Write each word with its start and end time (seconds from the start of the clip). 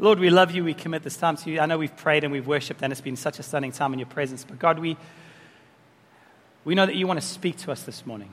Lord, 0.00 0.18
we 0.18 0.30
love 0.30 0.52
you. 0.52 0.64
We 0.64 0.72
commit 0.72 1.02
this 1.02 1.18
time 1.18 1.36
to 1.36 1.50
you. 1.50 1.60
I 1.60 1.66
know 1.66 1.76
we've 1.76 1.94
prayed 1.94 2.24
and 2.24 2.32
we've 2.32 2.46
worshiped, 2.46 2.82
and 2.82 2.90
it's 2.90 3.02
been 3.02 3.16
such 3.16 3.38
a 3.38 3.42
stunning 3.42 3.70
time 3.70 3.92
in 3.92 3.98
your 3.98 4.08
presence. 4.08 4.46
But 4.48 4.58
God, 4.58 4.78
we, 4.78 4.96
we 6.64 6.74
know 6.74 6.86
that 6.86 6.96
you 6.96 7.06
want 7.06 7.20
to 7.20 7.26
speak 7.26 7.58
to 7.58 7.70
us 7.70 7.82
this 7.82 8.06
morning. 8.06 8.32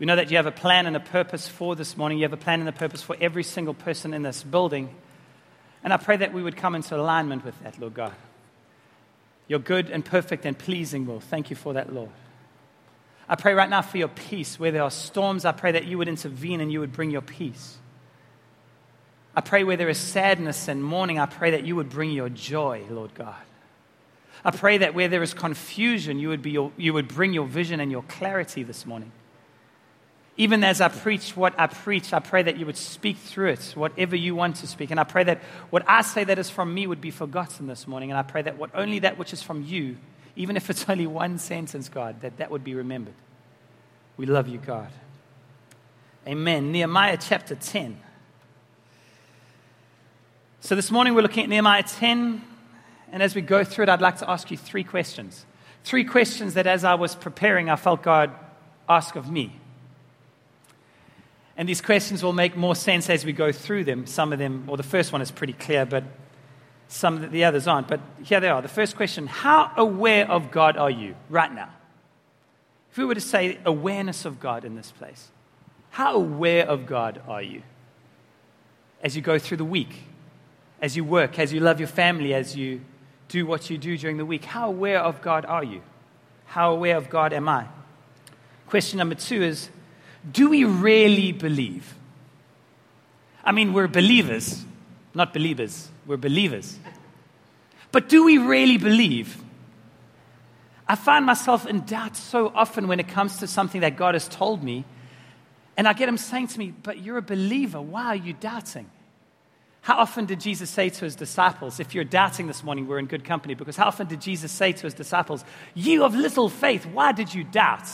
We 0.00 0.06
know 0.06 0.16
that 0.16 0.32
you 0.32 0.36
have 0.36 0.46
a 0.46 0.52
plan 0.52 0.86
and 0.86 0.96
a 0.96 1.00
purpose 1.00 1.46
for 1.46 1.76
this 1.76 1.96
morning. 1.96 2.18
You 2.18 2.24
have 2.24 2.32
a 2.32 2.36
plan 2.36 2.58
and 2.58 2.68
a 2.68 2.72
purpose 2.72 3.00
for 3.00 3.16
every 3.20 3.44
single 3.44 3.74
person 3.74 4.12
in 4.12 4.22
this 4.22 4.42
building. 4.42 4.92
And 5.84 5.92
I 5.92 5.98
pray 5.98 6.16
that 6.16 6.32
we 6.32 6.42
would 6.42 6.56
come 6.56 6.74
into 6.74 6.96
alignment 6.96 7.44
with 7.44 7.62
that, 7.62 7.78
Lord 7.78 7.94
God. 7.94 8.12
Your 9.46 9.60
good 9.60 9.88
and 9.88 10.04
perfect 10.04 10.46
and 10.46 10.58
pleasing 10.58 11.06
will. 11.06 11.20
Thank 11.20 11.50
you 11.50 11.54
for 11.54 11.74
that, 11.74 11.94
Lord. 11.94 12.10
I 13.28 13.36
pray 13.36 13.54
right 13.54 13.70
now 13.70 13.82
for 13.82 13.98
your 13.98 14.08
peace. 14.08 14.58
Where 14.58 14.72
there 14.72 14.82
are 14.82 14.90
storms, 14.90 15.44
I 15.44 15.52
pray 15.52 15.70
that 15.72 15.84
you 15.84 15.96
would 15.98 16.08
intervene 16.08 16.60
and 16.60 16.72
you 16.72 16.80
would 16.80 16.92
bring 16.92 17.12
your 17.12 17.22
peace. 17.22 17.78
I 19.36 19.40
pray 19.40 19.64
where 19.64 19.76
there 19.76 19.88
is 19.88 19.98
sadness 19.98 20.68
and 20.68 20.82
mourning, 20.82 21.18
I 21.18 21.26
pray 21.26 21.52
that 21.52 21.64
you 21.64 21.76
would 21.76 21.90
bring 21.90 22.10
your 22.10 22.28
joy, 22.28 22.84
Lord 22.88 23.14
God. 23.14 23.34
I 24.44 24.50
pray 24.50 24.78
that 24.78 24.94
where 24.94 25.08
there 25.08 25.22
is 25.22 25.34
confusion, 25.34 26.18
you 26.18 26.28
would, 26.28 26.42
be 26.42 26.50
your, 26.50 26.70
you 26.76 26.92
would 26.92 27.08
bring 27.08 27.32
your 27.32 27.46
vision 27.46 27.80
and 27.80 27.90
your 27.90 28.02
clarity 28.02 28.62
this 28.62 28.84
morning. 28.84 29.10
Even 30.36 30.64
as 30.64 30.80
I 30.80 30.88
preach 30.88 31.36
what 31.36 31.58
I 31.58 31.68
preach, 31.68 32.12
I 32.12 32.18
pray 32.18 32.42
that 32.42 32.58
you 32.58 32.66
would 32.66 32.76
speak 32.76 33.16
through 33.16 33.50
it, 33.50 33.72
whatever 33.76 34.16
you 34.16 34.34
want 34.34 34.56
to 34.56 34.66
speak. 34.66 34.90
And 34.90 34.98
I 34.98 35.04
pray 35.04 35.24
that 35.24 35.38
what 35.70 35.84
I 35.86 36.02
say 36.02 36.24
that 36.24 36.38
is 36.38 36.50
from 36.50 36.74
me 36.74 36.86
would 36.86 37.00
be 37.00 37.12
forgotten 37.12 37.68
this 37.68 37.86
morning. 37.86 38.10
And 38.10 38.18
I 38.18 38.22
pray 38.22 38.42
that 38.42 38.58
what, 38.58 38.70
only 38.74 38.98
that 39.00 39.16
which 39.16 39.32
is 39.32 39.42
from 39.42 39.62
you, 39.62 39.96
even 40.36 40.56
if 40.56 40.68
it's 40.70 40.84
only 40.88 41.06
one 41.06 41.38
sentence, 41.38 41.88
God, 41.88 42.20
that 42.22 42.36
that 42.38 42.50
would 42.50 42.64
be 42.64 42.74
remembered. 42.74 43.14
We 44.16 44.26
love 44.26 44.48
you, 44.48 44.58
God. 44.58 44.90
Amen. 46.26 46.72
Nehemiah 46.72 47.18
chapter 47.20 47.54
10. 47.54 47.98
So 50.64 50.74
this 50.74 50.90
morning 50.90 51.12
we're 51.12 51.20
looking 51.20 51.42
at 51.42 51.50
Nehemiah 51.50 51.82
10. 51.82 52.40
And 53.12 53.22
as 53.22 53.34
we 53.34 53.42
go 53.42 53.64
through 53.64 53.82
it, 53.82 53.88
I'd 53.90 54.00
like 54.00 54.16
to 54.20 54.30
ask 54.30 54.50
you 54.50 54.56
three 54.56 54.82
questions. 54.82 55.44
Three 55.84 56.04
questions 56.04 56.54
that 56.54 56.66
as 56.66 56.84
I 56.84 56.94
was 56.94 57.14
preparing, 57.14 57.68
I 57.68 57.76
felt 57.76 58.02
God 58.02 58.30
ask 58.88 59.14
of 59.14 59.30
me. 59.30 59.60
And 61.58 61.68
these 61.68 61.82
questions 61.82 62.22
will 62.22 62.32
make 62.32 62.56
more 62.56 62.74
sense 62.74 63.10
as 63.10 63.26
we 63.26 63.34
go 63.34 63.52
through 63.52 63.84
them. 63.84 64.06
Some 64.06 64.32
of 64.32 64.38
them, 64.38 64.64
or 64.66 64.78
the 64.78 64.82
first 64.82 65.12
one 65.12 65.20
is 65.20 65.30
pretty 65.30 65.52
clear, 65.52 65.84
but 65.84 66.02
some 66.88 67.22
of 67.22 67.30
the 67.30 67.44
others 67.44 67.68
aren't. 67.68 67.86
But 67.86 68.00
here 68.22 68.40
they 68.40 68.48
are. 68.48 68.62
The 68.62 68.68
first 68.68 68.96
question 68.96 69.26
How 69.26 69.70
aware 69.76 70.26
of 70.30 70.50
God 70.50 70.78
are 70.78 70.90
you 70.90 71.14
right 71.28 71.52
now? 71.52 71.68
If 72.90 72.96
we 72.96 73.04
were 73.04 73.14
to 73.14 73.20
say 73.20 73.58
awareness 73.66 74.24
of 74.24 74.40
God 74.40 74.64
in 74.64 74.76
this 74.76 74.92
place, 74.92 75.30
how 75.90 76.14
aware 76.14 76.66
of 76.66 76.86
God 76.86 77.20
are 77.28 77.42
you 77.42 77.60
as 79.02 79.14
you 79.14 79.20
go 79.20 79.38
through 79.38 79.58
the 79.58 79.64
week, 79.66 80.04
as 80.84 80.94
you 80.94 81.02
work, 81.02 81.38
as 81.38 81.50
you 81.50 81.60
love 81.60 81.80
your 81.80 81.88
family, 81.88 82.34
as 82.34 82.54
you 82.54 82.78
do 83.28 83.46
what 83.46 83.70
you 83.70 83.78
do 83.78 83.96
during 83.96 84.18
the 84.18 84.26
week? 84.26 84.44
How 84.44 84.68
aware 84.68 85.00
of 85.00 85.22
God 85.22 85.46
are 85.46 85.64
you? 85.64 85.80
How 86.44 86.72
aware 86.72 86.98
of 86.98 87.08
God 87.08 87.32
am 87.32 87.48
I? 87.48 87.68
Question 88.66 88.98
number 88.98 89.14
two 89.14 89.42
is 89.42 89.70
do 90.30 90.50
we 90.50 90.64
really 90.64 91.32
believe? 91.32 91.94
I 93.42 93.52
mean, 93.52 93.72
we're 93.72 93.88
believers, 93.88 94.62
not 95.14 95.32
believers, 95.32 95.88
we're 96.04 96.18
believers. 96.18 96.78
But 97.90 98.10
do 98.10 98.22
we 98.22 98.36
really 98.36 98.76
believe? 98.76 99.42
I 100.86 100.96
find 100.96 101.24
myself 101.24 101.66
in 101.66 101.86
doubt 101.86 102.14
so 102.14 102.52
often 102.54 102.88
when 102.88 103.00
it 103.00 103.08
comes 103.08 103.38
to 103.38 103.46
something 103.46 103.80
that 103.80 103.96
God 103.96 104.14
has 104.14 104.28
told 104.28 104.62
me. 104.62 104.84
And 105.78 105.88
I 105.88 105.94
get 105.94 106.10
him 106.10 106.18
saying 106.18 106.48
to 106.48 106.58
me, 106.58 106.74
But 106.82 106.98
you're 106.98 107.16
a 107.16 107.22
believer. 107.22 107.80
Why 107.80 108.04
are 108.08 108.16
you 108.16 108.34
doubting? 108.34 108.90
How 109.84 109.98
often 109.98 110.24
did 110.24 110.40
Jesus 110.40 110.70
say 110.70 110.88
to 110.88 111.04
his 111.04 111.14
disciples, 111.14 111.78
if 111.78 111.94
you're 111.94 112.04
doubting 112.04 112.46
this 112.46 112.64
morning, 112.64 112.86
we're 112.86 112.98
in 112.98 113.04
good 113.04 113.22
company, 113.22 113.52
because 113.52 113.76
how 113.76 113.84
often 113.88 114.06
did 114.06 114.18
Jesus 114.18 114.50
say 114.50 114.72
to 114.72 114.82
his 114.84 114.94
disciples, 114.94 115.44
You 115.74 116.04
of 116.04 116.14
little 116.14 116.48
faith, 116.48 116.86
why 116.86 117.12
did 117.12 117.34
you 117.34 117.44
doubt? 117.44 117.86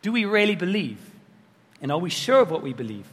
Do 0.00 0.12
we 0.12 0.24
really 0.24 0.56
believe? 0.56 0.98
And 1.82 1.92
are 1.92 1.98
we 1.98 2.08
sure 2.08 2.40
of 2.40 2.50
what 2.50 2.62
we 2.62 2.72
believe? 2.72 3.06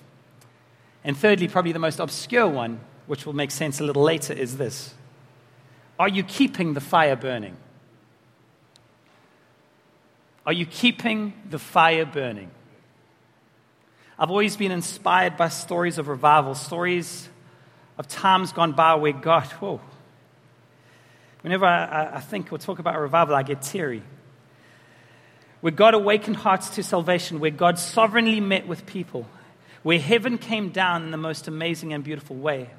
And 1.03 1.17
thirdly, 1.17 1.49
probably 1.49 1.73
the 1.73 1.79
most 1.79 1.99
obscure 1.99 2.47
one, 2.47 2.79
which 3.07 3.25
will 3.25 3.33
make 3.33 3.51
sense 3.51 3.81
a 3.81 3.83
little 3.83 4.03
later, 4.03 4.31
is 4.31 4.55
this 4.55 4.93
Are 5.99 6.07
you 6.07 6.23
keeping 6.23 6.75
the 6.75 6.79
fire 6.79 7.17
burning? 7.17 7.57
Are 10.45 10.53
you 10.53 10.65
keeping 10.65 11.33
the 11.49 11.59
fire 11.59 12.05
burning? 12.05 12.51
I've 14.19 14.29
always 14.29 14.55
been 14.55 14.71
inspired 14.71 15.37
by 15.37 15.49
stories 15.49 15.97
of 15.97 16.07
revival, 16.07 16.55
stories 16.55 17.27
of 17.97 18.07
times 18.07 18.51
gone 18.51 18.73
by 18.73 18.95
where 18.95 19.13
God, 19.13 19.45
whoa. 19.53 19.81
Whenever 21.41 21.65
I, 21.65 22.15
I 22.15 22.19
think 22.19 22.51
or 22.51 22.57
talk 22.57 22.79
about 22.79 22.99
revival, 22.99 23.35
I 23.35 23.43
get 23.43 23.61
teary 23.61 24.03
where 25.61 25.71
God 25.71 25.93
awakened 25.93 26.37
hearts 26.37 26.71
to 26.71 26.83
salvation, 26.83 27.39
where 27.39 27.51
God 27.51 27.79
sovereignly 27.79 28.39
met 28.39 28.67
with 28.67 28.85
people, 28.85 29.27
where 29.83 29.99
heaven 29.99 30.37
came 30.37 30.69
down 30.69 31.03
in 31.03 31.11
the 31.11 31.17
most 31.17 31.47
amazing 31.47 31.93
and 31.93 32.03
beautiful 32.03 32.35
way. 32.35 32.69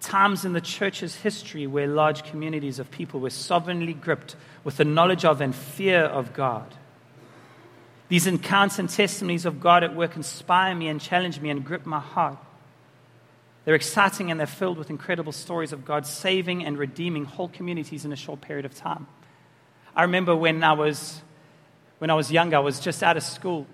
Times 0.00 0.44
in 0.44 0.52
the 0.52 0.60
church's 0.60 1.16
history 1.16 1.66
where 1.66 1.88
large 1.88 2.22
communities 2.22 2.78
of 2.78 2.90
people 2.90 3.18
were 3.18 3.30
sovereignly 3.30 3.92
gripped 3.92 4.36
with 4.62 4.76
the 4.76 4.84
knowledge 4.84 5.24
of 5.24 5.40
and 5.40 5.54
fear 5.54 6.02
of 6.02 6.32
God. 6.32 6.72
These 8.08 8.26
encounters 8.26 8.78
and 8.78 8.88
testimonies 8.88 9.44
of 9.44 9.60
God 9.60 9.84
at 9.84 9.94
work 9.94 10.16
inspire 10.16 10.74
me 10.74 10.88
and 10.88 11.00
challenge 11.00 11.40
me 11.40 11.50
and 11.50 11.64
grip 11.64 11.84
my 11.84 12.00
heart. 12.00 12.38
They're 13.64 13.74
exciting 13.74 14.30
and 14.30 14.40
they're 14.40 14.46
filled 14.46 14.78
with 14.78 14.88
incredible 14.88 15.32
stories 15.32 15.72
of 15.72 15.84
God 15.84 16.06
saving 16.06 16.64
and 16.64 16.78
redeeming 16.78 17.26
whole 17.26 17.48
communities 17.48 18.06
in 18.06 18.12
a 18.12 18.16
short 18.16 18.40
period 18.40 18.64
of 18.64 18.74
time. 18.74 19.06
I 19.94 20.02
remember 20.02 20.34
when 20.34 20.64
I 20.64 20.72
was 20.72 21.20
when 21.98 22.10
I 22.10 22.14
was 22.14 22.30
younger, 22.30 22.56
I 22.56 22.60
was 22.60 22.80
just 22.80 23.02
out 23.02 23.16
of 23.16 23.22
school. 23.22 23.66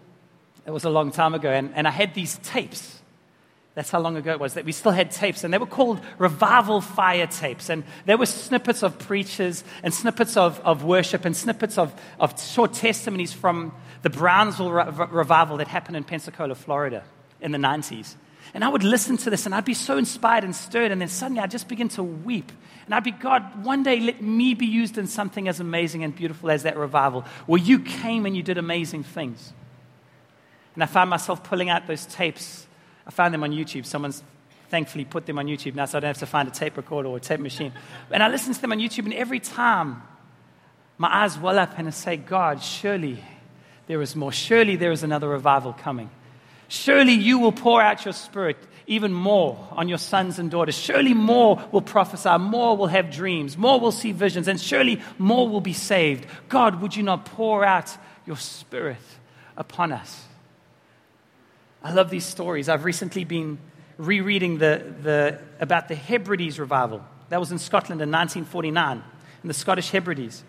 It 0.66 0.70
was 0.70 0.84
a 0.84 0.90
long 0.90 1.12
time 1.12 1.34
ago, 1.34 1.50
and, 1.50 1.72
and 1.74 1.86
I 1.86 1.90
had 1.90 2.14
these 2.14 2.38
tapes. 2.38 2.93
That's 3.74 3.90
how 3.90 3.98
long 3.98 4.16
ago 4.16 4.30
it 4.30 4.38
was 4.38 4.54
that 4.54 4.64
we 4.64 4.70
still 4.70 4.92
had 4.92 5.10
tapes, 5.10 5.42
and 5.42 5.52
they 5.52 5.58
were 5.58 5.66
called 5.66 6.00
revival 6.18 6.80
fire 6.80 7.26
tapes. 7.26 7.68
And 7.68 7.82
there 8.06 8.16
were 8.16 8.26
snippets 8.26 8.84
of 8.84 8.98
preachers 9.00 9.64
and 9.82 9.92
snippets 9.92 10.36
of, 10.36 10.60
of 10.60 10.84
worship 10.84 11.24
and 11.24 11.36
snippets 11.36 11.76
of, 11.76 11.92
of 12.20 12.40
short 12.40 12.72
testimonies 12.72 13.32
from 13.32 13.72
the 14.02 14.10
Brownsville 14.10 14.70
re- 14.70 15.08
revival 15.10 15.56
that 15.56 15.66
happened 15.66 15.96
in 15.96 16.04
Pensacola, 16.04 16.54
Florida 16.54 17.02
in 17.40 17.50
the 17.50 17.58
90s. 17.58 18.14
And 18.52 18.62
I 18.62 18.68
would 18.68 18.84
listen 18.84 19.16
to 19.18 19.30
this 19.30 19.46
and 19.46 19.54
I'd 19.54 19.64
be 19.64 19.74
so 19.74 19.96
inspired 19.96 20.44
and 20.44 20.54
stirred. 20.54 20.92
And 20.92 21.00
then 21.00 21.08
suddenly 21.08 21.42
I'd 21.42 21.50
just 21.50 21.66
begin 21.66 21.88
to 21.90 22.02
weep. 22.02 22.52
And 22.84 22.94
I'd 22.94 23.02
be, 23.02 23.10
God, 23.10 23.64
one 23.64 23.82
day 23.82 23.98
let 23.98 24.22
me 24.22 24.54
be 24.54 24.66
used 24.66 24.98
in 24.98 25.06
something 25.06 25.48
as 25.48 25.58
amazing 25.58 26.04
and 26.04 26.14
beautiful 26.14 26.50
as 26.50 26.62
that 26.64 26.76
revival, 26.76 27.22
where 27.46 27.60
you 27.60 27.80
came 27.80 28.26
and 28.26 28.36
you 28.36 28.42
did 28.42 28.58
amazing 28.58 29.02
things. 29.02 29.52
And 30.74 30.82
I 30.82 30.86
found 30.86 31.08
myself 31.08 31.42
pulling 31.42 31.70
out 31.70 31.86
those 31.86 32.04
tapes. 32.06 32.66
I 33.06 33.10
found 33.10 33.34
them 33.34 33.42
on 33.42 33.52
YouTube. 33.52 33.86
Someone's 33.86 34.22
thankfully 34.68 35.04
put 35.04 35.26
them 35.26 35.38
on 35.38 35.46
YouTube 35.46 35.74
now, 35.74 35.84
so 35.84 35.98
I 35.98 36.00
don't 36.00 36.08
have 36.08 36.18
to 36.18 36.26
find 36.26 36.48
a 36.48 36.50
tape 36.50 36.76
recorder 36.76 37.08
or 37.08 37.18
a 37.18 37.20
tape 37.20 37.40
machine. 37.40 37.72
And 38.10 38.22
I 38.22 38.28
listen 38.28 38.54
to 38.54 38.60
them 38.60 38.72
on 38.72 38.78
YouTube, 38.78 39.04
and 39.04 39.14
every 39.14 39.40
time 39.40 40.02
my 40.98 41.08
eyes 41.22 41.38
well 41.38 41.58
up 41.58 41.78
and 41.78 41.88
I 41.88 41.90
say, 41.90 42.16
God, 42.16 42.62
surely 42.62 43.22
there 43.86 44.00
is 44.00 44.16
more. 44.16 44.32
Surely 44.32 44.76
there 44.76 44.92
is 44.92 45.02
another 45.02 45.28
revival 45.28 45.72
coming. 45.72 46.10
Surely 46.68 47.12
you 47.12 47.38
will 47.38 47.52
pour 47.52 47.82
out 47.82 48.04
your 48.04 48.14
spirit 48.14 48.56
even 48.86 49.12
more 49.12 49.68
on 49.72 49.88
your 49.88 49.98
sons 49.98 50.38
and 50.38 50.50
daughters. 50.50 50.76
Surely 50.76 51.14
more 51.14 51.62
will 51.72 51.82
prophesy, 51.82 52.36
more 52.38 52.76
will 52.76 52.86
have 52.86 53.10
dreams, 53.10 53.56
more 53.56 53.80
will 53.80 53.92
see 53.92 54.12
visions, 54.12 54.48
and 54.48 54.60
surely 54.60 55.00
more 55.18 55.48
will 55.48 55.60
be 55.60 55.72
saved. 55.72 56.26
God, 56.48 56.80
would 56.80 56.96
you 56.96 57.02
not 57.02 57.26
pour 57.26 57.64
out 57.64 57.96
your 58.26 58.36
spirit 58.36 58.96
upon 59.56 59.92
us? 59.92 60.24
I 61.84 61.92
love 61.92 62.08
these 62.08 62.24
stories. 62.24 62.70
I've 62.70 62.86
recently 62.86 63.24
been 63.24 63.58
rereading 63.98 64.56
the, 64.56 64.94
the, 65.02 65.38
about 65.60 65.88
the 65.88 65.94
Hebrides 65.94 66.58
revival. 66.58 67.04
That 67.28 67.38
was 67.38 67.52
in 67.52 67.58
Scotland 67.58 68.00
in 68.00 68.10
1949, 68.10 69.02
in 69.42 69.48
the 69.48 69.52
Scottish 69.52 69.90
Hebrides. 69.90 70.42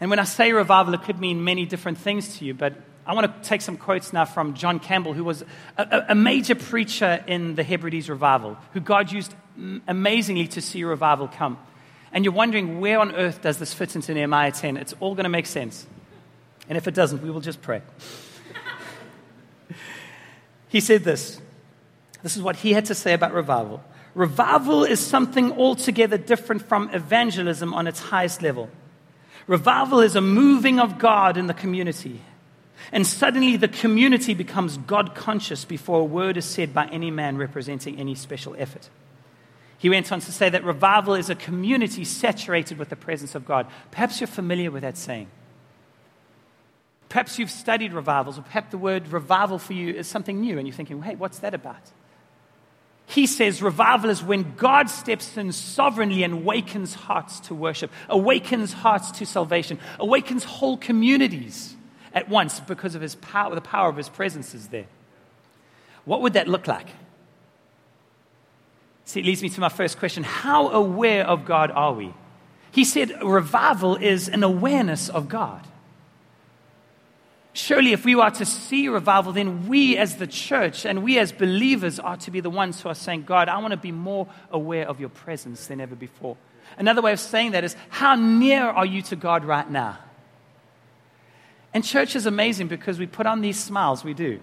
And 0.00 0.08
when 0.08 0.18
I 0.18 0.24
say 0.24 0.52
revival, 0.52 0.94
it 0.94 1.02
could 1.02 1.20
mean 1.20 1.44
many 1.44 1.66
different 1.66 1.98
things 1.98 2.38
to 2.38 2.46
you, 2.46 2.54
but 2.54 2.72
I 3.04 3.12
want 3.12 3.42
to 3.42 3.48
take 3.48 3.60
some 3.60 3.76
quotes 3.76 4.14
now 4.14 4.24
from 4.24 4.54
John 4.54 4.80
Campbell, 4.80 5.12
who 5.12 5.24
was 5.24 5.44
a, 5.76 6.06
a 6.08 6.14
major 6.14 6.54
preacher 6.54 7.22
in 7.26 7.54
the 7.54 7.62
Hebrides 7.62 8.08
revival, 8.08 8.56
who 8.72 8.80
God 8.80 9.12
used 9.12 9.34
amazingly 9.86 10.46
to 10.48 10.62
see 10.62 10.84
revival 10.84 11.28
come. 11.28 11.58
And 12.12 12.24
you're 12.24 12.32
wondering, 12.32 12.80
where 12.80 12.98
on 12.98 13.14
earth 13.14 13.42
does 13.42 13.58
this 13.58 13.74
fit 13.74 13.94
into 13.94 14.14
Nehemiah 14.14 14.52
10? 14.52 14.78
It's 14.78 14.94
all 15.00 15.14
going 15.14 15.24
to 15.24 15.30
make 15.30 15.46
sense. 15.46 15.86
And 16.66 16.78
if 16.78 16.88
it 16.88 16.94
doesn't, 16.94 17.22
we 17.22 17.30
will 17.30 17.40
just 17.42 17.60
pray. 17.60 17.82
He 20.68 20.80
said 20.80 21.04
this. 21.04 21.40
This 22.22 22.36
is 22.36 22.42
what 22.42 22.56
he 22.56 22.72
had 22.72 22.84
to 22.86 22.94
say 22.94 23.12
about 23.12 23.32
revival. 23.32 23.82
Revival 24.14 24.84
is 24.84 25.00
something 25.00 25.52
altogether 25.52 26.18
different 26.18 26.62
from 26.62 26.90
evangelism 26.90 27.72
on 27.72 27.86
its 27.86 28.00
highest 28.00 28.42
level. 28.42 28.68
Revival 29.46 30.00
is 30.00 30.16
a 30.16 30.20
moving 30.20 30.78
of 30.78 30.98
God 30.98 31.36
in 31.36 31.46
the 31.46 31.54
community 31.54 32.20
And 32.92 33.06
suddenly 33.06 33.56
the 33.56 33.68
community 33.68 34.34
becomes 34.34 34.76
God 34.78 35.14
conscious 35.14 35.64
before 35.64 36.00
a 36.00 36.04
word 36.04 36.36
is 36.36 36.44
said 36.44 36.74
by 36.74 36.86
any 36.86 37.10
man 37.10 37.36
representing 37.36 37.98
any 37.98 38.14
special 38.14 38.56
effort. 38.58 38.88
He 39.78 39.88
went 39.88 40.12
on 40.12 40.20
to 40.20 40.32
say 40.32 40.50
that 40.50 40.64
revival 40.64 41.14
is 41.14 41.30
a 41.30 41.34
community 41.34 42.04
saturated 42.04 42.78
with 42.78 42.88
the 42.88 42.96
presence 42.96 43.34
of 43.34 43.46
God. 43.46 43.66
Perhaps 43.90 44.20
you're 44.20 44.26
familiar 44.26 44.70
with 44.70 44.82
that 44.82 44.96
saying. 44.96 45.28
Perhaps 47.10 47.40
you've 47.40 47.50
studied 47.50 47.92
revivals, 47.92 48.38
or 48.38 48.42
perhaps 48.42 48.70
the 48.70 48.78
word 48.78 49.08
revival 49.08 49.58
for 49.58 49.72
you 49.72 49.92
is 49.92 50.06
something 50.06 50.40
new, 50.40 50.58
and 50.58 50.66
you're 50.66 50.76
thinking, 50.76 51.02
hey, 51.02 51.16
what's 51.16 51.40
that 51.40 51.54
about? 51.54 51.90
He 53.06 53.26
says 53.26 53.60
revival 53.60 54.08
is 54.08 54.22
when 54.22 54.54
God 54.56 54.88
steps 54.88 55.36
in 55.36 55.50
sovereignly 55.50 56.22
and 56.22 56.34
awakens 56.34 56.94
hearts 56.94 57.40
to 57.40 57.54
worship, 57.54 57.90
awakens 58.08 58.72
hearts 58.72 59.10
to 59.10 59.26
salvation, 59.26 59.80
awakens 59.98 60.44
whole 60.44 60.76
communities 60.76 61.74
at 62.14 62.28
once 62.28 62.60
because 62.60 62.94
of 62.94 63.02
his 63.02 63.16
power, 63.16 63.52
the 63.56 63.60
power 63.60 63.88
of 63.88 63.96
his 63.96 64.08
presence 64.08 64.54
is 64.54 64.68
there. 64.68 64.86
What 66.04 66.22
would 66.22 66.34
that 66.34 66.46
look 66.46 66.68
like? 66.68 66.86
See, 69.04 69.18
it 69.18 69.26
leads 69.26 69.42
me 69.42 69.48
to 69.48 69.60
my 69.60 69.68
first 69.68 69.98
question 69.98 70.22
How 70.22 70.68
aware 70.68 71.26
of 71.26 71.44
God 71.44 71.72
are 71.72 71.92
we? 71.92 72.14
He 72.70 72.84
said 72.84 73.10
revival 73.20 73.96
is 73.96 74.28
an 74.28 74.44
awareness 74.44 75.08
of 75.08 75.28
God. 75.28 75.66
Surely, 77.52 77.92
if 77.92 78.04
we 78.04 78.14
are 78.14 78.30
to 78.30 78.44
see 78.44 78.88
revival, 78.88 79.32
then 79.32 79.68
we 79.68 79.96
as 79.96 80.16
the 80.16 80.26
church 80.26 80.86
and 80.86 81.02
we 81.02 81.18
as 81.18 81.32
believers 81.32 81.98
are 81.98 82.16
to 82.18 82.30
be 82.30 82.40
the 82.40 82.50
ones 82.50 82.80
who 82.80 82.88
are 82.88 82.94
saying, 82.94 83.24
God, 83.24 83.48
I 83.48 83.58
want 83.58 83.72
to 83.72 83.76
be 83.76 83.90
more 83.90 84.28
aware 84.52 84.88
of 84.88 85.00
your 85.00 85.08
presence 85.08 85.66
than 85.66 85.80
ever 85.80 85.96
before. 85.96 86.36
Another 86.78 87.02
way 87.02 87.12
of 87.12 87.18
saying 87.18 87.52
that 87.52 87.64
is, 87.64 87.74
how 87.88 88.14
near 88.14 88.62
are 88.62 88.86
you 88.86 89.02
to 89.02 89.16
God 89.16 89.44
right 89.44 89.68
now? 89.68 89.98
And 91.74 91.84
church 91.84 92.14
is 92.14 92.26
amazing 92.26 92.68
because 92.68 92.98
we 92.98 93.06
put 93.06 93.26
on 93.26 93.40
these 93.40 93.58
smiles, 93.58 94.04
we 94.04 94.14
do. 94.14 94.40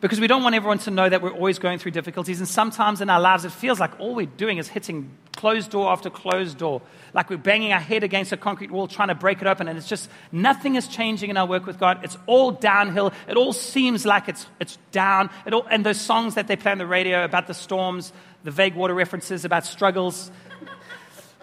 Because 0.00 0.20
we 0.20 0.26
don't 0.26 0.42
want 0.42 0.54
everyone 0.54 0.78
to 0.80 0.90
know 0.90 1.08
that 1.08 1.22
we're 1.22 1.32
always 1.32 1.58
going 1.58 1.78
through 1.78 1.92
difficulties. 1.92 2.38
And 2.38 2.48
sometimes 2.48 3.00
in 3.00 3.10
our 3.10 3.20
lives, 3.20 3.44
it 3.44 3.52
feels 3.52 3.80
like 3.80 3.98
all 3.98 4.14
we're 4.14 4.26
doing 4.26 4.58
is 4.58 4.68
hitting 4.68 5.10
closed 5.36 5.70
door 5.70 5.90
after 5.90 6.10
closed 6.10 6.58
door. 6.58 6.82
Like 7.14 7.30
we're 7.30 7.36
banging 7.36 7.72
our 7.72 7.80
head 7.80 8.02
against 8.02 8.32
a 8.32 8.36
concrete 8.36 8.70
wall 8.70 8.88
trying 8.88 9.08
to 9.08 9.14
break 9.14 9.40
it 9.40 9.46
open. 9.46 9.68
And 9.68 9.78
it's 9.78 9.88
just 9.88 10.10
nothing 10.32 10.74
is 10.74 10.88
changing 10.88 11.30
in 11.30 11.36
our 11.36 11.46
work 11.46 11.66
with 11.66 11.78
God. 11.78 12.00
It's 12.02 12.18
all 12.26 12.50
downhill. 12.50 13.12
It 13.28 13.36
all 13.36 13.52
seems 13.52 14.04
like 14.04 14.28
it's, 14.28 14.46
it's 14.60 14.78
down. 14.90 15.30
It 15.46 15.52
all, 15.52 15.66
and 15.70 15.86
those 15.86 16.00
songs 16.00 16.34
that 16.34 16.48
they 16.48 16.56
play 16.56 16.72
on 16.72 16.78
the 16.78 16.86
radio 16.86 17.24
about 17.24 17.46
the 17.46 17.54
storms, 17.54 18.12
the 18.42 18.50
vague 18.50 18.74
water 18.74 18.94
references 18.94 19.44
about 19.44 19.64
struggles, 19.64 20.30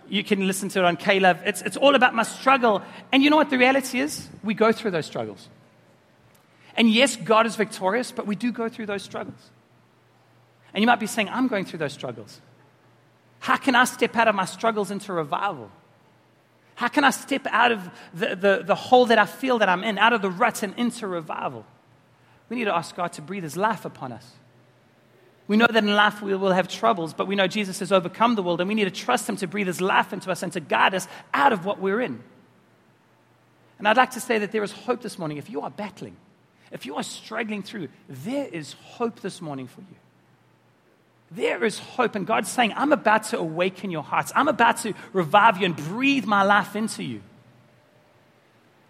you 0.09 0.23
can 0.23 0.45
listen 0.47 0.69
to 0.69 0.79
it 0.79 0.85
on 0.85 0.97
K-Love. 0.97 1.41
It's, 1.45 1.61
it's 1.61 1.77
all 1.77 1.95
about 1.95 2.13
my 2.13 2.23
struggle. 2.23 2.81
And 3.11 3.23
you 3.23 3.29
know 3.29 3.37
what 3.37 3.49
the 3.49 3.57
reality 3.57 3.99
is? 3.99 4.27
We 4.43 4.53
go 4.53 4.71
through 4.71 4.91
those 4.91 5.05
struggles. 5.05 5.47
And 6.75 6.89
yes, 6.89 7.15
God 7.15 7.45
is 7.45 7.55
victorious, 7.55 8.11
but 8.11 8.27
we 8.27 8.35
do 8.35 8.51
go 8.51 8.67
through 8.67 8.87
those 8.87 9.03
struggles. 9.03 9.49
And 10.73 10.81
you 10.81 10.87
might 10.87 10.99
be 10.99 11.07
saying, 11.07 11.29
I'm 11.29 11.47
going 11.47 11.65
through 11.65 11.79
those 11.79 11.93
struggles. 11.93 12.41
How 13.43 13.57
can 13.57 13.75
I 13.75 13.83
step 13.83 14.15
out 14.15 14.29
of 14.29 14.35
my 14.35 14.45
struggles 14.45 14.89
into 14.89 15.11
revival? 15.11 15.69
How 16.75 16.87
can 16.87 17.03
I 17.03 17.09
step 17.09 17.45
out 17.47 17.73
of 17.73 17.89
the, 18.13 18.37
the, 18.37 18.63
the 18.65 18.73
hole 18.73 19.07
that 19.07 19.19
I 19.19 19.25
feel 19.25 19.57
that 19.57 19.67
I'm 19.67 19.83
in, 19.83 19.97
out 19.97 20.13
of 20.13 20.21
the 20.21 20.29
rut 20.29 20.63
and 20.63 20.73
into 20.77 21.07
revival? 21.07 21.65
We 22.47 22.55
need 22.55 22.63
to 22.65 22.73
ask 22.73 22.95
God 22.95 23.11
to 23.11 23.21
breathe 23.21 23.43
His 23.43 23.57
life 23.57 23.83
upon 23.83 24.13
us. 24.13 24.25
We 25.49 25.57
know 25.57 25.67
that 25.69 25.83
in 25.83 25.93
life 25.93 26.21
we 26.21 26.33
will 26.37 26.53
have 26.53 26.69
troubles, 26.69 27.13
but 27.13 27.27
we 27.27 27.35
know 27.35 27.47
Jesus 27.47 27.79
has 27.79 27.91
overcome 27.91 28.35
the 28.35 28.43
world, 28.43 28.61
and 28.61 28.69
we 28.69 28.75
need 28.75 28.85
to 28.85 28.91
trust 28.91 29.27
Him 29.27 29.35
to 29.35 29.45
breathe 29.45 29.67
His 29.67 29.81
life 29.81 30.13
into 30.13 30.31
us 30.31 30.41
and 30.41 30.53
to 30.53 30.61
guide 30.61 30.95
us 30.95 31.09
out 31.33 31.51
of 31.51 31.65
what 31.65 31.81
we're 31.81 31.99
in. 31.99 32.23
And 33.77 33.89
I'd 33.89 33.97
like 33.97 34.11
to 34.11 34.21
say 34.21 34.37
that 34.39 34.53
there 34.53 34.63
is 34.63 34.71
hope 34.71 35.01
this 35.01 35.19
morning. 35.19 35.37
If 35.37 35.49
you 35.49 35.59
are 35.59 35.69
battling, 35.69 36.15
if 36.71 36.85
you 36.85 36.95
are 36.95 37.03
struggling 37.03 37.61
through, 37.61 37.89
there 38.07 38.47
is 38.47 38.71
hope 38.71 39.19
this 39.19 39.41
morning 39.41 39.67
for 39.67 39.81
you. 39.81 39.97
There 41.35 41.63
is 41.63 41.79
hope. 41.79 42.15
And 42.15 42.27
God's 42.27 42.51
saying, 42.51 42.73
I'm 42.75 42.91
about 42.91 43.23
to 43.25 43.39
awaken 43.39 43.91
your 43.91 44.03
hearts. 44.03 44.31
I'm 44.35 44.47
about 44.47 44.77
to 44.79 44.93
revive 45.13 45.57
you 45.57 45.65
and 45.65 45.75
breathe 45.75 46.25
my 46.25 46.43
life 46.43 46.75
into 46.75 47.03
you. 47.03 47.21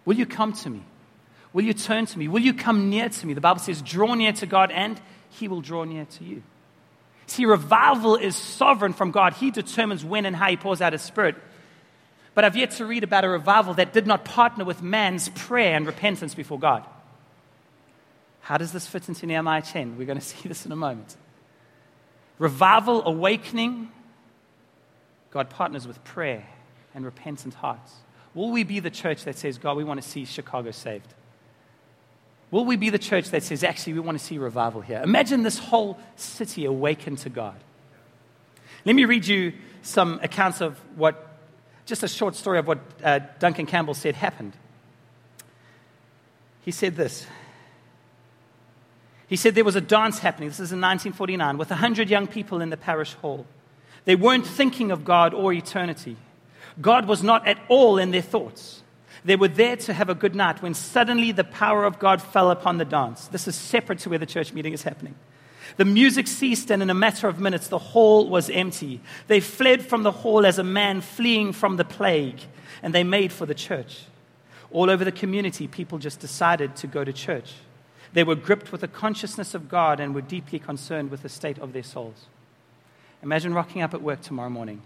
Will 0.04 0.16
you 0.16 0.26
come 0.26 0.52
to 0.52 0.70
me? 0.70 0.82
Will 1.52 1.64
you 1.64 1.72
turn 1.72 2.06
to 2.06 2.18
me? 2.18 2.28
Will 2.28 2.42
you 2.42 2.52
come 2.52 2.90
near 2.90 3.08
to 3.08 3.26
me? 3.26 3.32
The 3.32 3.40
Bible 3.40 3.60
says, 3.60 3.80
draw 3.80 4.14
near 4.14 4.32
to 4.34 4.46
God 4.46 4.70
and 4.70 5.00
he 5.30 5.48
will 5.48 5.60
draw 5.60 5.84
near 5.84 6.04
to 6.04 6.24
you. 6.24 6.42
See, 7.26 7.46
revival 7.46 8.16
is 8.16 8.36
sovereign 8.36 8.92
from 8.92 9.10
God. 9.10 9.32
He 9.34 9.50
determines 9.50 10.04
when 10.04 10.26
and 10.26 10.36
how 10.36 10.50
he 10.50 10.56
pours 10.56 10.82
out 10.82 10.92
his 10.92 11.00
spirit. 11.00 11.36
But 12.34 12.44
I've 12.44 12.56
yet 12.56 12.72
to 12.72 12.86
read 12.86 13.04
about 13.04 13.24
a 13.24 13.28
revival 13.28 13.74
that 13.74 13.92
did 13.92 14.06
not 14.06 14.24
partner 14.24 14.64
with 14.64 14.82
man's 14.82 15.28
prayer 15.30 15.76
and 15.76 15.86
repentance 15.86 16.34
before 16.34 16.58
God. 16.58 16.84
How 18.40 18.58
does 18.58 18.72
this 18.72 18.86
fit 18.86 19.08
into 19.08 19.24
Nehemiah 19.24 19.62
10? 19.62 19.96
We're 19.96 20.06
going 20.06 20.18
to 20.20 20.24
see 20.24 20.48
this 20.48 20.66
in 20.66 20.72
a 20.72 20.76
moment. 20.76 21.16
Revival, 22.38 23.06
awakening, 23.06 23.90
God 25.30 25.50
partners 25.50 25.86
with 25.86 26.02
prayer 26.04 26.46
and 26.94 27.04
repentant 27.04 27.54
hearts. 27.54 27.92
Will 28.34 28.50
we 28.50 28.64
be 28.64 28.80
the 28.80 28.90
church 28.90 29.24
that 29.24 29.38
says, 29.38 29.58
God, 29.58 29.76
we 29.76 29.84
want 29.84 30.02
to 30.02 30.08
see 30.08 30.24
Chicago 30.24 30.70
saved? 30.70 31.14
Will 32.50 32.64
we 32.64 32.76
be 32.76 32.90
the 32.90 32.98
church 32.98 33.30
that 33.30 33.42
says, 33.42 33.64
actually, 33.64 33.94
we 33.94 34.00
want 34.00 34.18
to 34.18 34.24
see 34.24 34.38
revival 34.38 34.80
here? 34.80 35.00
Imagine 35.02 35.42
this 35.42 35.58
whole 35.58 35.98
city 36.16 36.64
awakened 36.64 37.18
to 37.18 37.28
God. 37.28 37.56
Let 38.84 38.94
me 38.94 39.04
read 39.04 39.26
you 39.26 39.54
some 39.82 40.20
accounts 40.22 40.60
of 40.60 40.78
what, 40.96 41.36
just 41.86 42.02
a 42.02 42.08
short 42.08 42.36
story 42.36 42.58
of 42.58 42.66
what 42.66 42.78
uh, 43.02 43.20
Duncan 43.38 43.66
Campbell 43.66 43.94
said 43.94 44.14
happened. 44.14 44.52
He 46.64 46.70
said 46.70 46.96
this 46.96 47.26
he 49.34 49.36
said 49.36 49.56
there 49.56 49.64
was 49.64 49.74
a 49.74 49.80
dance 49.80 50.20
happening, 50.20 50.48
this 50.48 50.60
is 50.60 50.70
in 50.70 50.80
1949, 50.80 51.58
with 51.58 51.70
100 51.70 52.08
young 52.08 52.28
people 52.28 52.60
in 52.60 52.70
the 52.70 52.76
parish 52.76 53.14
hall. 53.14 53.44
They 54.04 54.14
weren't 54.14 54.46
thinking 54.46 54.92
of 54.92 55.04
God 55.04 55.34
or 55.34 55.52
eternity. 55.52 56.16
God 56.80 57.08
was 57.08 57.24
not 57.24 57.44
at 57.44 57.58
all 57.66 57.98
in 57.98 58.12
their 58.12 58.22
thoughts. 58.22 58.84
They 59.24 59.34
were 59.34 59.48
there 59.48 59.74
to 59.74 59.92
have 59.92 60.08
a 60.08 60.14
good 60.14 60.36
night 60.36 60.62
when 60.62 60.72
suddenly 60.72 61.32
the 61.32 61.42
power 61.42 61.84
of 61.84 61.98
God 61.98 62.22
fell 62.22 62.52
upon 62.52 62.78
the 62.78 62.84
dance. 62.84 63.26
This 63.26 63.48
is 63.48 63.56
separate 63.56 63.98
to 64.00 64.08
where 64.08 64.20
the 64.20 64.24
church 64.24 64.52
meeting 64.52 64.72
is 64.72 64.84
happening. 64.84 65.16
The 65.78 65.84
music 65.84 66.28
ceased, 66.28 66.70
and 66.70 66.80
in 66.80 66.88
a 66.88 66.94
matter 66.94 67.26
of 67.26 67.40
minutes, 67.40 67.66
the 67.66 67.78
hall 67.78 68.28
was 68.28 68.48
empty. 68.50 69.00
They 69.26 69.40
fled 69.40 69.84
from 69.84 70.04
the 70.04 70.12
hall 70.12 70.46
as 70.46 70.60
a 70.60 70.62
man 70.62 71.00
fleeing 71.00 71.52
from 71.52 71.76
the 71.76 71.84
plague, 71.84 72.38
and 72.84 72.94
they 72.94 73.02
made 73.02 73.32
for 73.32 73.46
the 73.46 73.54
church. 73.54 74.04
All 74.70 74.88
over 74.88 75.04
the 75.04 75.10
community, 75.10 75.66
people 75.66 75.98
just 75.98 76.20
decided 76.20 76.76
to 76.76 76.86
go 76.86 77.02
to 77.02 77.12
church. 77.12 77.52
They 78.14 78.24
were 78.24 78.36
gripped 78.36 78.72
with 78.72 78.80
the 78.80 78.88
consciousness 78.88 79.54
of 79.54 79.68
God 79.68 80.00
and 80.00 80.14
were 80.14 80.22
deeply 80.22 80.58
concerned 80.58 81.10
with 81.10 81.22
the 81.22 81.28
state 81.28 81.58
of 81.58 81.72
their 81.72 81.82
souls. 81.82 82.26
Imagine 83.22 83.54
rocking 83.54 83.82
up 83.82 83.92
at 83.92 84.02
work 84.02 84.22
tomorrow 84.22 84.50
morning 84.50 84.82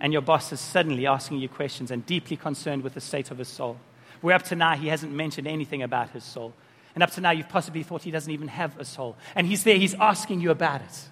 and 0.00 0.14
your 0.14 0.22
boss 0.22 0.50
is 0.50 0.60
suddenly 0.60 1.06
asking 1.06 1.38
you 1.38 1.48
questions 1.48 1.90
and 1.90 2.04
deeply 2.06 2.36
concerned 2.36 2.82
with 2.82 2.94
the 2.94 3.00
state 3.00 3.30
of 3.30 3.38
his 3.38 3.48
soul. 3.48 3.76
Where 4.22 4.34
up 4.34 4.42
to 4.44 4.56
now 4.56 4.76
he 4.76 4.88
hasn't 4.88 5.12
mentioned 5.12 5.46
anything 5.46 5.82
about 5.82 6.10
his 6.10 6.24
soul. 6.24 6.54
And 6.94 7.02
up 7.04 7.10
to 7.12 7.20
now 7.20 7.30
you've 7.30 7.50
possibly 7.50 7.82
thought 7.82 8.02
he 8.02 8.10
doesn't 8.10 8.32
even 8.32 8.48
have 8.48 8.78
a 8.78 8.84
soul. 8.84 9.16
And 9.34 9.46
he's 9.46 9.62
there, 9.62 9.76
he's 9.76 9.94
asking 9.94 10.40
you 10.40 10.50
about 10.50 10.80
it. 10.80 11.08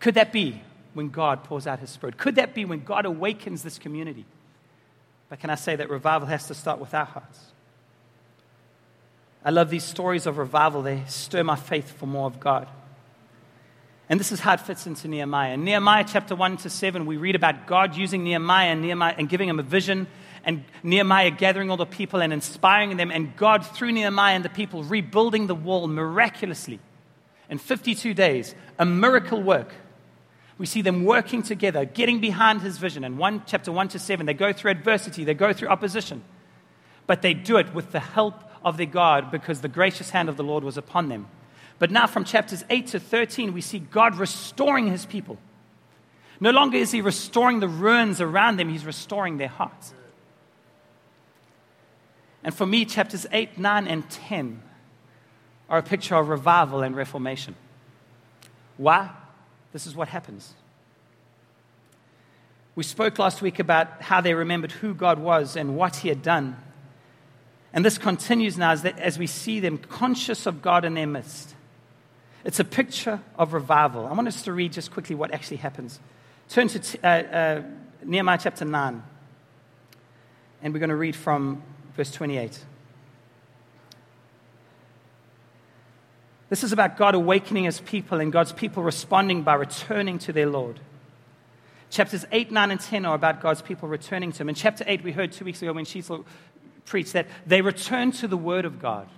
Could 0.00 0.14
that 0.14 0.32
be 0.32 0.60
when 0.94 1.10
God 1.10 1.44
pours 1.44 1.66
out 1.66 1.78
his 1.78 1.90
spirit? 1.90 2.18
Could 2.18 2.34
that 2.34 2.54
be 2.54 2.64
when 2.64 2.82
God 2.82 3.06
awakens 3.06 3.62
this 3.62 3.78
community? 3.78 4.24
But 5.28 5.38
can 5.38 5.50
I 5.50 5.54
say 5.54 5.76
that 5.76 5.88
revival 5.88 6.26
has 6.26 6.48
to 6.48 6.54
start 6.54 6.80
with 6.80 6.92
our 6.92 7.06
hearts? 7.06 7.38
I 9.44 9.50
love 9.50 9.68
these 9.68 9.84
stories 9.84 10.26
of 10.26 10.38
revival. 10.38 10.82
They 10.82 11.02
stir 11.06 11.44
my 11.44 11.56
faith 11.56 11.92
for 11.98 12.06
more 12.06 12.26
of 12.26 12.40
God. 12.40 12.66
And 14.08 14.20
this 14.20 14.32
is 14.32 14.40
how 14.40 14.54
it 14.54 14.60
fits 14.60 14.86
into 14.86 15.08
Nehemiah. 15.08 15.54
In 15.54 15.64
Nehemiah 15.64 16.04
chapter 16.06 16.34
1 16.34 16.58
to 16.58 16.70
7, 16.70 17.06
we 17.06 17.16
read 17.16 17.34
about 17.34 17.66
God 17.66 17.96
using 17.96 18.24
Nehemiah 18.24 18.70
and, 18.70 18.82
Nehemiah 18.82 19.14
and 19.16 19.28
giving 19.28 19.48
him 19.48 19.58
a 19.58 19.62
vision, 19.62 20.06
and 20.44 20.64
Nehemiah 20.82 21.30
gathering 21.30 21.70
all 21.70 21.76
the 21.76 21.86
people 21.86 22.20
and 22.20 22.32
inspiring 22.32 22.96
them, 22.96 23.10
and 23.10 23.34
God, 23.36 23.66
through 23.66 23.92
Nehemiah 23.92 24.34
and 24.34 24.44
the 24.44 24.50
people, 24.50 24.82
rebuilding 24.84 25.46
the 25.46 25.54
wall 25.54 25.88
miraculously 25.88 26.80
in 27.48 27.58
52 27.58 28.12
days. 28.12 28.54
A 28.78 28.84
miracle 28.84 29.42
work. 29.42 29.72
We 30.58 30.66
see 30.66 30.82
them 30.82 31.04
working 31.04 31.42
together, 31.42 31.84
getting 31.84 32.20
behind 32.20 32.60
his 32.60 32.78
vision. 32.78 33.04
In 33.04 33.16
one, 33.16 33.42
chapter 33.46 33.72
1 33.72 33.88
to 33.88 33.98
7, 33.98 34.26
they 34.26 34.34
go 34.34 34.52
through 34.52 34.70
adversity, 34.70 35.24
they 35.24 35.34
go 35.34 35.52
through 35.52 35.68
opposition, 35.68 36.22
but 37.06 37.22
they 37.22 37.34
do 37.34 37.56
it 37.56 37.74
with 37.74 37.90
the 37.92 38.00
help 38.00 38.34
of 38.64 38.76
their 38.76 38.86
God 38.86 39.30
because 39.30 39.60
the 39.60 39.68
gracious 39.68 40.10
hand 40.10 40.28
of 40.28 40.36
the 40.36 40.44
Lord 40.44 40.64
was 40.64 40.76
upon 40.76 41.08
them. 41.08 41.28
But 41.78 41.90
now, 41.90 42.06
from 42.06 42.24
chapters 42.24 42.64
8 42.70 42.86
to 42.88 43.00
13, 43.00 43.52
we 43.52 43.60
see 43.60 43.78
God 43.78 44.16
restoring 44.16 44.86
his 44.86 45.06
people. 45.06 45.38
No 46.40 46.50
longer 46.50 46.76
is 46.76 46.92
he 46.92 47.00
restoring 47.00 47.60
the 47.60 47.68
ruins 47.68 48.20
around 48.20 48.58
them, 48.58 48.68
he's 48.68 48.86
restoring 48.86 49.38
their 49.38 49.48
hearts. 49.48 49.94
And 52.42 52.54
for 52.54 52.66
me, 52.66 52.84
chapters 52.84 53.26
8, 53.32 53.58
9, 53.58 53.88
and 53.88 54.08
10 54.10 54.62
are 55.68 55.78
a 55.78 55.82
picture 55.82 56.14
of 56.14 56.28
revival 56.28 56.82
and 56.82 56.94
reformation. 56.94 57.54
Why? 58.76 59.10
This 59.72 59.86
is 59.86 59.94
what 59.94 60.08
happens. 60.08 60.54
We 62.76 62.82
spoke 62.82 63.18
last 63.18 63.40
week 63.40 63.58
about 63.58 64.02
how 64.02 64.20
they 64.20 64.34
remembered 64.34 64.72
who 64.72 64.94
God 64.94 65.18
was 65.18 65.56
and 65.56 65.76
what 65.76 65.96
he 65.96 66.08
had 66.08 66.22
done 66.22 66.56
And 67.74 67.84
this 67.84 67.98
continues 67.98 68.56
now 68.56 68.70
as, 68.70 68.84
as 68.84 69.18
we 69.18 69.26
see 69.26 69.58
them 69.58 69.78
conscious 69.78 70.46
of 70.46 70.62
God 70.62 70.84
in 70.84 70.94
their 70.94 71.08
midst. 71.08 71.54
It's 72.44 72.60
a 72.60 72.64
picture 72.64 73.20
of 73.36 73.52
revival. 73.52 74.06
I 74.06 74.12
want 74.12 74.28
us 74.28 74.42
to 74.42 74.52
read 74.52 74.72
just 74.72 74.92
quickly 74.92 75.16
what 75.16 75.34
actually 75.34 75.56
happens. 75.56 75.98
Turn 76.48 76.68
to 76.68 76.78
t- 76.78 76.98
uh, 77.02 77.08
uh, 77.08 77.62
Nehemiah 78.04 78.38
chapter 78.40 78.64
9, 78.64 79.02
and 80.62 80.72
we're 80.72 80.78
going 80.78 80.90
to 80.90 80.96
read 80.96 81.16
from 81.16 81.62
verse 81.96 82.12
28. 82.12 82.64
This 86.50 86.62
is 86.62 86.70
about 86.70 86.96
God 86.96 87.16
awakening 87.16 87.64
his 87.64 87.80
people 87.80 88.20
and 88.20 88.32
God's 88.32 88.52
people 88.52 88.84
responding 88.84 89.42
by 89.42 89.54
returning 89.54 90.18
to 90.20 90.32
their 90.32 90.46
Lord. 90.46 90.78
Chapters 91.90 92.24
8, 92.30 92.52
9, 92.52 92.70
and 92.70 92.80
10 92.80 93.04
are 93.04 93.14
about 93.14 93.40
God's 93.40 93.62
people 93.62 93.88
returning 93.88 94.30
to 94.30 94.42
him. 94.42 94.48
In 94.48 94.54
chapter 94.54 94.84
8, 94.86 95.02
we 95.02 95.10
heard 95.10 95.32
two 95.32 95.44
weeks 95.44 95.60
ago 95.62 95.72
when 95.72 95.84
Sheetal 95.84 96.24
preached 96.84 97.14
that 97.14 97.26
they 97.46 97.62
return 97.62 98.12
to 98.12 98.28
the 98.28 98.36
Word 98.36 98.64
of 98.64 98.80
God. 98.80 99.08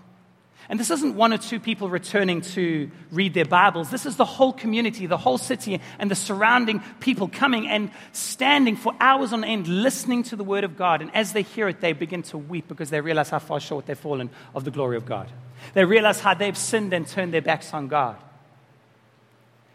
And 0.68 0.80
this 0.80 0.90
isn't 0.90 1.14
one 1.14 1.32
or 1.32 1.38
two 1.38 1.60
people 1.60 1.88
returning 1.88 2.40
to 2.40 2.90
read 3.12 3.34
their 3.34 3.44
Bibles. 3.44 3.88
This 3.88 4.04
is 4.04 4.16
the 4.16 4.24
whole 4.24 4.52
community, 4.52 5.06
the 5.06 5.16
whole 5.16 5.38
city, 5.38 5.80
and 6.00 6.10
the 6.10 6.16
surrounding 6.16 6.80
people 6.98 7.28
coming 7.28 7.68
and 7.68 7.92
standing 8.10 8.74
for 8.74 8.92
hours 8.98 9.32
on 9.32 9.44
end 9.44 9.68
listening 9.68 10.24
to 10.24 10.36
the 10.36 10.42
Word 10.42 10.64
of 10.64 10.76
God. 10.76 11.02
And 11.02 11.14
as 11.14 11.32
they 11.32 11.42
hear 11.42 11.68
it, 11.68 11.80
they 11.80 11.92
begin 11.92 12.22
to 12.24 12.38
weep 12.38 12.66
because 12.66 12.90
they 12.90 13.00
realize 13.00 13.30
how 13.30 13.38
far 13.38 13.60
short 13.60 13.86
they've 13.86 13.96
fallen 13.96 14.28
of 14.56 14.64
the 14.64 14.72
glory 14.72 14.96
of 14.96 15.06
God. 15.06 15.30
They 15.74 15.84
realize 15.84 16.18
how 16.18 16.34
they've 16.34 16.58
sinned 16.58 16.92
and 16.92 17.06
turned 17.06 17.32
their 17.32 17.42
backs 17.42 17.72
on 17.72 17.86
God. 17.86 18.16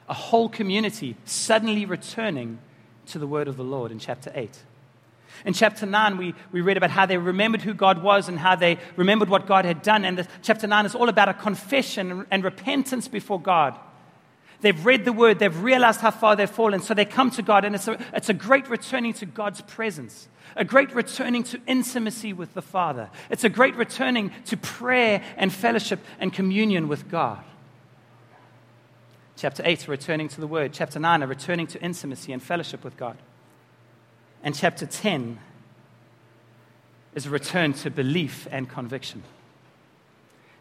A 0.10 0.14
whole 0.14 0.50
community 0.50 1.16
suddenly 1.24 1.86
returning 1.86 2.60
to 3.08 3.20
the 3.20 3.28
Word 3.28 3.48
of 3.48 3.56
the 3.56 3.64
Lord 3.64 3.94
in 3.94 4.00
chapter 4.00 4.30
8. 4.36 4.60
In 5.46 5.54
chapter 5.54 5.86
9, 5.86 6.18
we, 6.18 6.36
we 6.52 6.62
read 6.62 6.78
about 6.78 6.92
how 6.92 7.06
they 7.06 7.18
remembered 7.18 7.62
who 7.62 7.74
God 7.74 8.04
was 8.04 8.30
and 8.30 8.38
how 8.38 8.56
they 8.56 8.78
remembered 8.96 9.30
what 9.30 9.48
God 9.48 9.66
had 9.66 9.82
done. 9.82 10.06
And 10.06 10.20
the, 10.20 10.28
chapter 10.42 10.68
9 10.68 10.86
is 10.86 10.96
all 10.96 11.10
about 11.10 11.30
a 11.30 11.34
confession 11.34 12.12
and, 12.12 12.26
and 12.30 12.44
repentance 12.44 13.08
before 13.08 13.42
God. 13.42 13.78
They've 14.62 14.86
read 14.86 15.06
the 15.06 15.14
word, 15.14 15.40
they've 15.40 15.62
realized 15.64 16.02
how 16.02 16.12
far 16.12 16.36
they've 16.36 16.50
fallen, 16.50 16.82
so 16.82 16.94
they 16.94 17.06
come 17.06 17.32
to 17.32 17.42
God, 17.42 17.66
and 17.66 17.74
it's 17.74 17.88
a, 17.88 18.00
it's 18.14 18.30
a 18.30 18.34
great 18.34 18.70
returning 18.70 19.14
to 19.14 19.26
God's 19.26 19.62
presence, 19.62 20.28
a 20.56 20.64
great 20.64 20.94
returning 20.94 21.44
to 21.46 21.60
intimacy 21.66 22.32
with 22.32 22.54
the 22.54 22.62
Father. 22.62 23.10
It's 23.32 23.44
a 23.44 23.50
great 23.50 23.76
returning 23.76 24.32
to 24.46 24.58
prayer 24.58 25.24
and 25.36 25.52
fellowship 25.52 26.00
and 26.20 26.32
communion 26.32 26.88
with 26.88 27.10
God. 27.10 27.44
Chapter 29.36 29.64
8, 29.66 29.88
returning 29.88 30.28
to 30.30 30.40
the 30.40 30.46
word. 30.46 30.74
Chapter 30.74 31.00
9, 31.00 31.24
a 31.24 31.28
returning 31.28 31.66
to 31.66 31.82
intimacy 31.82 32.32
and 32.32 32.44
fellowship 32.44 32.84
with 32.84 32.96
God. 32.98 33.18
And 34.44 34.56
chapter 34.56 34.86
10 34.86 35.40
is 37.16 37.26
a 37.26 37.30
return 37.30 37.74
to 37.74 37.90
belief 37.90 38.48
and 38.52 38.70
conviction. 38.70 39.24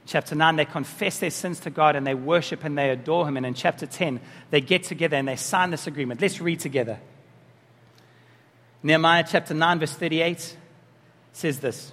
Chapter 0.06 0.34
9, 0.34 0.56
they 0.56 0.64
confess 0.64 1.18
their 1.18 1.30
sins 1.30 1.60
to 1.60 1.70
God 1.70 1.94
and 1.94 2.06
they 2.06 2.14
worship 2.14 2.64
and 2.64 2.76
they 2.76 2.90
adore 2.90 3.28
Him. 3.28 3.36
And 3.36 3.46
in 3.46 3.54
chapter 3.54 3.86
10, 3.86 4.20
they 4.50 4.60
get 4.60 4.82
together 4.82 5.16
and 5.16 5.28
they 5.28 5.36
sign 5.36 5.70
this 5.70 5.86
agreement. 5.86 6.20
Let's 6.20 6.40
read 6.40 6.60
together. 6.60 6.98
Nehemiah 8.82 9.24
chapter 9.28 9.54
9, 9.54 9.78
verse 9.78 9.92
38 9.92 10.56
says 11.32 11.60
this 11.60 11.92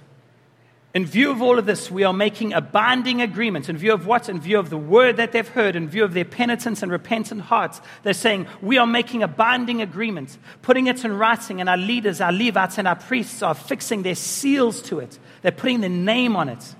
in 0.94 1.04
view 1.04 1.30
of 1.30 1.42
all 1.42 1.58
of 1.58 1.66
this, 1.66 1.90
we 1.90 2.04
are 2.04 2.14
making 2.14 2.54
a 2.54 2.62
binding 2.62 3.20
agreement. 3.20 3.68
In 3.68 3.76
view 3.76 3.92
of 3.92 4.06
what? 4.06 4.30
In 4.30 4.40
view 4.40 4.58
of 4.58 4.70
the 4.70 4.78
word 4.78 5.18
that 5.18 5.32
they've 5.32 5.46
heard, 5.46 5.76
in 5.76 5.86
view 5.86 6.02
of 6.02 6.14
their 6.14 6.24
penitence 6.24 6.82
and 6.82 6.90
repentant 6.90 7.42
hearts. 7.42 7.82
They're 8.04 8.14
saying, 8.14 8.46
We 8.62 8.78
are 8.78 8.86
making 8.86 9.22
a 9.22 9.28
binding 9.28 9.82
agreement, 9.82 10.38
putting 10.62 10.86
it 10.86 11.04
in 11.04 11.12
writing, 11.12 11.60
and 11.60 11.68
our 11.68 11.76
leaders, 11.76 12.22
our 12.22 12.32
Levites, 12.32 12.78
and 12.78 12.88
our 12.88 12.96
priests 12.96 13.42
are 13.42 13.54
fixing 13.54 14.02
their 14.02 14.14
seals 14.14 14.80
to 14.82 15.00
it. 15.00 15.18
They're 15.42 15.52
putting 15.52 15.82
their 15.82 15.90
name 15.90 16.36
on 16.36 16.48
it. 16.48 16.74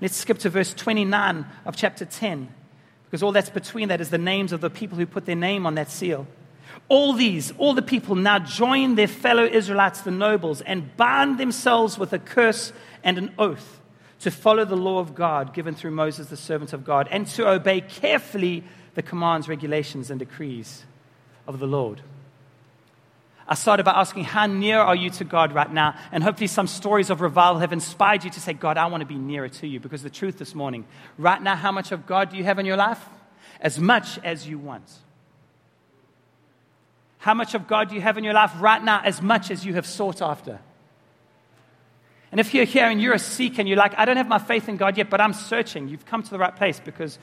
Let's 0.00 0.14
skip 0.14 0.38
to 0.38 0.50
verse 0.50 0.72
29 0.72 1.44
of 1.66 1.74
chapter 1.74 2.04
10, 2.04 2.48
because 3.06 3.24
all 3.24 3.32
that's 3.32 3.50
between 3.50 3.88
that 3.88 4.00
is 4.00 4.10
the 4.10 4.18
names 4.18 4.52
of 4.52 4.60
the 4.60 4.70
people 4.70 4.96
who 4.96 5.06
put 5.06 5.26
their 5.26 5.34
name 5.34 5.66
on 5.66 5.74
that 5.74 5.90
seal. 5.90 6.28
All 6.88 7.12
these, 7.12 7.52
all 7.58 7.74
the 7.74 7.82
people 7.82 8.14
now 8.14 8.38
join 8.38 8.94
their 8.94 9.08
fellow 9.08 9.44
Israelites, 9.44 10.00
the 10.00 10.10
nobles, 10.10 10.60
and 10.62 10.96
bind 10.96 11.38
themselves 11.38 11.98
with 11.98 12.12
a 12.12 12.18
curse 12.18 12.72
and 13.02 13.18
an 13.18 13.34
oath 13.38 13.80
to 14.20 14.30
follow 14.30 14.64
the 14.64 14.76
law 14.76 14.98
of 14.98 15.14
God 15.14 15.54
given 15.54 15.74
through 15.74 15.92
Moses, 15.92 16.28
the 16.28 16.36
servant 16.36 16.72
of 16.72 16.84
God, 16.84 17.08
and 17.10 17.26
to 17.28 17.48
obey 17.48 17.80
carefully 17.80 18.64
the 18.94 19.02
commands, 19.02 19.48
regulations, 19.48 20.10
and 20.10 20.18
decrees 20.18 20.84
of 21.46 21.58
the 21.58 21.66
Lord. 21.66 22.00
I 23.46 23.54
started 23.54 23.84
by 23.84 23.92
asking, 23.92 24.24
How 24.24 24.46
near 24.46 24.78
are 24.78 24.94
you 24.94 25.08
to 25.10 25.24
God 25.24 25.52
right 25.52 25.72
now? 25.72 25.94
And 26.12 26.22
hopefully, 26.22 26.48
some 26.48 26.66
stories 26.66 27.08
of 27.08 27.22
revival 27.22 27.60
have 27.60 27.72
inspired 27.72 28.24
you 28.24 28.30
to 28.30 28.40
say, 28.40 28.52
God, 28.52 28.76
I 28.76 28.86
want 28.86 29.00
to 29.00 29.06
be 29.06 29.16
nearer 29.16 29.48
to 29.48 29.66
you. 29.66 29.80
Because 29.80 30.02
the 30.02 30.10
truth 30.10 30.38
this 30.38 30.54
morning, 30.54 30.84
right 31.16 31.40
now, 31.40 31.56
how 31.56 31.72
much 31.72 31.90
of 31.90 32.06
God 32.06 32.30
do 32.30 32.36
you 32.36 32.44
have 32.44 32.58
in 32.58 32.66
your 32.66 32.76
life? 32.76 33.02
As 33.60 33.78
much 33.78 34.18
as 34.22 34.46
you 34.46 34.58
want. 34.58 34.84
How 37.18 37.34
much 37.34 37.54
of 37.54 37.66
God 37.66 37.88
do 37.88 37.94
you 37.94 38.00
have 38.00 38.16
in 38.16 38.24
your 38.24 38.34
life 38.34 38.52
right 38.58 38.82
now? 38.82 39.00
As 39.04 39.20
much 39.20 39.50
as 39.50 39.64
you 39.64 39.74
have 39.74 39.86
sought 39.86 40.22
after. 40.22 40.60
And 42.30 42.40
if 42.40 42.54
you're 42.54 42.64
here 42.64 42.86
and 42.86 43.00
you're 43.00 43.14
a 43.14 43.18
seeker 43.18 43.60
and 43.60 43.68
you're 43.68 43.78
like, 43.78 43.98
I 43.98 44.04
don't 44.04 44.16
have 44.16 44.28
my 44.28 44.38
faith 44.38 44.68
in 44.68 44.76
God 44.76 44.96
yet, 44.96 45.10
but 45.10 45.20
I'm 45.20 45.32
searching, 45.32 45.88
you've 45.88 46.06
come 46.06 46.22
to 46.22 46.30
the 46.30 46.38
right 46.38 46.54
place 46.54 46.80
because 46.80 47.18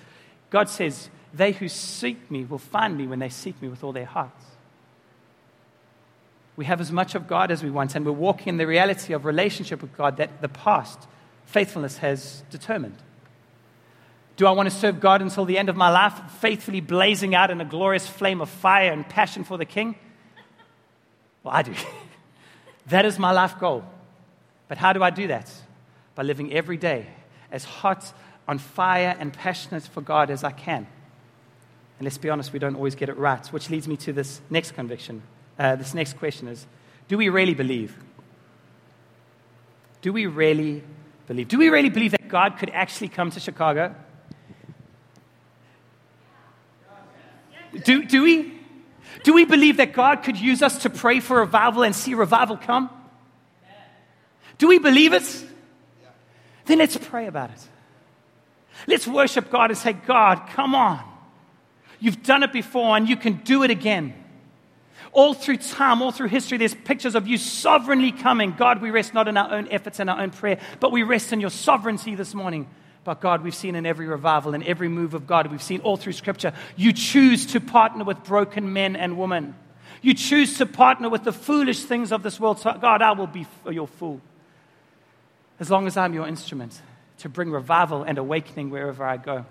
God 0.50 0.70
says, 0.70 1.10
They 1.34 1.52
who 1.52 1.70
seek 1.70 2.30
me 2.32 2.44
will 2.44 2.58
find 2.58 2.98
me 2.98 3.08
when 3.08 3.20
they 3.20 3.30
seek 3.30 3.62
me 3.62 3.68
with 3.68 3.84
all 3.84 3.94
their 3.94 4.06
hearts. 4.06 4.44
We 6.56 6.66
have 6.66 6.82
as 6.82 6.92
much 6.92 7.16
of 7.16 7.28
God 7.28 7.52
as 7.52 7.64
we 7.64 7.70
want, 7.70 7.96
and 7.96 8.06
we're 8.06 8.14
walking 8.14 8.48
in 8.48 8.58
the 8.58 8.68
reality 8.68 9.14
of 9.14 9.26
relationship 9.26 9.82
with 9.82 9.96
God 9.96 10.18
that 10.18 10.42
the 10.42 10.48
past 10.48 11.00
faithfulness 11.46 11.98
has 11.98 12.44
determined. 12.50 12.96
Do 14.36 14.48
I 14.48 14.52
want 14.52 14.70
to 14.70 14.76
serve 14.76 15.00
God 15.00 15.22
until 15.22 15.46
the 15.46 15.58
end 15.58 15.70
of 15.70 15.76
my 15.76 15.90
life, 15.90 16.14
faithfully 16.40 16.82
blazing 16.82 17.34
out 17.34 17.52
in 17.52 17.62
a 17.62 17.66
glorious 17.66 18.06
flame 18.06 18.42
of 18.42 18.50
fire 18.50 18.92
and 18.92 19.08
passion 19.08 19.44
for 19.44 19.58
the 19.58 19.66
King? 19.66 19.96
Well, 21.44 21.54
I 21.54 21.62
do. 21.62 21.74
that 22.88 23.06
is 23.06 23.18
my 23.18 23.32
life 23.32 23.58
goal. 23.60 23.86
But 24.68 24.78
how 24.78 24.94
do 24.94 25.04
I 25.04 25.10
do 25.10 25.28
that? 25.28 25.52
By 26.16 26.24
living 26.24 26.52
every 26.52 26.78
day 26.78 27.08
as 27.52 27.64
hot, 27.64 28.12
on 28.48 28.58
fire, 28.58 29.16
and 29.20 29.32
passionate 29.32 29.84
for 29.84 30.02
God 30.02 30.30
as 30.30 30.44
I 30.44 30.52
can. 30.52 30.88
And 31.98 32.06
let's 32.06 32.18
be 32.18 32.30
honest, 32.30 32.52
we 32.52 32.60
don't 32.60 32.76
always 32.76 32.96
get 32.96 33.08
it 33.08 33.18
right, 33.18 33.46
which 33.48 33.70
leads 33.70 33.88
me 33.88 33.96
to 33.98 34.12
this 34.12 34.42
next 34.50 34.72
conviction. 34.72 35.22
Uh, 35.58 35.78
this 35.78 35.94
next 35.94 36.18
question 36.18 36.50
is 36.50 36.66
Do 37.08 37.18
we 37.18 37.30
really 37.30 37.54
believe? 37.54 37.96
Do 40.02 40.12
we 40.12 40.26
really 40.26 40.84
believe? 41.26 41.48
Do 41.48 41.58
we 41.58 41.70
really 41.70 41.90
believe 41.90 42.12
that 42.12 42.28
God 42.28 42.58
could 42.58 42.70
actually 42.72 43.08
come 43.08 43.32
to 43.32 43.40
Chicago? 43.40 43.96
Do, 47.84 48.04
do 48.04 48.24
we? 48.24 48.54
Do 49.24 49.34
we 49.34 49.46
believe 49.46 49.78
that 49.78 49.94
God 49.94 50.24
could 50.24 50.38
use 50.38 50.62
us 50.62 50.84
to 50.84 50.90
pray 50.90 51.20
for 51.20 51.40
revival 51.40 51.84
and 51.84 51.96
see 51.96 52.14
revival 52.14 52.58
come? 52.58 52.90
Do 54.58 54.68
we 54.68 54.78
believe 54.78 55.14
it? 55.14 55.46
Then 56.66 56.78
let's 56.78 56.98
pray 56.98 57.28
about 57.28 57.50
it. 57.50 57.68
Let's 58.88 59.08
worship 59.08 59.50
God 59.50 59.72
and 59.72 59.78
say, 59.78 59.94
God, 59.94 60.48
come 60.50 60.76
on. 60.76 61.02
You've 62.00 62.24
done 62.24 62.44
it 62.44 62.54
before 62.54 62.96
and 62.96 63.08
you 63.10 63.16
can 63.16 63.38
do 63.38 63.64
it 63.64 63.72
again. 63.72 64.14
All 65.12 65.34
through 65.34 65.58
time, 65.58 66.02
all 66.02 66.12
through 66.12 66.28
history, 66.28 66.58
there's 66.58 66.76
pictures 66.76 67.16
of 67.16 67.28
you 67.28 67.38
sovereignly 67.38 68.12
coming. 68.12 68.54
God, 68.56 68.82
we 68.82 68.92
rest 68.92 69.14
not 69.14 69.28
in 69.28 69.38
our 69.38 69.52
own 69.52 69.68
efforts 69.70 70.00
and 70.00 70.10
our 70.10 70.20
own 70.20 70.32
prayer, 70.32 70.60
but 70.80 70.92
we 70.92 71.04
rest 71.04 71.32
in 71.32 71.40
your 71.40 71.50
sovereignty 71.50 72.16
this 72.16 72.34
morning. 72.34 72.68
But 73.06 73.22
God, 73.22 73.44
we've 73.44 73.56
seen 73.56 73.76
in 73.76 73.86
every 73.86 74.08
revival 74.08 74.56
and 74.56 74.64
every 74.64 74.90
move 74.90 75.14
of 75.14 75.28
God, 75.28 75.48
we've 75.48 75.64
seen 75.64 75.80
all 75.82 75.96
through 75.96 76.14
Scripture, 76.14 76.54
you 76.76 76.92
choose 76.92 77.46
to 77.46 77.62
partner 77.62 78.04
with 78.04 78.24
broken 78.24 78.74
men 78.74 78.96
and 78.96 79.18
women. 79.18 79.56
You 80.02 80.16
choose 80.16 80.58
to 80.58 80.66
partner 80.66 81.08
with 81.08 81.24
the 81.24 81.32
foolish 81.32 81.84
things 81.84 82.12
of 82.12 82.24
this 82.24 82.40
world. 82.40 82.60
So, 82.60 82.74
God, 82.74 83.04
I 83.04 83.12
will 83.12 83.28
be 83.28 83.46
your 83.72 83.88
fool 83.88 84.20
as 85.60 85.70
long 85.70 85.88
as 85.88 85.96
I'm 85.96 86.14
your 86.14 86.28
instrument 86.28 86.82
to 87.20 87.30
bring 87.30 87.52
revival 87.52 88.04
and 88.04 88.18
awakening 88.18 88.72
wherever 88.72 89.06
I 89.06 89.18
go. 89.18 89.46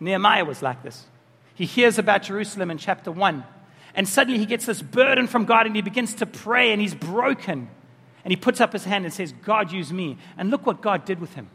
Nehemiah 0.00 0.46
was 0.46 0.62
like 0.62 0.82
this. 0.82 1.04
He 1.54 1.66
hears 1.66 1.98
about 1.98 2.22
Jerusalem 2.22 2.70
in 2.70 2.78
chapter 2.78 3.12
1, 3.12 3.44
and 3.94 4.08
suddenly 4.08 4.38
he 4.38 4.46
gets 4.46 4.64
this 4.64 4.80
burden 4.80 5.26
from 5.26 5.44
God 5.44 5.66
and 5.66 5.76
he 5.76 5.82
begins 5.82 6.14
to 6.14 6.26
pray 6.26 6.72
and 6.72 6.80
he's 6.80 6.94
broken. 6.94 7.68
And 8.24 8.32
he 8.32 8.36
puts 8.36 8.60
up 8.60 8.72
his 8.72 8.84
hand 8.84 9.04
and 9.04 9.12
says, 9.12 9.32
God, 9.44 9.70
use 9.70 9.92
me. 9.92 10.16
And 10.38 10.50
look 10.50 10.66
what 10.66 10.80
God 10.80 11.04
did 11.04 11.20
with 11.20 11.34
him. 11.34 11.48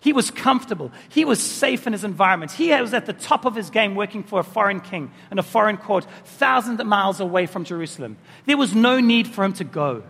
He 0.00 0.12
was 0.12 0.30
comfortable. 0.30 0.92
He 1.08 1.24
was 1.24 1.42
safe 1.42 1.86
in 1.86 1.92
his 1.92 2.04
environment. 2.04 2.52
He 2.52 2.70
was 2.70 2.94
at 2.94 3.06
the 3.06 3.12
top 3.12 3.44
of 3.44 3.54
his 3.54 3.70
game 3.70 3.94
working 3.94 4.22
for 4.22 4.38
a 4.38 4.44
foreign 4.44 4.80
king 4.80 5.10
in 5.30 5.38
a 5.38 5.42
foreign 5.42 5.76
court, 5.76 6.06
thousands 6.24 6.78
of 6.80 6.86
miles 6.86 7.18
away 7.18 7.46
from 7.46 7.64
Jerusalem. 7.64 8.16
There 8.44 8.56
was 8.56 8.74
no 8.74 9.00
need 9.00 9.26
for 9.26 9.44
him 9.44 9.52
to 9.54 9.64
go. 9.64 10.02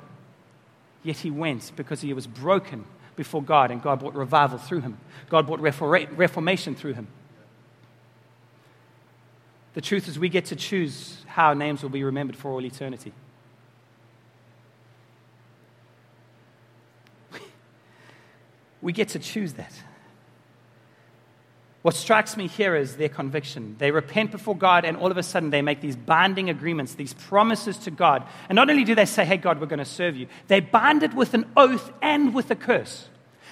Yet 1.02 1.18
he 1.18 1.30
went 1.30 1.72
because 1.76 2.00
he 2.00 2.12
was 2.12 2.26
broken 2.26 2.84
before 3.14 3.42
God, 3.42 3.70
and 3.70 3.80
God 3.80 4.00
brought 4.00 4.14
revival 4.14 4.58
through 4.58 4.80
him. 4.80 4.98
God 5.30 5.46
brought 5.46 5.60
reformation 5.60 6.74
through 6.74 6.94
him. 6.94 7.06
The 9.74 9.80
truth 9.80 10.08
is, 10.08 10.18
we 10.18 10.28
get 10.28 10.46
to 10.46 10.56
choose 10.56 11.22
how 11.26 11.54
names 11.54 11.82
will 11.82 11.90
be 11.90 12.02
remembered 12.02 12.36
for 12.36 12.50
all 12.50 12.64
eternity. 12.64 13.12
We 18.82 18.92
get 18.92 19.08
to 19.10 19.18
choose 19.18 19.54
that. 19.54 19.72
What 21.82 21.94
strikes 21.94 22.36
me 22.36 22.48
here 22.48 22.74
is 22.74 22.96
their 22.96 23.08
conviction. 23.08 23.76
They 23.78 23.92
repent 23.92 24.32
before 24.32 24.56
God, 24.56 24.84
and 24.84 24.96
all 24.96 25.10
of 25.12 25.16
a 25.16 25.22
sudden 25.22 25.50
they 25.50 25.62
make 25.62 25.80
these 25.80 25.94
binding 25.94 26.50
agreements, 26.50 26.94
these 26.94 27.14
promises 27.14 27.76
to 27.78 27.92
God. 27.92 28.26
And 28.48 28.56
not 28.56 28.68
only 28.68 28.82
do 28.82 28.96
they 28.96 29.04
say, 29.04 29.24
Hey, 29.24 29.36
God, 29.36 29.60
we're 29.60 29.66
going 29.66 29.78
to 29.78 29.84
serve 29.84 30.16
you, 30.16 30.26
they 30.48 30.58
bind 30.58 31.04
it 31.04 31.14
with 31.14 31.32
an 31.34 31.46
oath 31.56 31.92
and 32.02 32.34
with 32.34 32.50
a 32.50 32.56
curse. 32.56 33.08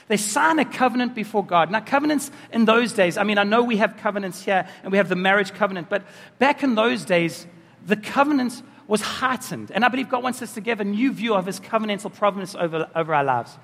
They 0.09 0.16
sign 0.16 0.59
a 0.59 0.64
covenant 0.64 1.14
before 1.14 1.45
God. 1.45 1.71
Now, 1.71 1.81
covenants 1.81 2.31
in 2.52 2.64
those 2.64 2.93
days, 2.93 3.16
I 3.16 3.23
mean, 3.23 3.38
I 3.38 3.45
know 3.45 3.62
we 3.62 3.76
have 3.78 3.97
covenants 3.97 4.43
here 4.43 4.66
and 4.83 4.93
we 4.93 4.99
have 4.99 5.09
the 5.09 5.16
marriage 5.16 5.54
covenant, 5.54 5.88
but 5.88 6.02
back 6.38 6.62
in 6.62 6.75
those 6.75 7.04
days, 7.04 7.47
the 7.87 7.97
covenant 7.97 8.62
was 8.87 9.00
heightened. 9.00 9.71
And 9.71 9.85
I 9.85 9.88
believe 9.88 10.09
God 10.09 10.23
wants 10.23 10.43
us 10.43 10.54
to 10.54 10.61
give 10.61 10.81
a 10.81 10.85
new 10.85 11.12
view 11.12 11.35
of 11.35 11.47
his 11.47 11.59
covenantal 11.59 12.12
providence 12.12 12.54
over, 12.54 12.90
over 12.95 13.14
our 13.14 13.25
lives, 13.25 13.57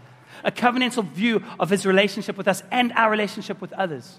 a 0.44 0.50
covenantal 0.50 1.04
view 1.04 1.42
of 1.58 1.70
his 1.70 1.86
relationship 1.86 2.36
with 2.36 2.48
us 2.48 2.62
and 2.70 2.92
our 2.92 3.10
relationship 3.10 3.60
with 3.60 3.72
others. 3.72 4.18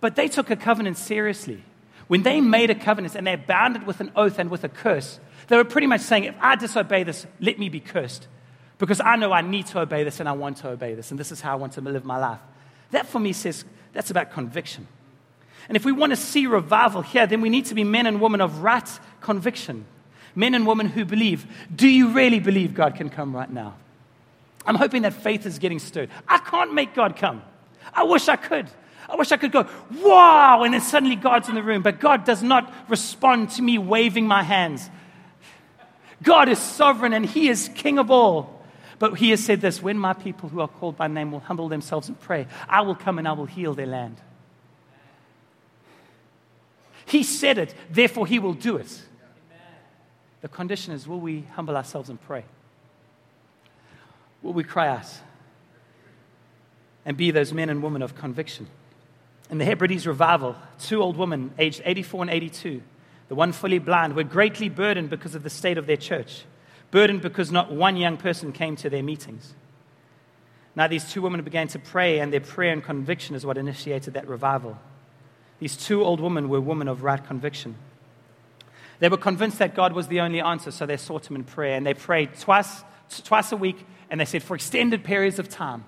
But 0.00 0.16
they 0.16 0.28
took 0.28 0.50
a 0.50 0.56
covenant 0.56 0.98
seriously. 0.98 1.62
When 2.06 2.22
they 2.22 2.40
made 2.40 2.70
a 2.70 2.74
covenant 2.74 3.14
and 3.14 3.26
they 3.26 3.36
bound 3.36 3.76
it 3.76 3.86
with 3.86 4.00
an 4.00 4.12
oath 4.14 4.38
and 4.38 4.50
with 4.50 4.64
a 4.64 4.68
curse, 4.68 5.18
they 5.48 5.56
were 5.56 5.64
pretty 5.64 5.86
much 5.86 6.02
saying, 6.02 6.24
if 6.24 6.34
I 6.40 6.56
disobey 6.56 7.02
this, 7.04 7.26
let 7.40 7.58
me 7.58 7.68
be 7.68 7.80
cursed. 7.80 8.28
Because 8.78 9.00
I 9.00 9.16
know 9.16 9.32
I 9.32 9.40
need 9.40 9.66
to 9.68 9.80
obey 9.80 10.04
this 10.04 10.20
and 10.20 10.28
I 10.28 10.32
want 10.32 10.58
to 10.58 10.68
obey 10.68 10.94
this, 10.94 11.10
and 11.10 11.18
this 11.18 11.32
is 11.32 11.40
how 11.40 11.52
I 11.52 11.54
want 11.56 11.74
to 11.74 11.80
live 11.80 12.04
my 12.04 12.18
life. 12.18 12.40
That 12.90 13.06
for 13.06 13.18
me 13.18 13.32
says 13.32 13.64
that's 13.92 14.10
about 14.10 14.32
conviction. 14.32 14.86
And 15.68 15.76
if 15.76 15.84
we 15.84 15.92
want 15.92 16.10
to 16.10 16.16
see 16.16 16.46
revival 16.46 17.00
here, 17.00 17.26
then 17.26 17.40
we 17.40 17.48
need 17.48 17.66
to 17.66 17.74
be 17.74 17.84
men 17.84 18.06
and 18.06 18.20
women 18.20 18.40
of 18.40 18.62
right 18.62 18.88
conviction. 19.20 19.86
Men 20.34 20.54
and 20.54 20.66
women 20.66 20.88
who 20.88 21.04
believe. 21.04 21.46
Do 21.74 21.88
you 21.88 22.10
really 22.10 22.40
believe 22.40 22.74
God 22.74 22.96
can 22.96 23.08
come 23.08 23.34
right 23.34 23.50
now? 23.50 23.76
I'm 24.66 24.76
hoping 24.76 25.02
that 25.02 25.12
faith 25.12 25.46
is 25.46 25.58
getting 25.58 25.78
stirred. 25.78 26.10
I 26.26 26.38
can't 26.38 26.72
make 26.72 26.94
God 26.94 27.16
come. 27.16 27.42
I 27.92 28.04
wish 28.04 28.28
I 28.28 28.36
could. 28.36 28.68
I 29.08 29.16
wish 29.16 29.32
I 29.32 29.36
could 29.36 29.52
go, 29.52 29.68
wow, 30.00 30.62
and 30.62 30.72
then 30.72 30.80
suddenly 30.80 31.16
God's 31.16 31.48
in 31.48 31.54
the 31.54 31.62
room. 31.62 31.82
But 31.82 32.00
God 32.00 32.24
does 32.24 32.42
not 32.42 32.72
respond 32.88 33.50
to 33.50 33.62
me 33.62 33.76
waving 33.76 34.26
my 34.26 34.42
hands. 34.42 34.88
God 36.22 36.48
is 36.48 36.58
sovereign 36.58 37.12
and 37.12 37.26
He 37.26 37.48
is 37.48 37.68
King 37.74 37.98
of 37.98 38.10
all. 38.10 38.64
But 38.98 39.18
He 39.18 39.30
has 39.30 39.44
said 39.44 39.60
this 39.60 39.82
when 39.82 39.98
my 39.98 40.14
people 40.14 40.48
who 40.48 40.60
are 40.60 40.68
called 40.68 40.96
by 40.96 41.08
name 41.08 41.32
will 41.32 41.40
humble 41.40 41.68
themselves 41.68 42.08
and 42.08 42.18
pray, 42.18 42.46
I 42.68 42.80
will 42.80 42.94
come 42.94 43.18
and 43.18 43.28
I 43.28 43.32
will 43.32 43.46
heal 43.46 43.74
their 43.74 43.86
land. 43.86 44.16
He 47.06 47.22
said 47.22 47.58
it, 47.58 47.74
therefore 47.90 48.26
He 48.26 48.38
will 48.38 48.54
do 48.54 48.76
it. 48.76 49.02
The 50.40 50.48
condition 50.48 50.94
is 50.94 51.06
will 51.06 51.20
we 51.20 51.42
humble 51.54 51.76
ourselves 51.76 52.08
and 52.08 52.20
pray? 52.20 52.44
Will 54.44 54.52
we 54.52 54.62
cry 54.62 54.86
out 54.86 55.08
and 57.04 57.16
be 57.16 57.32
those 57.32 57.52
men 57.52 57.68
and 57.68 57.82
women 57.82 58.00
of 58.02 58.14
conviction? 58.14 58.68
in 59.50 59.58
the 59.58 59.64
Hebrides 59.64 60.06
revival, 60.06 60.56
two 60.78 61.02
old 61.02 61.16
women, 61.16 61.52
aged 61.58 61.82
84 61.84 62.22
and 62.22 62.30
82, 62.30 62.82
the 63.28 63.34
one 63.34 63.52
fully 63.52 63.78
blind, 63.78 64.16
were 64.16 64.24
greatly 64.24 64.68
burdened 64.68 65.10
because 65.10 65.34
of 65.34 65.42
the 65.42 65.50
state 65.50 65.78
of 65.78 65.86
their 65.86 65.96
church, 65.96 66.44
burdened 66.90 67.22
because 67.22 67.52
not 67.52 67.70
one 67.70 67.96
young 67.96 68.16
person 68.16 68.52
came 68.52 68.76
to 68.76 68.90
their 68.90 69.02
meetings. 69.02 69.54
Now, 70.76 70.88
these 70.88 71.10
two 71.10 71.22
women 71.22 71.42
began 71.42 71.68
to 71.68 71.78
pray, 71.78 72.18
and 72.18 72.32
their 72.32 72.40
prayer 72.40 72.72
and 72.72 72.82
conviction 72.82 73.36
is 73.36 73.46
what 73.46 73.56
initiated 73.56 74.14
that 74.14 74.26
revival. 74.26 74.78
These 75.60 75.76
two 75.76 76.04
old 76.04 76.20
women 76.20 76.48
were 76.48 76.60
women 76.60 76.88
of 76.88 77.04
right 77.04 77.24
conviction. 77.24 77.76
They 78.98 79.08
were 79.08 79.16
convinced 79.16 79.58
that 79.58 79.74
God 79.74 79.92
was 79.92 80.08
the 80.08 80.20
only 80.20 80.40
answer, 80.40 80.70
so 80.70 80.84
they 80.84 80.96
sought 80.96 81.30
Him 81.30 81.36
in 81.36 81.44
prayer. 81.44 81.76
And 81.76 81.86
they 81.86 81.94
prayed 81.94 82.36
twice, 82.38 82.82
twice 83.24 83.52
a 83.52 83.56
week, 83.56 83.84
and 84.10 84.20
they 84.20 84.24
said 84.24 84.42
for 84.42 84.54
extended 84.54 85.04
periods 85.04 85.38
of 85.38 85.48
time. 85.48 85.84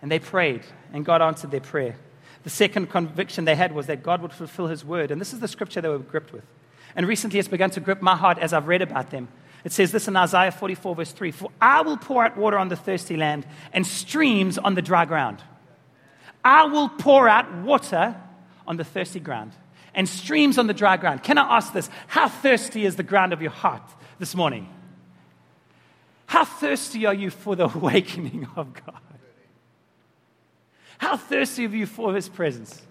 And 0.00 0.10
they 0.10 0.18
prayed, 0.18 0.62
and 0.92 1.04
God 1.04 1.22
answered 1.22 1.50
their 1.50 1.60
prayer. 1.60 1.96
The 2.44 2.50
second 2.50 2.88
conviction 2.90 3.44
they 3.44 3.56
had 3.56 3.72
was 3.72 3.86
that 3.86 4.02
God 4.02 4.22
would 4.22 4.32
fulfill 4.32 4.68
his 4.68 4.84
word. 4.84 5.10
And 5.10 5.20
this 5.20 5.32
is 5.32 5.40
the 5.40 5.48
scripture 5.48 5.80
they 5.80 5.88
were 5.88 5.98
gripped 5.98 6.32
with. 6.32 6.44
And 6.94 7.06
recently 7.06 7.38
it's 7.38 7.48
begun 7.48 7.70
to 7.70 7.80
grip 7.80 8.00
my 8.00 8.16
heart 8.16 8.38
as 8.38 8.52
I've 8.52 8.68
read 8.68 8.82
about 8.82 9.10
them. 9.10 9.28
It 9.64 9.72
says 9.72 9.92
this 9.92 10.08
in 10.08 10.16
Isaiah 10.16 10.52
44, 10.52 10.94
verse 10.94 11.12
3 11.12 11.30
For 11.32 11.50
I 11.60 11.82
will 11.82 11.96
pour 11.96 12.24
out 12.24 12.36
water 12.36 12.58
on 12.58 12.68
the 12.68 12.76
thirsty 12.76 13.16
land 13.16 13.46
and 13.72 13.86
streams 13.86 14.56
on 14.56 14.74
the 14.74 14.82
dry 14.82 15.04
ground. 15.04 15.42
I 16.44 16.64
will 16.66 16.88
pour 16.88 17.28
out 17.28 17.52
water 17.52 18.16
on 18.66 18.76
the 18.76 18.84
thirsty 18.84 19.20
ground 19.20 19.52
and 19.94 20.08
streams 20.08 20.58
on 20.58 20.68
the 20.68 20.74
dry 20.74 20.96
ground. 20.96 21.22
Can 21.22 21.38
I 21.38 21.56
ask 21.56 21.72
this? 21.72 21.90
How 22.06 22.28
thirsty 22.28 22.84
is 22.84 22.96
the 22.96 23.02
ground 23.02 23.32
of 23.32 23.42
your 23.42 23.50
heart 23.50 23.82
this 24.18 24.34
morning? 24.34 24.68
How 26.28 26.44
thirsty 26.44 27.06
are 27.06 27.14
you 27.14 27.30
for 27.30 27.56
the 27.56 27.64
awakening 27.74 28.46
of 28.54 28.74
God? 28.74 29.00
How 30.98 31.16
thirsty 31.16 31.64
are 31.64 31.70
you 31.70 31.86
for 31.86 32.14
his 32.14 32.28
presence? 32.28 32.82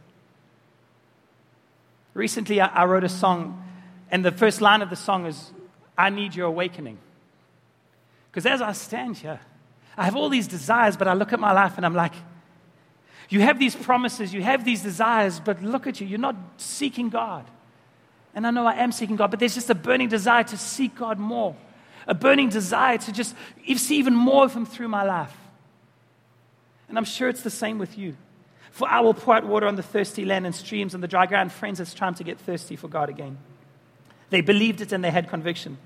Recently, 2.15 2.59
I, 2.59 2.67
I 2.67 2.85
wrote 2.85 3.03
a 3.03 3.09
song, 3.09 3.63
and 4.09 4.25
the 4.25 4.31
first 4.31 4.59
line 4.59 4.81
of 4.81 4.89
the 4.89 4.95
song 4.95 5.27
is, 5.27 5.51
I 5.95 6.09
need 6.09 6.33
your 6.33 6.47
awakening. 6.47 6.97
Because 8.31 8.47
as 8.47 8.59
I 8.59 8.71
stand 8.71 9.17
here, 9.17 9.39
I 9.95 10.05
have 10.05 10.15
all 10.15 10.29
these 10.29 10.47
desires, 10.47 10.97
but 10.97 11.07
I 11.07 11.13
look 11.13 11.31
at 11.31 11.39
my 11.39 11.51
life 11.51 11.77
and 11.77 11.85
I'm 11.85 11.93
like, 11.93 12.13
you 13.29 13.41
have 13.41 13.59
these 13.59 13.75
promises, 13.75 14.33
you 14.33 14.41
have 14.41 14.65
these 14.65 14.81
desires, 14.81 15.39
but 15.39 15.61
look 15.61 15.85
at 15.85 16.01
you, 16.01 16.07
you're 16.07 16.17
not 16.17 16.35
seeking 16.57 17.09
God. 17.09 17.45
And 18.33 18.47
I 18.47 18.51
know 18.51 18.65
I 18.65 18.75
am 18.75 18.91
seeking 18.91 19.15
God, 19.15 19.29
but 19.29 19.39
there's 19.39 19.55
just 19.55 19.69
a 19.69 19.75
burning 19.75 20.09
desire 20.09 20.43
to 20.45 20.57
seek 20.57 20.95
God 20.95 21.19
more, 21.19 21.55
a 22.07 22.13
burning 22.13 22.49
desire 22.49 22.97
to 22.97 23.11
just 23.11 23.35
see 23.75 23.97
even 23.97 24.15
more 24.15 24.45
of 24.45 24.53
Him 24.53 24.65
through 24.65 24.87
my 24.87 25.03
life. 25.03 25.35
And 26.89 26.97
I'm 26.97 27.05
sure 27.05 27.29
it's 27.29 27.43
the 27.43 27.49
same 27.49 27.77
with 27.77 27.97
you. 27.97 28.15
For 28.71 28.87
I 28.87 29.01
will 29.01 29.13
pour 29.13 29.35
out 29.35 29.45
water 29.45 29.67
on 29.67 29.75
the 29.75 29.83
thirsty 29.83 30.23
land 30.23 30.45
and 30.45 30.53
streams 30.53 30.95
on 30.95 31.01
the 31.01 31.07
dry 31.07 31.25
ground. 31.25 31.51
Friends, 31.51 31.79
it's 31.79 31.93
time 31.93 32.15
to 32.15 32.23
get 32.23 32.39
thirsty 32.39 32.75
for 32.75 32.87
God 32.87 33.09
again. 33.09 33.37
They 34.29 34.41
believed 34.41 34.81
it 34.81 34.91
and 34.91 35.03
they 35.03 35.11
had 35.11 35.29
conviction. 35.29 35.77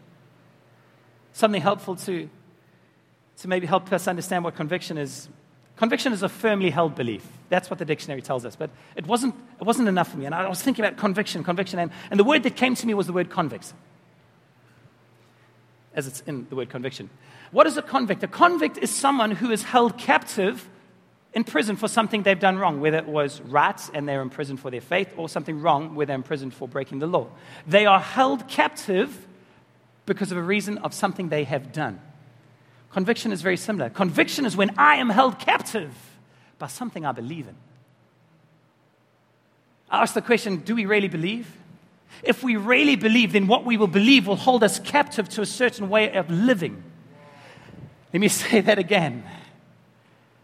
Something 1.34 1.62
helpful 1.62 1.96
to, 1.96 2.30
to 3.38 3.48
maybe 3.48 3.66
help 3.66 3.92
us 3.94 4.08
understand 4.08 4.44
what 4.44 4.56
conviction 4.56 4.98
is. 4.98 5.30
Conviction 5.78 6.12
is 6.14 6.22
a 6.22 6.30
firmly 6.30 6.70
held 6.70 6.96
belief. 6.96 7.26
That's 7.50 7.70
what 7.70 7.80
the 7.80 7.86
dictionary 7.86 8.22
tells 8.22 8.46
us. 8.46 8.56
But 8.56 8.70
it 8.96 9.08
wasn't, 9.08 9.36
it 9.60 9.64
wasn't 9.64 9.88
enough 9.88 10.12
for 10.12 10.18
me. 10.18 10.26
And 10.26 10.36
I 10.36 10.48
was 10.50 10.62
thinking 10.62 10.84
about 10.84 10.98
conviction, 10.98 11.44
conviction. 11.44 11.80
And, 11.80 11.92
and 12.12 12.20
the 12.20 12.24
word 12.24 12.44
that 12.44 12.56
came 12.56 12.76
to 12.76 12.86
me 12.86 12.94
was 12.94 13.08
the 13.08 13.14
word 13.14 13.30
convict, 13.30 13.74
as 15.94 16.08
it's 16.08 16.22
in 16.22 16.48
the 16.50 16.56
word 16.56 16.70
conviction. 16.70 17.10
What 17.52 17.68
is 17.68 17.78
a 17.78 17.82
convict? 17.82 18.24
A 18.24 18.28
convict 18.28 18.78
is 18.78 18.90
someone 18.90 19.32
who 19.32 19.52
is 19.52 19.64
held 19.64 19.98
captive 19.98 20.70
in 21.34 21.44
prison 21.44 21.76
for 21.76 21.88
something 21.88 22.24
they've 22.24 22.40
done 22.40 22.58
wrong, 22.58 22.82
whether 22.82 22.98
it 22.98 23.08
was 23.08 23.42
rats 23.42 23.90
and 23.94 24.08
they're 24.08 24.22
in 24.22 24.30
prison 24.30 24.58
for 24.58 24.70
their 24.70 24.82
faith, 24.82 25.14
or 25.18 25.30
something 25.30 25.62
wrong 25.62 25.96
where 25.96 26.06
they're 26.06 26.16
in 26.16 26.24
prison 26.24 26.52
for 26.52 26.68
breaking 26.68 27.00
the 27.00 27.08
law. 27.08 27.28
They 27.68 27.86
are 27.86 28.00
held 28.00 28.48
captive 28.48 29.28
because 30.06 30.32
of 30.32 30.38
a 30.38 30.42
reason 30.42 30.78
of 30.80 30.94
something 30.94 31.30
they 31.30 31.46
have 31.46 31.72
done. 31.72 32.00
Conviction 32.92 33.32
is 33.32 33.42
very 33.42 33.56
similar. 33.58 33.90
Conviction 33.90 34.46
is 34.46 34.58
when 34.58 34.72
I 34.78 34.96
am 34.96 35.10
held 35.10 35.40
captive 35.40 35.94
by 36.60 36.68
something 36.68 37.06
I 37.06 37.14
believe 37.14 37.48
in. 37.48 37.56
I 39.90 40.02
ask 40.02 40.14
the 40.14 40.22
question 40.22 40.58
do 40.58 40.76
we 40.76 40.86
really 40.86 41.08
believe? 41.08 41.48
If 42.24 42.44
we 42.44 42.56
really 42.56 42.96
believe, 42.96 43.34
then 43.34 43.48
what 43.48 43.66
we 43.66 43.78
will 43.78 43.88
believe 43.88 44.28
will 44.28 44.36
hold 44.36 44.64
us 44.64 44.80
captive 44.80 45.28
to 45.30 45.42
a 45.42 45.46
certain 45.46 45.90
way 45.90 46.14
of 46.14 46.30
living. 46.30 46.84
Let 48.14 48.20
me 48.20 48.28
say 48.30 48.62
that 48.62 48.80
again. 48.80 49.24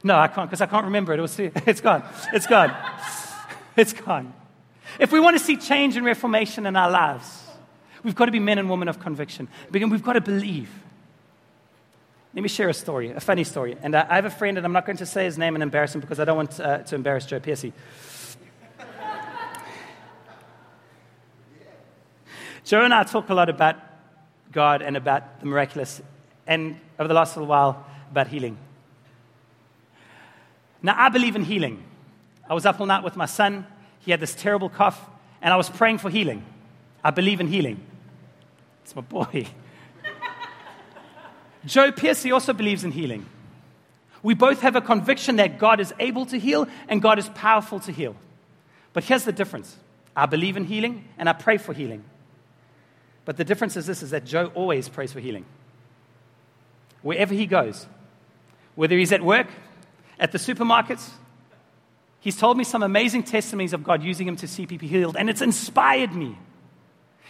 No, 0.04 0.18
I 0.18 0.28
can't 0.28 0.50
because 0.50 0.62
I 0.62 0.68
can't 0.68 0.86
remember 0.86 1.14
it. 1.14 1.20
it 1.20 1.22
was, 1.22 1.40
it's 1.40 1.82
gone. 1.82 2.04
It's 2.34 2.48
gone. 2.48 2.76
It's 3.78 3.94
gone. 3.94 4.34
If 5.00 5.12
we 5.12 5.20
want 5.20 5.38
to 5.38 5.44
see 5.44 5.56
change 5.56 5.98
and 5.98 6.04
reformation 6.04 6.66
in 6.66 6.76
our 6.76 6.90
lives, 6.90 7.44
we've 8.02 8.16
got 8.16 8.26
to 8.26 8.32
be 8.32 8.40
men 8.40 8.58
and 8.58 8.68
women 8.72 8.88
of 8.88 9.00
conviction. 9.00 9.48
We've 9.70 10.02
got 10.02 10.14
to 10.14 10.22
believe. 10.22 10.68
Let 12.34 12.42
me 12.42 12.50
share 12.50 12.70
a 12.70 12.74
story, 12.74 13.12
a 13.12 13.20
funny 13.20 13.44
story. 13.44 13.78
And 13.84 13.96
I 13.96 14.16
have 14.16 14.26
a 14.26 14.32
friend, 14.32 14.58
and 14.58 14.66
I'm 14.66 14.74
not 14.74 14.88
going 14.88 14.98
to 14.98 15.06
say 15.06 15.26
his 15.26 15.38
name 15.38 15.56
and 15.56 15.62
embarrass 15.62 15.94
him 15.94 16.02
because 16.02 16.20
I 16.20 16.26
don't 16.26 16.38
want 16.38 16.60
uh, 16.60 16.80
to 16.80 16.96
embarrass 16.96 17.28
Joe 17.28 17.40
Piercy. 17.40 17.72
Joe 22.68 22.84
and 22.84 22.94
I 22.94 23.04
talk 23.04 23.30
a 23.30 23.34
lot 23.34 23.48
about 23.48 23.78
God 24.52 24.82
and 24.82 24.98
about 24.98 25.40
the 25.40 25.46
miraculous, 25.46 26.02
and 26.46 26.78
over 27.00 27.08
the 27.08 27.14
last 27.14 27.38
little 27.38 27.48
while, 27.48 27.86
about 28.12 28.28
healing. 28.28 28.58
Now, 30.84 30.94
I 30.98 31.08
believe 31.08 31.38
in 31.38 31.46
healing. 31.46 31.82
I 32.50 32.54
was 32.54 32.66
up 32.66 32.82
all 32.82 32.86
night 32.86 33.06
with 33.06 33.16
my 33.16 33.26
son. 33.26 33.66
He 34.00 34.12
had 34.12 34.20
this 34.20 34.36
terrible 34.36 34.68
cough, 34.68 35.00
and 35.42 35.54
I 35.54 35.56
was 35.56 35.70
praying 35.70 36.00
for 36.00 36.10
healing. 36.10 36.44
I 37.06 37.12
believe 37.12 37.40
in 37.40 37.48
healing. 37.48 37.80
It's 38.84 38.94
my 38.94 39.02
boy. 39.02 39.48
Joe 41.66 41.94
Piercy 41.94 42.34
also 42.34 42.52
believes 42.52 42.84
in 42.84 42.92
healing. 42.92 43.28
We 44.22 44.34
both 44.34 44.60
have 44.60 44.76
a 44.76 44.82
conviction 44.82 45.38
that 45.38 45.58
God 45.58 45.80
is 45.80 45.94
able 46.00 46.26
to 46.26 46.38
heal 46.38 46.68
and 46.90 47.02
God 47.02 47.18
is 47.18 47.30
powerful 47.30 47.80
to 47.80 47.94
heal. 47.94 48.18
But 48.92 49.06
here's 49.06 49.24
the 49.24 49.32
difference 49.32 49.78
I 50.14 50.26
believe 50.26 50.58
in 50.58 50.66
healing 50.66 51.06
and 51.18 51.30
I 51.30 51.34
pray 51.34 51.56
for 51.56 51.72
healing. 51.72 52.04
But 53.28 53.36
the 53.36 53.44
difference 53.44 53.76
is 53.76 53.86
this 53.86 54.02
is 54.02 54.12
that 54.12 54.24
Joe 54.24 54.54
always 54.56 54.88
prays 54.88 55.12
for 55.12 55.20
healing. 55.20 55.44
Wherever 57.02 57.34
he 57.34 57.46
goes, 57.46 57.86
whether 58.76 58.98
he's 58.98 59.12
at 59.12 59.22
work, 59.22 59.48
at 60.18 60.32
the 60.32 60.38
supermarkets. 60.38 61.10
He's 62.22 62.38
told 62.38 62.58
me 62.58 62.64
some 62.64 62.84
amazing 62.84 63.24
testimonies 63.24 63.74
of 63.74 63.84
God 63.84 64.02
using 64.02 64.30
him 64.30 64.38
to 64.38 64.48
see 64.48 64.66
people 64.66 64.88
healed, 64.88 65.18
and 65.18 65.30
it's 65.30 65.42
inspired 65.42 66.14
me. 66.14 66.38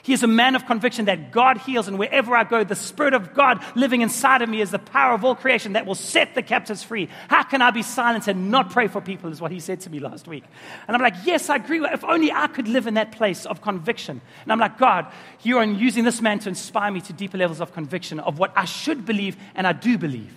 He 0.03 0.13
is 0.13 0.23
a 0.23 0.27
man 0.27 0.55
of 0.55 0.65
conviction 0.65 1.05
that 1.05 1.31
God 1.31 1.57
heals, 1.57 1.88
and 1.88 1.99
wherever 1.99 2.36
I 2.36 2.43
go, 2.43 2.63
the 2.63 2.75
Spirit 2.75 3.13
of 3.13 3.33
God 3.33 3.63
living 3.75 4.01
inside 4.01 4.41
of 4.41 4.49
me 4.49 4.62
is 4.62 4.71
the 4.71 4.79
power 4.79 5.13
of 5.13 5.23
all 5.25 5.36
creation 5.36 5.73
that 5.73 5.86
will 5.86 5.95
set 5.95 6.36
the 6.36 6.41
captives 6.41 6.83
free. 6.83 7.10
How 7.27 7.43
can 7.43 7.62
I 7.62 7.71
be 7.71 7.81
silent 7.81 8.27
and 8.27 8.49
not 8.51 8.71
pray 8.71 8.88
for 8.88 9.01
people? 9.01 9.31
Is 9.31 9.41
what 9.41 9.51
he 9.51 9.60
said 9.60 9.81
to 9.81 9.89
me 9.89 9.99
last 9.99 10.27
week. 10.27 10.43
And 10.88 10.95
I'm 10.95 11.01
like, 11.01 11.15
Yes, 11.25 11.49
I 11.49 11.57
agree. 11.57 11.83
If 11.86 12.03
only 12.03 12.31
I 12.31 12.47
could 12.47 12.67
live 12.67 12.88
in 12.88 12.93
that 12.93 13.12
place 13.12 13.45
of 13.45 13.62
conviction. 13.62 14.21
And 14.43 14.51
I'm 14.51 14.60
like, 14.60 14.77
God, 14.77 15.12
you 15.41 15.57
are 15.57 15.65
using 15.65 16.03
this 16.03 16.21
man 16.21 16.39
to 16.39 16.49
inspire 16.49 16.91
me 16.91 17.01
to 17.01 17.13
deeper 17.13 17.38
levels 17.38 17.62
of 17.62 17.73
conviction 17.73 18.19
of 18.19 18.39
what 18.39 18.53
I 18.55 18.65
should 18.65 19.05
believe 19.05 19.36
and 19.55 19.67
I 19.67 19.73
do 19.73 19.97
believe. 19.97 20.33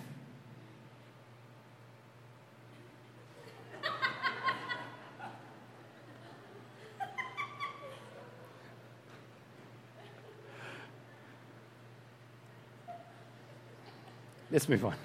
Let's 14.51 14.67
move 14.67 14.85
on. 14.85 14.95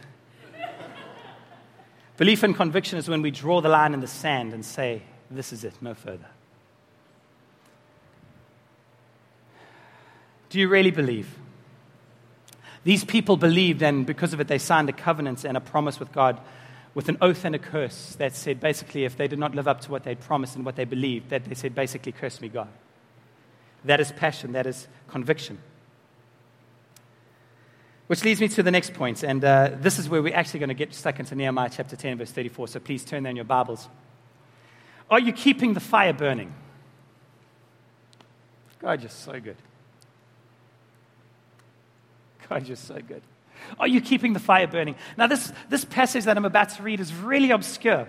Belief 2.17 2.43
and 2.43 2.57
conviction 2.57 2.99
is 2.99 3.09
when 3.09 3.23
we 3.23 3.31
draw 3.31 3.61
the 3.61 3.69
line 3.69 3.95
in 3.95 4.01
the 4.01 4.07
sand 4.07 4.53
and 4.53 4.65
say, 4.65 5.03
This 5.31 5.53
is 5.53 5.65
it, 5.65 5.75
no 5.81 5.95
further. 5.95 6.27
Do 10.49 10.59
you 10.59 10.69
really 10.69 10.91
believe? 10.91 11.39
These 12.85 13.05
people 13.05 13.37
believed, 13.37 13.83
and 13.83 14.07
because 14.07 14.33
of 14.33 14.41
it, 14.41 14.49
they 14.49 14.59
signed 14.59 14.89
a 14.89 14.93
covenant 14.93 15.45
and 15.45 15.57
a 15.57 15.61
promise 15.61 15.99
with 15.99 16.13
God 16.13 16.41
with 16.97 17.11
an 17.11 17.19
oath 17.21 17.45
and 17.45 17.55
a 17.55 17.59
curse 17.59 18.17
that 18.17 18.35
said 18.35 18.59
basically, 18.59 19.05
if 19.05 19.19
they 19.19 19.29
did 19.29 19.39
not 19.39 19.55
live 19.55 19.69
up 19.69 19.83
to 19.83 19.91
what 19.91 20.03
they'd 20.05 20.19
promised 20.19 20.57
and 20.57 20.65
what 20.65 20.77
they 20.77 20.85
believed, 20.87 21.29
that 21.29 21.45
they 21.45 21.55
said 21.55 21.75
basically, 21.75 22.11
curse 22.11 22.41
me, 22.41 22.49
God. 22.49 22.69
That 23.85 24.01
is 24.01 24.13
passion, 24.13 24.53
that 24.53 24.67
is 24.67 24.89
conviction. 25.07 25.59
Which 28.07 28.25
leads 28.25 28.41
me 28.41 28.47
to 28.49 28.63
the 28.63 28.71
next 28.71 28.95
point, 28.95 29.25
and 29.25 29.45
uh, 29.45 29.73
this 29.81 29.99
is 29.99 30.09
where 30.09 30.23
we're 30.23 30.35
actually 30.35 30.61
going 30.61 30.69
to 30.69 30.75
get 30.75 30.95
stuck 30.95 31.19
into 31.19 31.35
Nehemiah 31.35 31.71
chapter 31.73 31.97
10, 31.97 32.19
verse 32.19 32.31
34. 32.31 32.69
So 32.69 32.81
please 32.81 33.05
turn 33.05 33.25
there 33.25 33.31
in 33.31 33.37
your 33.37 33.45
Bibles. 33.45 33.89
Are 35.11 35.19
you 35.19 35.33
keeping 35.33 35.75
the 35.75 35.81
fire 35.81 36.13
burning? 36.13 36.55
God, 38.81 39.01
you're 39.01 39.11
so 39.11 39.41
good. 39.41 39.57
God, 42.49 42.67
you're 42.67 42.77
so 42.77 43.01
good. 43.01 43.23
Are 43.81 43.89
you 43.89 44.01
keeping 44.01 44.33
the 44.35 44.41
fire 44.41 44.69
burning? 44.69 44.95
Now, 45.17 45.27
this, 45.27 45.53
this 45.69 45.85
passage 45.85 46.25
that 46.25 46.37
I'm 46.37 46.45
about 46.45 46.71
to 46.71 46.83
read 46.83 47.01
is 47.01 47.13
really 47.13 47.51
obscure. 47.51 48.07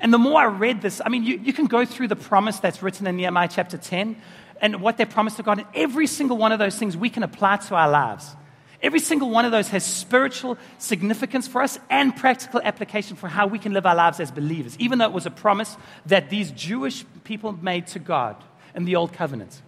And 0.00 0.12
the 0.12 0.18
more 0.18 0.40
I 0.40 0.46
read 0.46 0.82
this, 0.82 1.00
I 1.04 1.08
mean, 1.08 1.22
you, 1.22 1.38
you 1.38 1.52
can 1.52 1.66
go 1.66 1.84
through 1.84 2.08
the 2.08 2.16
promise 2.16 2.58
that's 2.58 2.82
written 2.82 3.06
in 3.06 3.16
Nehemiah 3.16 3.48
chapter 3.48 3.76
10 3.76 4.16
and 4.60 4.80
what 4.80 4.96
they 4.96 5.04
promised 5.04 5.36
to 5.36 5.44
God, 5.44 5.58
and 5.58 5.68
every 5.74 6.08
single 6.08 6.36
one 6.36 6.50
of 6.50 6.58
those 6.58 6.76
things 6.76 6.96
we 6.96 7.10
can 7.10 7.22
apply 7.22 7.58
to 7.58 7.76
our 7.76 7.88
lives. 7.88 8.34
Every 8.80 9.00
single 9.00 9.30
one 9.30 9.44
of 9.44 9.50
those 9.50 9.68
has 9.68 9.84
spiritual 9.84 10.56
significance 10.78 11.48
for 11.48 11.62
us 11.62 11.78
and 11.90 12.14
practical 12.14 12.60
application 12.62 13.16
for 13.16 13.28
how 13.28 13.48
we 13.48 13.58
can 13.58 13.72
live 13.72 13.86
our 13.86 13.94
lives 13.94 14.20
as 14.20 14.30
believers, 14.30 14.76
even 14.78 14.98
though 14.98 15.06
it 15.06 15.12
was 15.12 15.26
a 15.26 15.30
promise 15.30 15.76
that 16.06 16.30
these 16.30 16.52
Jewish 16.52 17.04
people 17.24 17.52
made 17.52 17.88
to 17.88 17.98
God 17.98 18.36
in 18.76 18.84
the 18.84 18.94
Old 18.94 19.12
Covenant. 19.12 19.60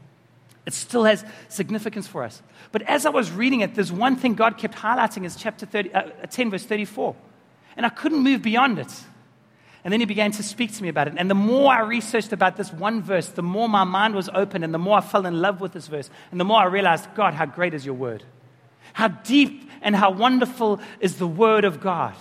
It 0.65 0.75
still 0.75 1.05
has 1.05 1.25
significance 1.49 2.07
for 2.07 2.23
us. 2.23 2.41
But 2.71 2.83
as 2.83 3.05
I 3.05 3.11
was 3.11 3.33
reading 3.33 3.61
it, 3.61 3.75
there's 3.75 3.91
one 3.91 4.15
thing 4.15 4.35
God 4.35 4.59
kept 4.59 4.77
highlighting 4.77 5.25
is 5.25 5.35
chapter 5.35 5.67
30, 5.67 5.93
uh, 5.93 6.03
10, 6.31 6.51
verse 6.51 6.65
34. 6.65 7.17
And 7.77 7.85
I 7.85 7.89
couldn't 7.89 8.21
move 8.21 8.43
beyond 8.43 8.79
it. 8.79 8.93
And 9.83 9.93
then 9.93 10.01
he 10.01 10.07
began 10.07 10.31
to 10.33 10.43
speak 10.43 10.73
to 10.75 10.83
me 10.83 10.89
about 10.89 11.09
it. 11.09 11.15
And 11.17 11.31
the 11.31 11.35
more 11.35 11.73
I 11.73 11.81
researched 11.81 12.33
about 12.33 12.57
this 12.57 12.73
one 12.73 13.03
verse, 13.03 13.29
the 13.29 13.43
more 13.43 13.69
my 13.69 13.85
mind 13.85 14.15
was 14.15 14.29
open 14.35 14.63
and 14.63 14.73
the 14.73 14.79
more 14.79 14.99
I 14.99 15.01
fell 15.01 15.27
in 15.27 15.41
love 15.41 15.61
with 15.61 15.73
this 15.73 15.89
verse. 15.89 16.11
And 16.31 16.39
the 16.39 16.45
more 16.45 16.61
I 16.61 16.67
realized, 16.67 17.13
God, 17.15 17.35
how 17.35 17.47
great 17.47 17.73
is 17.75 17.85
your 17.85 17.95
word. 17.95 18.23
How 18.93 19.09
deep 19.09 19.71
and 19.83 19.97
how 19.97 20.11
wonderful 20.11 20.81
is 21.01 21.17
the 21.17 21.27
Word 21.27 21.65
of 21.65 21.81
God. 21.81 22.15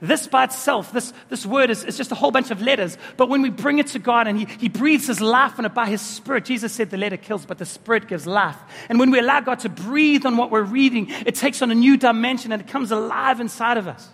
This 0.00 0.28
by 0.28 0.44
itself, 0.44 0.92
this, 0.92 1.12
this 1.28 1.44
word 1.44 1.70
is, 1.70 1.82
is 1.82 1.96
just 1.96 2.12
a 2.12 2.14
whole 2.14 2.30
bunch 2.30 2.52
of 2.52 2.62
letters. 2.62 2.96
But 3.16 3.28
when 3.28 3.42
we 3.42 3.50
bring 3.50 3.80
it 3.80 3.88
to 3.88 3.98
God 3.98 4.28
and 4.28 4.38
he, 4.38 4.44
he 4.58 4.68
breathes 4.68 5.08
His 5.08 5.20
life 5.20 5.58
in 5.58 5.64
it 5.64 5.74
by 5.74 5.86
His 5.86 6.00
Spirit, 6.00 6.44
Jesus 6.44 6.72
said 6.72 6.90
the 6.90 6.96
letter 6.96 7.16
kills, 7.16 7.44
but 7.44 7.58
the 7.58 7.66
Spirit 7.66 8.06
gives 8.06 8.26
life. 8.26 8.56
And 8.88 9.00
when 9.00 9.10
we 9.10 9.18
allow 9.18 9.40
God 9.40 9.58
to 9.60 9.68
breathe 9.68 10.24
on 10.24 10.36
what 10.36 10.50
we're 10.50 10.62
reading, 10.62 11.08
it 11.26 11.34
takes 11.34 11.62
on 11.62 11.70
a 11.70 11.74
new 11.74 11.96
dimension 11.96 12.52
and 12.52 12.62
it 12.62 12.68
comes 12.68 12.92
alive 12.92 13.40
inside 13.40 13.76
of 13.76 13.88
us. 13.88 14.08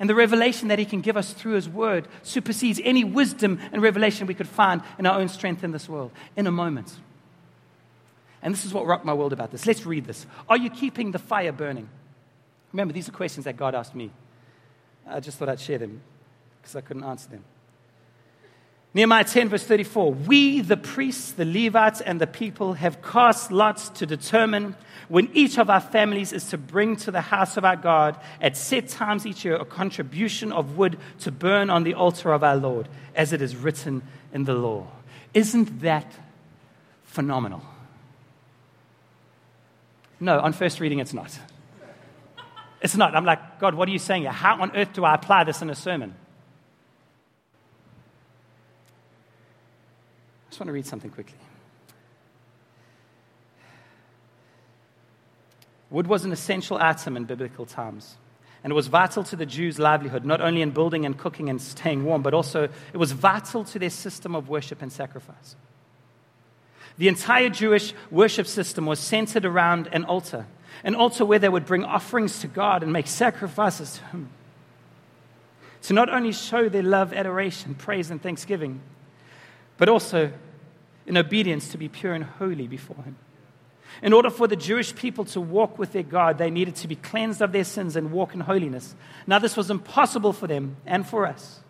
And 0.00 0.10
the 0.10 0.16
revelation 0.16 0.68
that 0.68 0.80
He 0.80 0.84
can 0.84 1.00
give 1.00 1.16
us 1.16 1.32
through 1.32 1.52
His 1.52 1.68
Word 1.68 2.08
supersedes 2.24 2.80
any 2.82 3.04
wisdom 3.04 3.60
and 3.70 3.80
revelation 3.82 4.26
we 4.26 4.34
could 4.34 4.48
find 4.48 4.82
in 4.98 5.06
our 5.06 5.20
own 5.20 5.28
strength 5.28 5.62
in 5.62 5.70
this 5.70 5.88
world 5.88 6.10
in 6.34 6.48
a 6.48 6.52
moment. 6.52 6.92
And 8.42 8.52
this 8.52 8.64
is 8.64 8.74
what 8.74 8.86
rocked 8.86 9.04
my 9.04 9.14
world 9.14 9.32
about 9.32 9.52
this. 9.52 9.66
Let's 9.66 9.86
read 9.86 10.04
this. 10.04 10.26
Are 10.48 10.56
you 10.56 10.68
keeping 10.68 11.12
the 11.12 11.18
fire 11.18 11.52
burning? 11.52 11.88
Remember, 12.72 12.92
these 12.92 13.08
are 13.08 13.12
questions 13.12 13.44
that 13.44 13.56
God 13.56 13.74
asked 13.74 13.94
me. 13.94 14.10
I 15.06 15.20
just 15.20 15.38
thought 15.38 15.48
I'd 15.48 15.60
share 15.60 15.78
them 15.78 16.00
because 16.60 16.76
I 16.76 16.80
couldn't 16.80 17.04
answer 17.04 17.28
them. 17.28 17.44
Nehemiah 18.94 19.24
10, 19.24 19.48
verse 19.48 19.64
34 19.64 20.12
We, 20.12 20.60
the 20.60 20.76
priests, 20.76 21.32
the 21.32 21.44
Levites, 21.44 22.00
and 22.00 22.20
the 22.20 22.26
people, 22.26 22.74
have 22.74 23.00
cast 23.02 23.50
lots 23.50 23.88
to 23.90 24.06
determine 24.06 24.76
when 25.08 25.30
each 25.32 25.58
of 25.58 25.70
our 25.70 25.80
families 25.80 26.32
is 26.32 26.48
to 26.50 26.58
bring 26.58 26.96
to 26.96 27.10
the 27.10 27.20
house 27.20 27.56
of 27.56 27.64
our 27.64 27.76
God 27.76 28.18
at 28.40 28.56
set 28.56 28.88
times 28.88 29.26
each 29.26 29.44
year 29.44 29.56
a 29.56 29.64
contribution 29.64 30.52
of 30.52 30.76
wood 30.76 30.98
to 31.20 31.32
burn 31.32 31.70
on 31.70 31.84
the 31.84 31.94
altar 31.94 32.32
of 32.32 32.44
our 32.44 32.56
Lord, 32.56 32.88
as 33.14 33.32
it 33.32 33.40
is 33.40 33.56
written 33.56 34.02
in 34.32 34.44
the 34.44 34.54
law. 34.54 34.86
Isn't 35.32 35.80
that 35.80 36.12
phenomenal? 37.04 37.62
No, 40.22 40.38
on 40.38 40.52
first 40.52 40.78
reading, 40.78 41.00
it's 41.00 41.12
not. 41.12 41.36
It's 42.80 42.96
not. 42.96 43.16
I'm 43.16 43.24
like, 43.24 43.58
God, 43.58 43.74
what 43.74 43.88
are 43.88 43.90
you 43.90 43.98
saying 43.98 44.22
here? 44.22 44.30
How 44.30 44.62
on 44.62 44.76
earth 44.76 44.92
do 44.92 45.04
I 45.04 45.16
apply 45.16 45.42
this 45.42 45.62
in 45.62 45.68
a 45.68 45.74
sermon? 45.74 46.14
I 50.46 50.50
just 50.50 50.60
want 50.60 50.68
to 50.68 50.72
read 50.72 50.86
something 50.86 51.10
quickly. 51.10 51.38
Wood 55.90 56.06
was 56.06 56.24
an 56.24 56.30
essential 56.30 56.78
item 56.78 57.16
in 57.16 57.24
biblical 57.24 57.66
times. 57.66 58.16
And 58.62 58.70
it 58.70 58.74
was 58.74 58.86
vital 58.86 59.24
to 59.24 59.34
the 59.34 59.44
Jews' 59.44 59.80
livelihood, 59.80 60.24
not 60.24 60.40
only 60.40 60.62
in 60.62 60.70
building 60.70 61.04
and 61.04 61.18
cooking 61.18 61.50
and 61.50 61.60
staying 61.60 62.04
warm, 62.04 62.22
but 62.22 62.32
also 62.32 62.68
it 62.92 62.96
was 62.96 63.10
vital 63.10 63.64
to 63.64 63.78
their 63.80 63.90
system 63.90 64.36
of 64.36 64.48
worship 64.48 64.82
and 64.82 64.92
sacrifice. 64.92 65.56
The 66.98 67.08
entire 67.08 67.48
Jewish 67.48 67.94
worship 68.10 68.46
system 68.46 68.86
was 68.86 68.98
centered 68.98 69.44
around 69.44 69.88
an 69.92 70.04
altar, 70.04 70.46
an 70.84 70.94
altar 70.94 71.24
where 71.24 71.38
they 71.38 71.48
would 71.48 71.66
bring 71.66 71.84
offerings 71.84 72.40
to 72.40 72.46
God 72.46 72.82
and 72.82 72.92
make 72.92 73.06
sacrifices 73.06 73.98
to 73.98 74.04
Him. 74.06 74.28
To 75.82 75.94
not 75.94 76.08
only 76.08 76.32
show 76.32 76.68
their 76.68 76.82
love, 76.82 77.12
adoration, 77.12 77.74
praise, 77.74 78.10
and 78.10 78.22
thanksgiving, 78.22 78.80
but 79.78 79.88
also 79.88 80.32
in 81.06 81.16
obedience 81.16 81.70
to 81.70 81.78
be 81.78 81.88
pure 81.88 82.14
and 82.14 82.24
holy 82.24 82.68
before 82.68 83.02
Him. 83.04 83.16
In 84.00 84.12
order 84.12 84.30
for 84.30 84.46
the 84.46 84.56
Jewish 84.56 84.94
people 84.94 85.24
to 85.26 85.40
walk 85.40 85.78
with 85.78 85.92
their 85.92 86.02
God, 86.02 86.38
they 86.38 86.50
needed 86.50 86.76
to 86.76 86.88
be 86.88 86.96
cleansed 86.96 87.42
of 87.42 87.52
their 87.52 87.64
sins 87.64 87.96
and 87.96 88.12
walk 88.12 88.34
in 88.34 88.40
holiness. 88.40 88.94
Now, 89.26 89.38
this 89.38 89.56
was 89.56 89.70
impossible 89.70 90.32
for 90.32 90.46
them 90.46 90.76
and 90.86 91.06
for 91.06 91.26
us. 91.26 91.60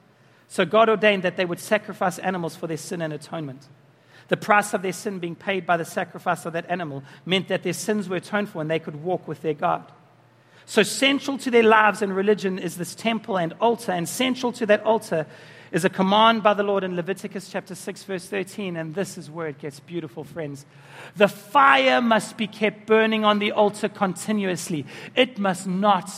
So, 0.49 0.65
God 0.65 0.89
ordained 0.89 1.23
that 1.25 1.37
they 1.37 1.45
would 1.45 1.59
sacrifice 1.59 2.19
animals 2.19 2.55
for 2.55 2.67
their 2.67 2.77
sin 2.77 3.03
and 3.03 3.13
atonement. 3.13 3.67
The 4.29 4.37
price 4.37 4.75
of 4.75 4.83
their 4.83 4.93
sin 4.93 5.19
being 5.19 5.35
paid 5.35 5.67
by 5.67 5.77
the 5.77 5.85
sacrifice 5.85 6.47
of 6.47 6.53
that 6.55 6.71
animal 6.71 7.03
meant 7.27 7.49
that 7.49 7.63
their 7.63 7.73
sins 7.73 8.09
were 8.09 8.17
atoned 8.17 8.49
for 8.49 8.61
and 8.61 8.71
they 8.71 8.79
could 8.79 9.03
walk 9.03 9.27
with 9.29 9.43
their 9.43 9.55
God. 9.55 9.91
So, 10.65 10.83
central 10.83 11.39
to 11.39 11.51
their 11.51 11.63
lives 11.63 12.03
and 12.03 12.15
religion 12.15 12.59
is 12.59 12.77
this 12.77 12.95
temple 12.95 13.37
and 13.37 13.53
altar, 13.61 13.93
and 13.93 14.09
central 14.09 14.53
to 14.53 14.67
that 14.67 14.83
altar 14.85 15.27
is 15.73 15.85
a 15.85 15.91
command 15.91 16.43
by 16.43 16.55
the 16.55 16.63
Lord 16.63 16.85
in 16.85 16.95
Leviticus 16.95 17.49
chapter 17.49 17.75
6, 17.75 18.05
verse 18.05 18.27
13. 18.27 18.77
And 18.77 18.95
this 18.95 19.17
is 19.19 19.31
where 19.31 19.49
it 19.49 19.59
gets 19.59 19.81
beautiful, 19.81 20.23
friends. 20.23 20.67
The 21.17 21.29
fire 21.29 22.01
must 22.01 22.37
be 22.37 22.47
kept 22.47 22.87
burning 22.87 23.25
on 23.25 23.39
the 23.39 23.53
altar 23.53 23.89
continuously, 23.89 24.87
it 25.17 25.39
must 25.39 25.67
not 25.67 26.11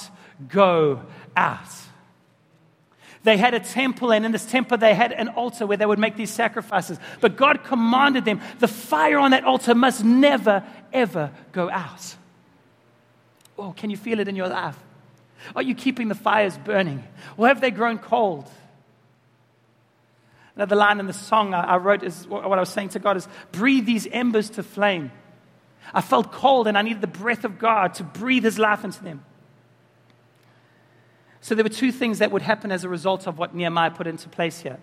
go 0.48 1.02
out. 1.36 1.68
They 3.24 3.38
had 3.38 3.54
a 3.54 3.60
temple, 3.60 4.12
and 4.12 4.24
in 4.26 4.32
this 4.32 4.44
temple, 4.44 4.76
they 4.76 4.94
had 4.94 5.10
an 5.10 5.28
altar 5.28 5.66
where 5.66 5.78
they 5.78 5.86
would 5.86 5.98
make 5.98 6.14
these 6.14 6.30
sacrifices. 6.30 6.98
But 7.20 7.36
God 7.36 7.64
commanded 7.64 8.26
them 8.26 8.40
the 8.58 8.68
fire 8.68 9.18
on 9.18 9.30
that 9.32 9.44
altar 9.44 9.74
must 9.74 10.04
never, 10.04 10.62
ever 10.92 11.32
go 11.52 11.70
out. 11.70 12.16
Oh, 13.58 13.72
can 13.72 13.88
you 13.88 13.96
feel 13.96 14.20
it 14.20 14.28
in 14.28 14.36
your 14.36 14.48
life? 14.48 14.76
Are 15.56 15.62
you 15.62 15.74
keeping 15.74 16.08
the 16.08 16.14
fires 16.14 16.56
burning? 16.58 17.02
Or 17.38 17.48
have 17.48 17.62
they 17.62 17.70
grown 17.70 17.98
cold? 17.98 18.48
Another 20.54 20.76
line 20.76 21.00
in 21.00 21.06
the 21.06 21.12
song 21.12 21.54
I 21.54 21.76
wrote 21.76 22.02
is 22.02 22.26
what 22.28 22.44
I 22.44 22.60
was 22.60 22.68
saying 22.68 22.90
to 22.90 22.98
God 22.98 23.16
is 23.16 23.26
breathe 23.52 23.86
these 23.86 24.06
embers 24.06 24.50
to 24.50 24.62
flame. 24.62 25.10
I 25.92 26.00
felt 26.00 26.30
cold 26.30 26.68
and 26.68 26.78
I 26.78 26.82
needed 26.82 27.00
the 27.00 27.06
breath 27.06 27.44
of 27.44 27.58
God 27.58 27.94
to 27.94 28.04
breathe 28.04 28.44
his 28.44 28.58
life 28.58 28.84
into 28.84 29.02
them. 29.02 29.24
So 31.44 31.54
there 31.54 31.62
were 31.62 31.68
two 31.68 31.92
things 31.92 32.20
that 32.20 32.32
would 32.32 32.40
happen 32.40 32.72
as 32.72 32.84
a 32.84 32.88
result 32.88 33.26
of 33.26 33.36
what 33.36 33.54
Nehemiah 33.54 33.90
put 33.90 34.06
into 34.06 34.30
place 34.30 34.60
here. 34.60 34.78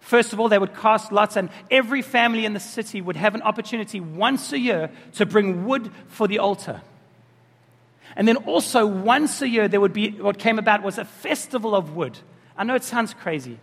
First 0.00 0.32
of 0.32 0.40
all, 0.40 0.48
they 0.48 0.58
would 0.58 0.74
cast 0.74 1.12
lots, 1.12 1.36
and 1.36 1.48
every 1.70 2.02
family 2.02 2.44
in 2.44 2.54
the 2.54 2.58
city 2.58 3.00
would 3.00 3.14
have 3.14 3.36
an 3.36 3.42
opportunity 3.42 4.00
once 4.00 4.52
a 4.52 4.58
year 4.58 4.90
to 5.12 5.24
bring 5.24 5.64
wood 5.64 5.92
for 6.08 6.26
the 6.26 6.40
altar. 6.40 6.80
And 8.16 8.26
then 8.26 8.36
also, 8.38 8.84
once 8.84 9.42
a 9.42 9.48
year, 9.48 9.68
there 9.68 9.80
would 9.80 9.92
be 9.92 10.10
what 10.20 10.40
came 10.40 10.58
about 10.58 10.82
was 10.82 10.98
a 10.98 11.04
festival 11.04 11.72
of 11.72 11.94
wood. 11.94 12.18
I 12.56 12.64
know 12.64 12.74
it 12.74 12.82
sounds 12.82 13.14
crazy, 13.14 13.60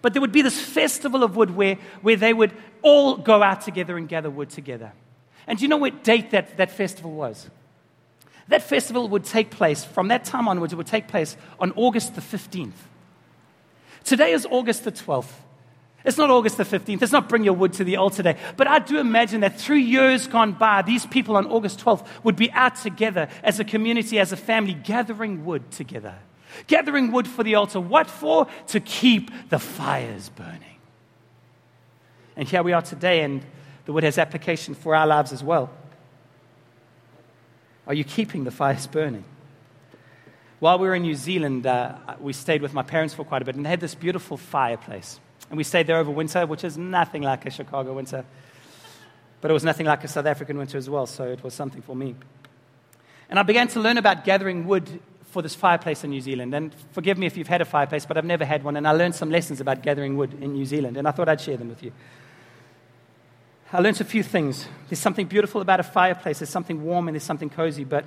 but 0.00 0.12
there 0.12 0.20
would 0.20 0.30
be 0.30 0.42
this 0.42 0.60
festival 0.60 1.24
of 1.24 1.34
wood 1.34 1.56
where, 1.56 1.76
where 2.02 2.14
they 2.14 2.32
would 2.32 2.52
all 2.82 3.16
go 3.16 3.42
out 3.42 3.62
together 3.62 3.96
and 3.96 4.08
gather 4.08 4.30
wood 4.30 4.50
together. 4.50 4.92
And 5.48 5.58
do 5.58 5.64
you 5.64 5.68
know 5.68 5.76
what 5.76 6.04
date 6.04 6.30
that, 6.30 6.56
that 6.56 6.70
festival 6.70 7.10
was? 7.10 7.50
That 8.50 8.62
festival 8.62 9.08
would 9.08 9.24
take 9.24 9.50
place, 9.50 9.84
from 9.84 10.08
that 10.08 10.24
time 10.24 10.48
onwards, 10.48 10.72
it 10.72 10.76
would 10.76 10.86
take 10.86 11.06
place 11.06 11.36
on 11.60 11.72
August 11.76 12.16
the 12.16 12.20
15th. 12.20 12.72
Today 14.04 14.32
is 14.32 14.44
August 14.50 14.82
the 14.84 14.90
12th. 14.92 15.30
It's 16.04 16.18
not 16.18 16.30
August 16.30 16.56
the 16.56 16.64
15th. 16.64 17.00
It's 17.00 17.12
not 17.12 17.28
bring 17.28 17.44
your 17.44 17.52
wood 17.54 17.74
to 17.74 17.84
the 17.84 17.96
altar 17.96 18.24
day. 18.24 18.36
But 18.56 18.66
I 18.66 18.80
do 18.80 18.98
imagine 18.98 19.42
that 19.42 19.60
through 19.60 19.76
years 19.76 20.26
gone 20.26 20.52
by, 20.52 20.82
these 20.82 21.06
people 21.06 21.36
on 21.36 21.46
August 21.46 21.78
12th 21.78 22.04
would 22.24 22.34
be 22.34 22.50
out 22.50 22.74
together 22.74 23.28
as 23.44 23.60
a 23.60 23.64
community, 23.64 24.18
as 24.18 24.32
a 24.32 24.36
family, 24.36 24.74
gathering 24.74 25.44
wood 25.44 25.70
together. 25.70 26.16
Gathering 26.66 27.12
wood 27.12 27.28
for 27.28 27.44
the 27.44 27.54
altar. 27.54 27.78
What 27.78 28.08
for? 28.08 28.48
To 28.68 28.80
keep 28.80 29.30
the 29.50 29.60
fires 29.60 30.28
burning. 30.30 30.78
And 32.34 32.48
here 32.48 32.64
we 32.64 32.72
are 32.72 32.82
today, 32.82 33.22
and 33.22 33.44
the 33.84 33.92
wood 33.92 34.02
has 34.02 34.18
application 34.18 34.74
for 34.74 34.96
our 34.96 35.06
lives 35.06 35.32
as 35.32 35.44
well. 35.44 35.70
Are 37.90 37.94
you 37.94 38.04
keeping 38.04 38.44
the 38.44 38.52
fires 38.52 38.86
burning? 38.86 39.24
While 40.60 40.78
we 40.78 40.86
were 40.86 40.94
in 40.94 41.02
New 41.02 41.16
Zealand, 41.16 41.66
uh, 41.66 41.96
we 42.20 42.32
stayed 42.32 42.62
with 42.62 42.72
my 42.72 42.84
parents 42.84 43.14
for 43.14 43.24
quite 43.24 43.42
a 43.42 43.44
bit, 43.44 43.56
and 43.56 43.66
they 43.66 43.68
had 43.68 43.80
this 43.80 43.96
beautiful 43.96 44.36
fireplace. 44.36 45.18
And 45.48 45.58
we 45.58 45.64
stayed 45.64 45.88
there 45.88 45.96
over 45.96 46.08
winter, 46.08 46.46
which 46.46 46.62
is 46.62 46.78
nothing 46.78 47.22
like 47.22 47.46
a 47.46 47.50
Chicago 47.50 47.94
winter. 47.94 48.24
But 49.40 49.50
it 49.50 49.54
was 49.54 49.64
nothing 49.64 49.86
like 49.86 50.04
a 50.04 50.06
South 50.06 50.26
African 50.26 50.56
winter 50.56 50.78
as 50.78 50.88
well, 50.88 51.04
so 51.04 51.24
it 51.24 51.42
was 51.42 51.52
something 51.52 51.82
for 51.82 51.96
me. 51.96 52.14
And 53.28 53.40
I 53.40 53.42
began 53.42 53.66
to 53.66 53.80
learn 53.80 53.98
about 53.98 54.24
gathering 54.24 54.68
wood 54.68 55.00
for 55.24 55.42
this 55.42 55.56
fireplace 55.56 56.04
in 56.04 56.10
New 56.10 56.20
Zealand. 56.20 56.54
And 56.54 56.72
forgive 56.92 57.18
me 57.18 57.26
if 57.26 57.36
you've 57.36 57.48
had 57.48 57.60
a 57.60 57.64
fireplace, 57.64 58.06
but 58.06 58.16
I've 58.16 58.24
never 58.24 58.44
had 58.44 58.62
one. 58.62 58.76
And 58.76 58.86
I 58.86 58.92
learned 58.92 59.16
some 59.16 59.32
lessons 59.32 59.60
about 59.60 59.82
gathering 59.82 60.16
wood 60.16 60.40
in 60.40 60.52
New 60.52 60.64
Zealand, 60.64 60.96
and 60.96 61.08
I 61.08 61.10
thought 61.10 61.28
I'd 61.28 61.40
share 61.40 61.56
them 61.56 61.70
with 61.70 61.82
you. 61.82 61.90
I 63.72 63.80
learned 63.80 64.00
a 64.00 64.04
few 64.04 64.24
things. 64.24 64.66
There's 64.88 64.98
something 64.98 65.26
beautiful 65.26 65.60
about 65.60 65.78
a 65.78 65.84
fireplace, 65.84 66.40
there's 66.40 66.50
something 66.50 66.82
warm 66.82 67.06
and 67.06 67.14
there's 67.14 67.22
something 67.22 67.50
cozy. 67.50 67.84
But 67.84 68.04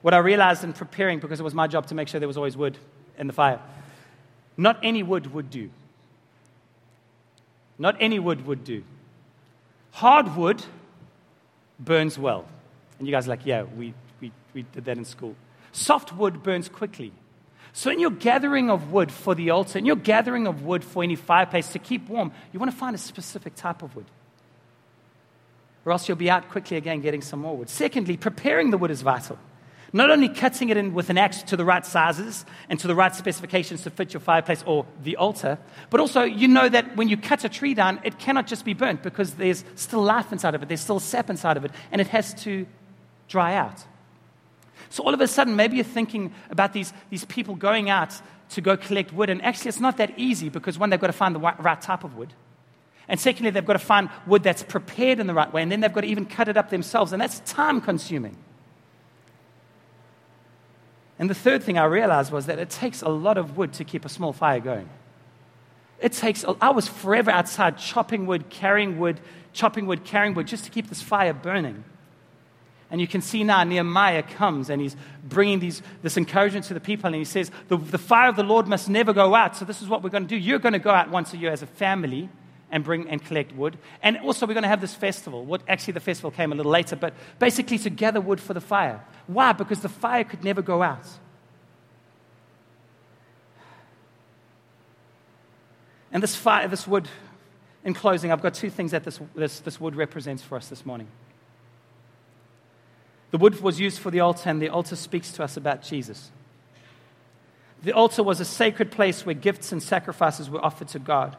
what 0.00 0.14
I 0.14 0.18
realized 0.18 0.64
in 0.64 0.72
preparing, 0.72 1.18
because 1.18 1.38
it 1.38 1.42
was 1.42 1.54
my 1.54 1.66
job 1.66 1.86
to 1.88 1.94
make 1.94 2.08
sure 2.08 2.18
there 2.18 2.28
was 2.28 2.38
always 2.38 2.56
wood 2.56 2.78
in 3.18 3.26
the 3.26 3.32
fire, 3.32 3.60
not 4.56 4.78
any 4.82 5.02
wood 5.02 5.32
would 5.34 5.50
do. 5.50 5.70
Not 7.78 7.96
any 8.00 8.18
wood 8.18 8.46
would 8.46 8.64
do. 8.64 8.84
Hardwood 9.90 10.64
burns 11.78 12.18
well. 12.18 12.46
And 12.98 13.06
you 13.06 13.12
guys 13.12 13.26
are 13.26 13.30
like, 13.30 13.44
yeah, 13.44 13.64
we, 13.64 13.92
we, 14.20 14.32
we 14.54 14.62
did 14.62 14.84
that 14.86 14.96
in 14.96 15.04
school. 15.04 15.34
Soft 15.72 16.12
wood 16.12 16.42
burns 16.42 16.68
quickly. 16.68 17.12
So, 17.72 17.90
in 17.90 17.98
your 17.98 18.12
gathering 18.12 18.70
of 18.70 18.92
wood 18.92 19.10
for 19.10 19.34
the 19.34 19.50
altar, 19.50 19.80
in 19.80 19.84
your 19.84 19.96
gathering 19.96 20.46
of 20.46 20.62
wood 20.62 20.84
for 20.84 21.02
any 21.02 21.16
fireplace 21.16 21.72
to 21.72 21.80
keep 21.80 22.08
warm, 22.08 22.30
you 22.52 22.60
want 22.60 22.70
to 22.70 22.76
find 22.76 22.94
a 22.94 22.98
specific 22.98 23.56
type 23.56 23.82
of 23.82 23.96
wood 23.96 24.06
or 25.84 25.92
else 25.92 26.08
you'll 26.08 26.16
be 26.16 26.30
out 26.30 26.48
quickly 26.48 26.76
again 26.76 27.00
getting 27.00 27.22
some 27.22 27.40
more 27.40 27.56
wood. 27.56 27.68
Secondly, 27.68 28.16
preparing 28.16 28.70
the 28.70 28.78
wood 28.78 28.90
is 28.90 29.02
vital. 29.02 29.38
Not 29.92 30.10
only 30.10 30.28
cutting 30.28 30.70
it 30.70 30.76
in 30.76 30.92
with 30.92 31.08
an 31.08 31.18
axe 31.18 31.44
to 31.44 31.56
the 31.56 31.64
right 31.64 31.86
sizes 31.86 32.44
and 32.68 32.80
to 32.80 32.88
the 32.88 32.96
right 32.96 33.14
specifications 33.14 33.82
to 33.82 33.90
fit 33.90 34.12
your 34.12 34.20
fireplace 34.20 34.64
or 34.66 34.86
the 35.04 35.16
altar, 35.16 35.56
but 35.88 36.00
also 36.00 36.24
you 36.24 36.48
know 36.48 36.68
that 36.68 36.96
when 36.96 37.08
you 37.08 37.16
cut 37.16 37.44
a 37.44 37.48
tree 37.48 37.74
down, 37.74 38.00
it 38.02 38.18
cannot 38.18 38.48
just 38.48 38.64
be 38.64 38.74
burnt 38.74 39.04
because 39.04 39.34
there's 39.34 39.64
still 39.76 40.02
life 40.02 40.32
inside 40.32 40.56
of 40.56 40.64
it, 40.64 40.68
there's 40.68 40.80
still 40.80 40.98
sap 40.98 41.30
inside 41.30 41.56
of 41.56 41.64
it, 41.64 41.70
and 41.92 42.00
it 42.00 42.08
has 42.08 42.34
to 42.42 42.66
dry 43.28 43.54
out. 43.54 43.84
So 44.90 45.04
all 45.04 45.14
of 45.14 45.20
a 45.20 45.28
sudden, 45.28 45.54
maybe 45.54 45.76
you're 45.76 45.84
thinking 45.84 46.32
about 46.50 46.72
these, 46.72 46.92
these 47.10 47.24
people 47.26 47.54
going 47.54 47.88
out 47.88 48.20
to 48.50 48.60
go 48.60 48.76
collect 48.76 49.12
wood, 49.12 49.30
and 49.30 49.40
actually 49.44 49.68
it's 49.68 49.80
not 49.80 49.96
that 49.98 50.18
easy 50.18 50.48
because 50.48 50.76
one, 50.76 50.90
they've 50.90 51.00
got 51.00 51.06
to 51.06 51.12
find 51.12 51.36
the 51.36 51.40
right 51.40 51.80
type 51.80 52.02
of 52.02 52.16
wood. 52.16 52.32
And 53.08 53.20
secondly, 53.20 53.50
they've 53.50 53.64
got 53.64 53.74
to 53.74 53.78
find 53.78 54.08
wood 54.26 54.42
that's 54.42 54.62
prepared 54.62 55.20
in 55.20 55.26
the 55.26 55.34
right 55.34 55.52
way, 55.52 55.62
and 55.62 55.70
then 55.70 55.80
they've 55.80 55.92
got 55.92 56.02
to 56.02 56.06
even 56.06 56.26
cut 56.26 56.48
it 56.48 56.56
up 56.56 56.70
themselves, 56.70 57.12
and 57.12 57.20
that's 57.20 57.40
time 57.40 57.80
consuming. 57.80 58.36
And 61.18 61.30
the 61.30 61.34
third 61.34 61.62
thing 61.62 61.78
I 61.78 61.84
realized 61.84 62.32
was 62.32 62.46
that 62.46 62.58
it 62.58 62.70
takes 62.70 63.02
a 63.02 63.08
lot 63.08 63.38
of 63.38 63.56
wood 63.56 63.74
to 63.74 63.84
keep 63.84 64.04
a 64.04 64.08
small 64.08 64.32
fire 64.32 64.60
going. 64.60 64.88
It 66.00 66.12
takes, 66.12 66.44
I 66.60 66.70
was 66.70 66.88
forever 66.88 67.30
outside 67.30 67.78
chopping 67.78 68.26
wood, 68.26 68.50
carrying 68.50 68.98
wood, 68.98 69.20
chopping 69.52 69.86
wood, 69.86 70.04
carrying 70.04 70.34
wood, 70.34 70.46
just 70.46 70.64
to 70.64 70.70
keep 70.70 70.88
this 70.88 71.00
fire 71.00 71.32
burning. 71.32 71.84
And 72.90 73.00
you 73.00 73.06
can 73.06 73.22
see 73.22 73.44
now 73.44 73.62
Nehemiah 73.64 74.22
comes 74.22 74.70
and 74.70 74.80
he's 74.80 74.96
bringing 75.22 75.60
these, 75.60 75.82
this 76.02 76.16
encouragement 76.16 76.66
to 76.66 76.74
the 76.74 76.80
people, 76.80 77.06
and 77.06 77.14
he 77.14 77.24
says, 77.24 77.50
the, 77.68 77.76
the 77.76 77.98
fire 77.98 78.28
of 78.28 78.36
the 78.36 78.42
Lord 78.42 78.66
must 78.66 78.88
never 78.88 79.12
go 79.12 79.34
out. 79.34 79.56
So, 79.56 79.64
this 79.64 79.82
is 79.82 79.88
what 79.88 80.02
we're 80.02 80.10
going 80.10 80.24
to 80.24 80.28
do. 80.28 80.36
You're 80.36 80.58
going 80.58 80.74
to 80.74 80.78
go 80.78 80.90
out 80.90 81.10
once 81.10 81.32
a 81.32 81.36
year 81.36 81.52
as 81.52 81.62
a 81.62 81.66
family 81.66 82.28
and 82.74 82.82
bring 82.82 83.08
and 83.08 83.24
collect 83.24 83.54
wood. 83.54 83.78
And 84.02 84.18
also, 84.18 84.48
we're 84.48 84.54
going 84.54 84.64
to 84.64 84.68
have 84.68 84.80
this 84.80 84.96
festival. 84.96 85.44
What 85.44 85.62
actually, 85.68 85.92
the 85.92 86.00
festival 86.00 86.32
came 86.32 86.50
a 86.50 86.56
little 86.56 86.72
later, 86.72 86.96
but 86.96 87.14
basically 87.38 87.78
to 87.78 87.88
gather 87.88 88.20
wood 88.20 88.40
for 88.40 88.52
the 88.52 88.60
fire. 88.60 89.00
Why? 89.28 89.52
Because 89.52 89.78
the 89.78 89.88
fire 89.88 90.24
could 90.24 90.42
never 90.42 90.60
go 90.60 90.82
out. 90.82 91.06
And 96.10 96.20
this 96.20 96.34
fire, 96.34 96.66
this 96.66 96.84
wood, 96.84 97.08
in 97.84 97.94
closing, 97.94 98.32
I've 98.32 98.42
got 98.42 98.54
two 98.54 98.70
things 98.70 98.90
that 98.90 99.04
this, 99.04 99.20
this, 99.36 99.60
this 99.60 99.80
wood 99.80 99.94
represents 99.94 100.42
for 100.42 100.56
us 100.56 100.68
this 100.68 100.84
morning. 100.84 101.06
The 103.30 103.38
wood 103.38 103.60
was 103.60 103.78
used 103.78 104.00
for 104.00 104.10
the 104.10 104.18
altar, 104.18 104.50
and 104.50 104.60
the 104.60 104.68
altar 104.68 104.96
speaks 104.96 105.30
to 105.32 105.44
us 105.44 105.56
about 105.56 105.82
Jesus. 105.82 106.32
The 107.84 107.92
altar 107.92 108.24
was 108.24 108.40
a 108.40 108.44
sacred 108.44 108.90
place 108.90 109.24
where 109.24 109.34
gifts 109.36 109.70
and 109.70 109.80
sacrifices 109.80 110.50
were 110.50 110.64
offered 110.64 110.88
to 110.88 110.98
God. 110.98 111.36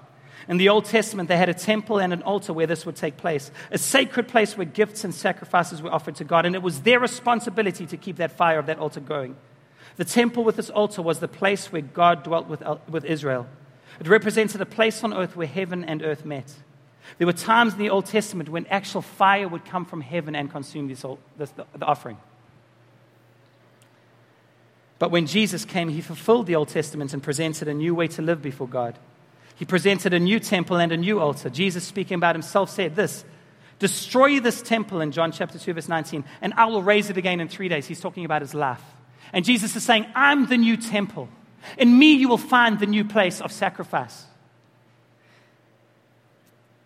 In 0.47 0.57
the 0.57 0.69
Old 0.69 0.85
Testament, 0.85 1.27
they 1.27 1.37
had 1.37 1.49
a 1.49 1.53
temple 1.53 1.99
and 1.99 2.13
an 2.13 2.21
altar 2.21 2.53
where 2.53 2.67
this 2.67 2.85
would 2.85 2.95
take 2.95 3.17
place, 3.17 3.51
a 3.71 3.77
sacred 3.77 4.27
place 4.27 4.57
where 4.57 4.65
gifts 4.65 5.03
and 5.03 5.13
sacrifices 5.13 5.81
were 5.81 5.91
offered 5.91 6.15
to 6.15 6.23
God, 6.23 6.45
and 6.45 6.55
it 6.55 6.61
was 6.61 6.81
their 6.81 6.99
responsibility 6.99 7.85
to 7.87 7.97
keep 7.97 8.17
that 8.17 8.31
fire 8.31 8.59
of 8.59 8.67
that 8.67 8.77
altar 8.77 8.99
going. 8.99 9.35
The 9.97 10.05
temple 10.05 10.43
with 10.43 10.57
this 10.57 10.69
altar 10.69 11.01
was 11.01 11.19
the 11.19 11.27
place 11.27 11.71
where 11.71 11.81
God 11.81 12.23
dwelt 12.23 12.47
with, 12.47 12.61
with 12.89 13.05
Israel. 13.05 13.47
It 13.99 14.07
represented 14.07 14.61
a 14.61 14.65
place 14.65 15.03
on 15.03 15.13
earth 15.13 15.35
where 15.35 15.47
heaven 15.47 15.83
and 15.83 16.03
earth 16.03 16.25
met. 16.25 16.53
There 17.17 17.27
were 17.27 17.33
times 17.33 17.73
in 17.73 17.79
the 17.79 17.89
Old 17.89 18.05
Testament 18.05 18.49
when 18.49 18.65
actual 18.67 19.01
fire 19.01 19.47
would 19.47 19.65
come 19.65 19.85
from 19.85 20.01
heaven 20.01 20.35
and 20.35 20.51
consume 20.51 20.87
this, 20.87 21.05
this, 21.37 21.49
the, 21.51 21.65
the 21.77 21.85
offering. 21.85 22.17
But 24.99 25.11
when 25.11 25.27
Jesus 25.27 25.65
came, 25.65 25.89
he 25.89 26.01
fulfilled 26.01 26.47
the 26.47 26.55
Old 26.55 26.69
Testament 26.69 27.13
and 27.13 27.21
presented 27.21 27.67
a 27.67 27.73
new 27.73 27.93
way 27.93 28.07
to 28.09 28.21
live 28.21 28.41
before 28.41 28.67
God. 28.67 28.97
He 29.55 29.65
presented 29.65 30.13
a 30.13 30.19
new 30.19 30.39
temple 30.39 30.77
and 30.77 30.91
a 30.91 30.97
new 30.97 31.19
altar. 31.19 31.49
Jesus, 31.49 31.83
speaking 31.83 32.15
about 32.15 32.35
himself, 32.35 32.69
said 32.69 32.95
this 32.95 33.23
Destroy 33.79 34.39
this 34.39 34.61
temple 34.61 35.01
in 35.01 35.11
John 35.11 35.31
chapter 35.31 35.59
2, 35.59 35.73
verse 35.73 35.89
19, 35.89 36.23
and 36.41 36.53
I 36.53 36.65
will 36.65 36.83
raise 36.83 37.09
it 37.09 37.17
again 37.17 37.39
in 37.39 37.47
three 37.47 37.67
days. 37.67 37.87
He's 37.87 37.99
talking 37.99 38.25
about 38.25 38.41
his 38.41 38.53
life. 38.53 38.81
And 39.33 39.43
Jesus 39.43 39.75
is 39.75 39.83
saying, 39.83 40.05
I'm 40.15 40.47
the 40.47 40.57
new 40.57 40.77
temple. 40.77 41.27
In 41.77 41.97
me, 41.97 42.13
you 42.13 42.29
will 42.29 42.37
find 42.37 42.79
the 42.79 42.85
new 42.85 43.03
place 43.03 43.41
of 43.41 43.51
sacrifice. 43.51 44.25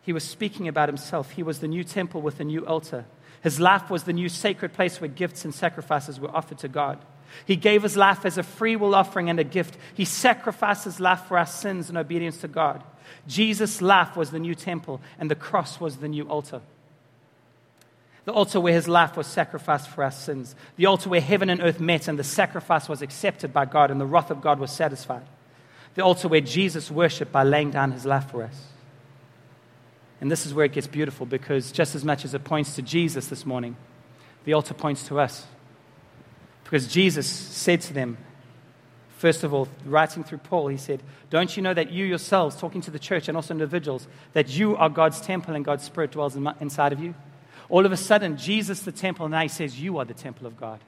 He 0.01 0.13
was 0.13 0.23
speaking 0.23 0.67
about 0.67 0.89
himself. 0.89 1.31
He 1.31 1.43
was 1.43 1.59
the 1.59 1.67
new 1.67 1.83
temple 1.83 2.21
with 2.21 2.39
a 2.39 2.43
new 2.43 2.65
altar. 2.65 3.05
His 3.41 3.59
life 3.59 3.89
was 3.89 4.03
the 4.03 4.13
new 4.13 4.29
sacred 4.29 4.73
place 4.73 4.99
where 4.99 5.07
gifts 5.07 5.45
and 5.45 5.53
sacrifices 5.53 6.19
were 6.19 6.35
offered 6.35 6.57
to 6.59 6.67
God. 6.67 6.99
He 7.45 7.55
gave 7.55 7.83
his 7.83 7.97
life 7.97 8.25
as 8.25 8.37
a 8.37 8.43
free 8.43 8.75
will 8.75 8.95
offering 8.95 9.29
and 9.29 9.39
a 9.39 9.43
gift. 9.43 9.77
He 9.93 10.05
sacrificed 10.05 10.85
his 10.85 10.99
life 10.99 11.21
for 11.21 11.37
our 11.37 11.45
sins 11.45 11.89
in 11.89 11.97
obedience 11.97 12.37
to 12.41 12.47
God. 12.47 12.83
Jesus' 13.27 13.81
life 13.81 14.15
was 14.15 14.31
the 14.31 14.39
new 14.39 14.55
temple, 14.55 15.01
and 15.19 15.29
the 15.29 15.35
cross 15.35 15.79
was 15.79 15.97
the 15.97 16.07
new 16.07 16.27
altar. 16.27 16.61
The 18.25 18.33
altar 18.33 18.59
where 18.59 18.73
his 18.73 18.87
life 18.87 19.17
was 19.17 19.27
sacrificed 19.27 19.89
for 19.89 20.03
our 20.03 20.11
sins. 20.11 20.55
The 20.75 20.85
altar 20.85 21.09
where 21.09 21.21
heaven 21.21 21.49
and 21.49 21.61
earth 21.61 21.79
met, 21.79 22.07
and 22.07 22.19
the 22.19 22.23
sacrifice 22.23 22.87
was 22.87 23.01
accepted 23.01 23.51
by 23.53 23.65
God, 23.65 23.91
and 23.91 23.99
the 23.99 24.05
wrath 24.05 24.29
of 24.29 24.41
God 24.41 24.59
was 24.59 24.71
satisfied. 24.71 25.25
The 25.95 26.03
altar 26.03 26.27
where 26.27 26.41
Jesus 26.41 26.91
worshiped 26.91 27.31
by 27.31 27.43
laying 27.43 27.71
down 27.71 27.91
his 27.91 28.05
life 28.05 28.29
for 28.29 28.43
us. 28.43 28.67
And 30.21 30.29
this 30.29 30.45
is 30.45 30.53
where 30.53 30.65
it 30.65 30.73
gets 30.73 30.87
beautiful 30.87 31.25
because 31.25 31.71
just 31.71 31.95
as 31.95 32.03
much 32.03 32.25
as 32.25 32.33
it 32.33 32.43
points 32.43 32.75
to 32.75 32.81
Jesus 32.81 33.27
this 33.27 33.45
morning, 33.45 33.75
the 34.43 34.53
altar 34.53 34.73
points 34.73 35.07
to 35.07 35.19
us. 35.19 35.45
Because 36.69 36.85
Jesus 36.85 37.25
said 37.25 37.81
to 37.81 37.93
them, 37.93 38.19
first 39.17 39.43
of 39.43 39.55
all, 39.55 39.67
writing 39.85 40.23
through 40.23 40.37
Paul, 40.37 40.67
he 40.67 40.77
said, 40.77 41.01
Don't 41.31 41.57
you 41.57 41.63
know 41.63 41.73
that 41.73 41.91
you 41.91 42.05
yourselves, 42.05 42.55
talking 42.55 42.81
to 42.81 42.91
the 42.91 42.99
church 42.99 43.27
and 43.27 43.35
also 43.35 43.55
individuals, 43.55 44.07
that 44.33 44.49
you 44.49 44.75
are 44.77 44.87
God's 44.87 45.19
temple 45.19 45.55
and 45.55 45.65
God's 45.65 45.83
Spirit 45.83 46.11
dwells 46.11 46.35
inside 46.35 46.93
of 46.93 46.99
you? 46.99 47.15
All 47.69 47.87
of 47.87 47.91
a 47.91 47.97
sudden, 47.97 48.37
Jesus, 48.37 48.81
the 48.81 48.91
temple, 48.91 49.27
now 49.29 49.41
he 49.41 49.47
says, 49.47 49.81
You 49.81 49.97
are 49.97 50.05
the 50.05 50.13
temple 50.13 50.45
of 50.45 50.57
God. 50.57 50.79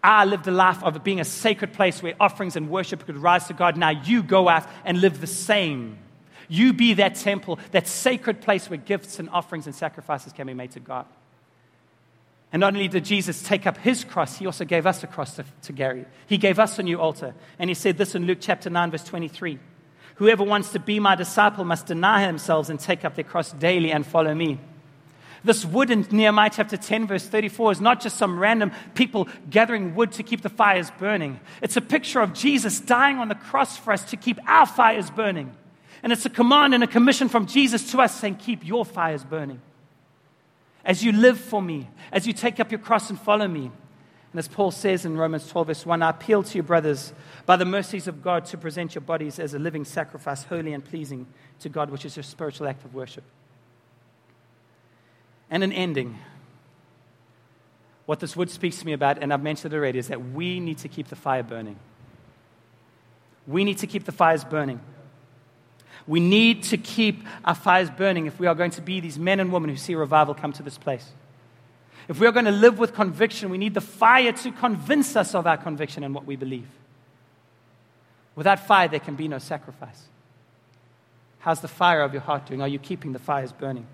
I 0.00 0.26
lived 0.26 0.46
a 0.46 0.52
life 0.52 0.84
of 0.84 1.02
being 1.02 1.18
a 1.18 1.24
sacred 1.24 1.72
place 1.72 2.04
where 2.04 2.14
offerings 2.20 2.54
and 2.54 2.70
worship 2.70 3.04
could 3.04 3.16
rise 3.16 3.48
to 3.48 3.52
God. 3.52 3.76
Now 3.76 3.90
you 3.90 4.22
go 4.22 4.48
out 4.48 4.68
and 4.84 5.00
live 5.00 5.20
the 5.20 5.26
same. 5.26 5.98
You 6.46 6.72
be 6.72 6.94
that 6.94 7.16
temple, 7.16 7.58
that 7.72 7.88
sacred 7.88 8.42
place 8.42 8.70
where 8.70 8.76
gifts 8.76 9.18
and 9.18 9.28
offerings 9.30 9.66
and 9.66 9.74
sacrifices 9.74 10.32
can 10.32 10.46
be 10.46 10.54
made 10.54 10.70
to 10.72 10.80
God. 10.80 11.06
And 12.52 12.60
not 12.60 12.74
only 12.74 12.88
did 12.88 13.04
Jesus 13.04 13.42
take 13.42 13.66
up 13.66 13.76
his 13.78 14.04
cross, 14.04 14.38
he 14.38 14.46
also 14.46 14.64
gave 14.64 14.86
us 14.86 15.02
a 15.02 15.06
cross 15.06 15.36
to, 15.36 15.44
to 15.62 15.72
carry. 15.72 16.06
He 16.26 16.38
gave 16.38 16.58
us 16.58 16.78
a 16.78 16.82
new 16.82 17.00
altar. 17.00 17.34
And 17.58 17.68
he 17.68 17.74
said 17.74 17.98
this 17.98 18.14
in 18.14 18.26
Luke 18.26 18.38
chapter 18.40 18.70
9, 18.70 18.90
verse 18.90 19.04
23 19.04 19.58
Whoever 20.16 20.44
wants 20.44 20.70
to 20.72 20.78
be 20.78 20.98
my 20.98 21.14
disciple 21.14 21.64
must 21.64 21.86
deny 21.86 22.26
themselves 22.26 22.70
and 22.70 22.80
take 22.80 23.04
up 23.04 23.16
their 23.16 23.24
cross 23.24 23.52
daily 23.52 23.92
and 23.92 24.06
follow 24.06 24.34
me. 24.34 24.58
This 25.44 25.64
wood 25.64 25.90
in 25.90 26.06
Nehemiah 26.10 26.50
chapter 26.52 26.76
10, 26.76 27.06
verse 27.06 27.26
34, 27.26 27.72
is 27.72 27.80
not 27.80 28.00
just 28.00 28.16
some 28.16 28.38
random 28.38 28.72
people 28.94 29.28
gathering 29.50 29.94
wood 29.94 30.12
to 30.12 30.22
keep 30.22 30.40
the 30.40 30.48
fires 30.48 30.90
burning. 30.98 31.38
It's 31.62 31.76
a 31.76 31.80
picture 31.80 32.20
of 32.20 32.32
Jesus 32.32 32.80
dying 32.80 33.18
on 33.18 33.28
the 33.28 33.34
cross 33.34 33.76
for 33.76 33.92
us 33.92 34.04
to 34.10 34.16
keep 34.16 34.40
our 34.48 34.66
fires 34.66 35.10
burning. 35.10 35.54
And 36.02 36.12
it's 36.12 36.26
a 36.26 36.30
command 36.30 36.74
and 36.74 36.82
a 36.82 36.86
commission 36.86 37.28
from 37.28 37.46
Jesus 37.46 37.90
to 37.92 38.00
us 38.00 38.18
saying, 38.18 38.36
Keep 38.36 38.66
your 38.66 38.84
fires 38.84 39.22
burning. 39.22 39.60
As 40.86 41.02
you 41.02 41.10
live 41.10 41.38
for 41.38 41.60
me, 41.60 41.88
as 42.12 42.28
you 42.28 42.32
take 42.32 42.60
up 42.60 42.70
your 42.70 42.78
cross 42.78 43.10
and 43.10 43.20
follow 43.20 43.48
me. 43.48 43.72
And 44.32 44.38
as 44.38 44.46
Paul 44.46 44.70
says 44.70 45.04
in 45.04 45.16
Romans 45.16 45.48
12, 45.48 45.66
verse 45.66 45.84
1, 45.84 46.00
I 46.00 46.10
appeal 46.10 46.44
to 46.44 46.56
you, 46.56 46.62
brothers, 46.62 47.12
by 47.44 47.56
the 47.56 47.64
mercies 47.64 48.06
of 48.06 48.22
God, 48.22 48.44
to 48.46 48.56
present 48.56 48.94
your 48.94 49.02
bodies 49.02 49.40
as 49.40 49.52
a 49.52 49.58
living 49.58 49.84
sacrifice, 49.84 50.44
holy 50.44 50.72
and 50.72 50.84
pleasing 50.84 51.26
to 51.60 51.68
God, 51.68 51.90
which 51.90 52.04
is 52.04 52.16
your 52.16 52.22
spiritual 52.22 52.68
act 52.68 52.84
of 52.84 52.94
worship. 52.94 53.24
And 55.50 55.64
an 55.64 55.72
ending. 55.72 56.18
What 58.04 58.20
this 58.20 58.36
wood 58.36 58.50
speaks 58.50 58.78
to 58.78 58.86
me 58.86 58.92
about, 58.92 59.20
and 59.20 59.32
I've 59.32 59.42
mentioned 59.42 59.74
it 59.74 59.76
already, 59.76 59.98
is 59.98 60.08
that 60.08 60.32
we 60.32 60.60
need 60.60 60.78
to 60.78 60.88
keep 60.88 61.08
the 61.08 61.16
fire 61.16 61.42
burning. 61.42 61.80
We 63.48 63.64
need 63.64 63.78
to 63.78 63.88
keep 63.88 64.04
the 64.04 64.12
fires 64.12 64.44
burning. 64.44 64.80
We 66.06 66.20
need 66.20 66.62
to 66.64 66.76
keep 66.76 67.24
our 67.44 67.54
fires 67.54 67.90
burning 67.90 68.26
if 68.26 68.38
we 68.38 68.46
are 68.46 68.54
going 68.54 68.70
to 68.72 68.80
be 68.80 69.00
these 69.00 69.18
men 69.18 69.40
and 69.40 69.52
women 69.52 69.70
who 69.70 69.76
see 69.76 69.94
revival 69.94 70.34
come 70.34 70.52
to 70.52 70.62
this 70.62 70.78
place. 70.78 71.10
If 72.08 72.20
we 72.20 72.26
are 72.26 72.32
going 72.32 72.44
to 72.44 72.52
live 72.52 72.78
with 72.78 72.94
conviction, 72.94 73.50
we 73.50 73.58
need 73.58 73.74
the 73.74 73.80
fire 73.80 74.32
to 74.32 74.52
convince 74.52 75.16
us 75.16 75.34
of 75.34 75.46
our 75.46 75.56
conviction 75.56 76.04
and 76.04 76.14
what 76.14 76.24
we 76.24 76.36
believe. 76.36 76.68
Without 78.36 78.64
fire, 78.64 78.86
there 78.86 79.00
can 79.00 79.16
be 79.16 79.26
no 79.26 79.38
sacrifice. 79.38 80.04
How's 81.40 81.60
the 81.60 81.68
fire 81.68 82.02
of 82.02 82.12
your 82.12 82.22
heart 82.22 82.46
doing? 82.46 82.62
Are 82.62 82.68
you 82.68 82.78
keeping 82.78 83.12
the 83.12 83.18
fires 83.18 83.50
burning? 83.50 83.86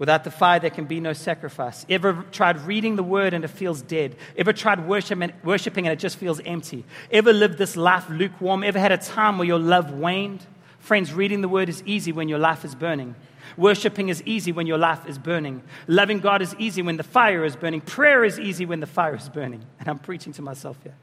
Without 0.00 0.24
the 0.24 0.30
fire, 0.30 0.58
there 0.58 0.70
can 0.70 0.86
be 0.86 0.98
no 0.98 1.12
sacrifice. 1.12 1.84
Ever 1.88 2.24
tried 2.32 2.58
reading 2.62 2.96
the 2.96 3.02
word 3.02 3.34
and 3.34 3.44
it 3.44 3.48
feels 3.48 3.82
dead? 3.82 4.16
Ever 4.34 4.50
tried 4.52 4.88
worshiping 4.88 5.30
and 5.42 5.92
it 5.92 5.98
just 5.98 6.16
feels 6.16 6.40
empty? 6.46 6.86
Ever 7.12 7.34
lived 7.34 7.58
this 7.58 7.76
life 7.76 8.08
lukewarm? 8.08 8.64
Ever 8.64 8.80
had 8.80 8.92
a 8.92 8.96
time 8.96 9.36
where 9.36 9.46
your 9.46 9.58
love 9.58 9.92
waned? 9.92 10.46
Friends, 10.78 11.12
reading 11.12 11.42
the 11.42 11.48
word 11.48 11.68
is 11.68 11.82
easy 11.84 12.12
when 12.12 12.30
your 12.30 12.38
life 12.38 12.64
is 12.64 12.74
burning. 12.74 13.14
Worshipping 13.58 14.08
is 14.08 14.22
easy 14.24 14.52
when 14.52 14.66
your 14.66 14.78
life 14.78 15.06
is 15.06 15.18
burning. 15.18 15.62
Loving 15.86 16.20
God 16.20 16.40
is 16.40 16.56
easy 16.58 16.80
when 16.80 16.96
the 16.96 17.02
fire 17.02 17.44
is 17.44 17.54
burning. 17.54 17.82
Prayer 17.82 18.24
is 18.24 18.40
easy 18.40 18.64
when 18.64 18.80
the 18.80 18.86
fire 18.86 19.16
is 19.16 19.28
burning. 19.28 19.62
And 19.78 19.86
I'm 19.86 19.98
preaching 19.98 20.32
to 20.32 20.40
myself 20.40 20.78
here. 20.82 20.94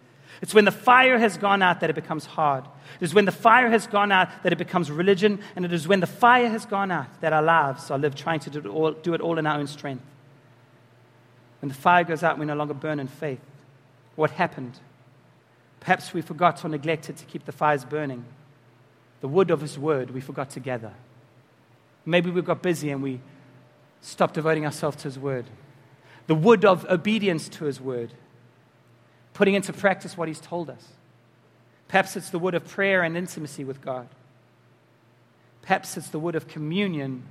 It's 0.42 0.54
when 0.54 0.66
the 0.66 0.72
fire 0.72 1.18
has 1.18 1.38
gone 1.38 1.62
out 1.62 1.80
that 1.80 1.90
it 1.90 1.96
becomes 1.96 2.26
hard. 2.26 2.64
It 3.00 3.04
is 3.04 3.14
when 3.14 3.26
the 3.26 3.32
fire 3.32 3.70
has 3.70 3.88
gone 3.88 4.12
out 4.12 4.30
that 4.44 4.52
it 4.52 4.58
becomes 4.58 4.92
religion. 4.92 5.40
And 5.56 5.66
it 5.66 5.74
is 5.74 5.88
when 5.88 6.00
the 6.00 6.08
fire 6.08 6.50
has 6.50 6.66
gone 6.66 6.92
out 6.92 7.22
that 7.22 7.34
our 7.34 7.42
lives 7.42 7.90
are 7.90 7.98
lived 7.98 8.18
trying 8.18 8.40
to 8.42 8.50
do 8.50 8.60
it 8.60 8.66
all, 8.68 8.92
do 8.92 9.14
it 9.14 9.22
all 9.22 9.40
in 9.40 9.48
our 9.48 9.60
own 9.60 9.68
strength. 9.68 10.04
When 11.62 11.70
the 11.70 11.76
fire 11.76 12.04
goes 12.04 12.24
out, 12.24 12.38
we 12.38 12.46
no 12.46 12.56
longer 12.56 12.74
burn 12.74 13.00
in 13.00 13.08
faith. 13.08 13.42
What 14.16 14.32
happened? 14.32 14.80
Perhaps 15.80 16.14
we 16.14 16.22
forgot 16.22 16.64
or 16.64 16.70
neglected 16.70 17.18
to 17.18 17.26
keep 17.26 17.46
the 17.46 17.52
fires 17.52 17.84
burning. 17.84 18.26
The 19.22 19.28
wood 19.28 19.50
of 19.50 19.62
His 19.62 19.80
word 19.80 20.12
we 20.12 20.22
forgot 20.22 20.52
to 20.52 20.60
gather. 20.60 20.94
Maybe 22.06 22.30
we 22.30 22.42
got 22.42 22.62
busy 22.62 22.92
and 22.92 23.02
we 23.02 23.22
stopped 24.02 24.36
devoting 24.36 24.66
ourselves 24.66 24.98
to 24.98 25.04
His 25.06 25.18
word. 25.18 25.46
The 26.28 26.36
wood 26.36 26.64
of 26.64 26.86
obedience 26.86 27.50
to 27.50 27.66
His 27.66 27.82
word 27.82 28.12
putting 29.38 29.54
into 29.54 29.72
practice 29.72 30.18
what 30.18 30.28
He's 30.28 30.40
told 30.40 30.68
us. 30.68 30.84
Perhaps 31.88 32.16
it's 32.16 32.32
the 32.32 32.40
wood 32.40 32.56
of 32.56 32.68
prayer 32.68 33.04
and 33.04 33.16
intimacy 33.16 33.64
with 33.64 33.82
God. 33.82 34.08
Perhaps 35.62 35.96
it's 35.96 36.10
the 36.10 36.18
wood 36.18 36.34
of 36.34 36.48
communion 36.48 37.22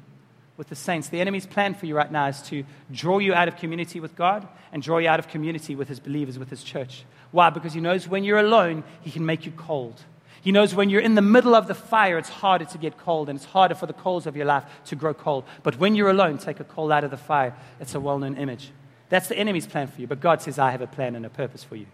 with 0.57 0.69
the 0.69 0.77
saints. 0.77 1.09
The 1.09 1.21
enemy's 1.21 1.47
plan 1.47 1.75
for 1.75 1.85
you 1.87 1.97
right 1.97 2.11
now 2.11 2.29
is 2.29 2.40
to 2.42 2.64
draw 2.92 3.19
you 3.19 3.35
out 3.35 3.49
of 3.49 3.57
community 3.57 3.99
with 3.99 4.14
God 4.14 4.47
and 4.73 4.85
draw 4.85 4.99
you 4.99 5.09
out 5.09 5.19
of 5.19 5.27
community 5.27 5.75
with 5.75 5.88
his 5.88 5.99
believers, 5.99 6.38
with 6.38 6.49
his 6.49 6.62
church. 6.62 7.05
Why? 7.33 7.51
Because 7.51 7.73
he 7.73 7.81
knows 7.81 8.07
when 8.07 8.23
you're 8.23 8.38
alone, 8.38 8.85
he 9.01 9.11
can 9.11 9.27
make 9.27 9.45
you 9.45 9.51
cold. 9.51 10.01
He 10.42 10.53
knows 10.53 10.77
when 10.77 10.90
you're 10.90 11.01
in 11.01 11.16
the 11.16 11.23
middle 11.23 11.57
of 11.57 11.66
the 11.66 11.75
fire, 11.75 12.19
it's 12.19 12.29
harder 12.29 12.66
to 12.66 12.79
get 12.79 12.99
cold 12.99 13.29
and 13.29 13.37
it's 13.37 13.47
harder 13.47 13.75
for 13.75 13.87
the 13.87 13.92
coals 13.92 14.29
of 14.29 14.37
your 14.37 14.47
life 14.47 14.62
to 14.87 14.95
grow 14.95 15.12
cold. 15.12 15.42
But 15.64 15.81
when 15.81 15.97
you're 15.97 16.11
alone, 16.11 16.38
take 16.38 16.61
a 16.61 16.64
coal 16.64 16.92
out 16.92 17.03
of 17.03 17.11
the 17.11 17.16
fire. 17.16 17.57
It's 17.81 17.97
a 17.97 18.01
well 18.01 18.21
known 18.21 18.37
image. 18.37 18.71
That's 19.09 19.29
the 19.29 19.37
enemy's 19.37 19.66
plan 19.66 19.87
for 19.87 20.01
you. 20.01 20.07
But 20.07 20.21
God 20.21 20.42
says, 20.42 20.59
I 20.59 20.71
have 20.71 20.81
a 20.81 20.87
plan 20.87 21.14
and 21.14 21.25
a 21.25 21.31
purpose 21.31 21.62
for 21.62 21.77
you. 21.77 21.87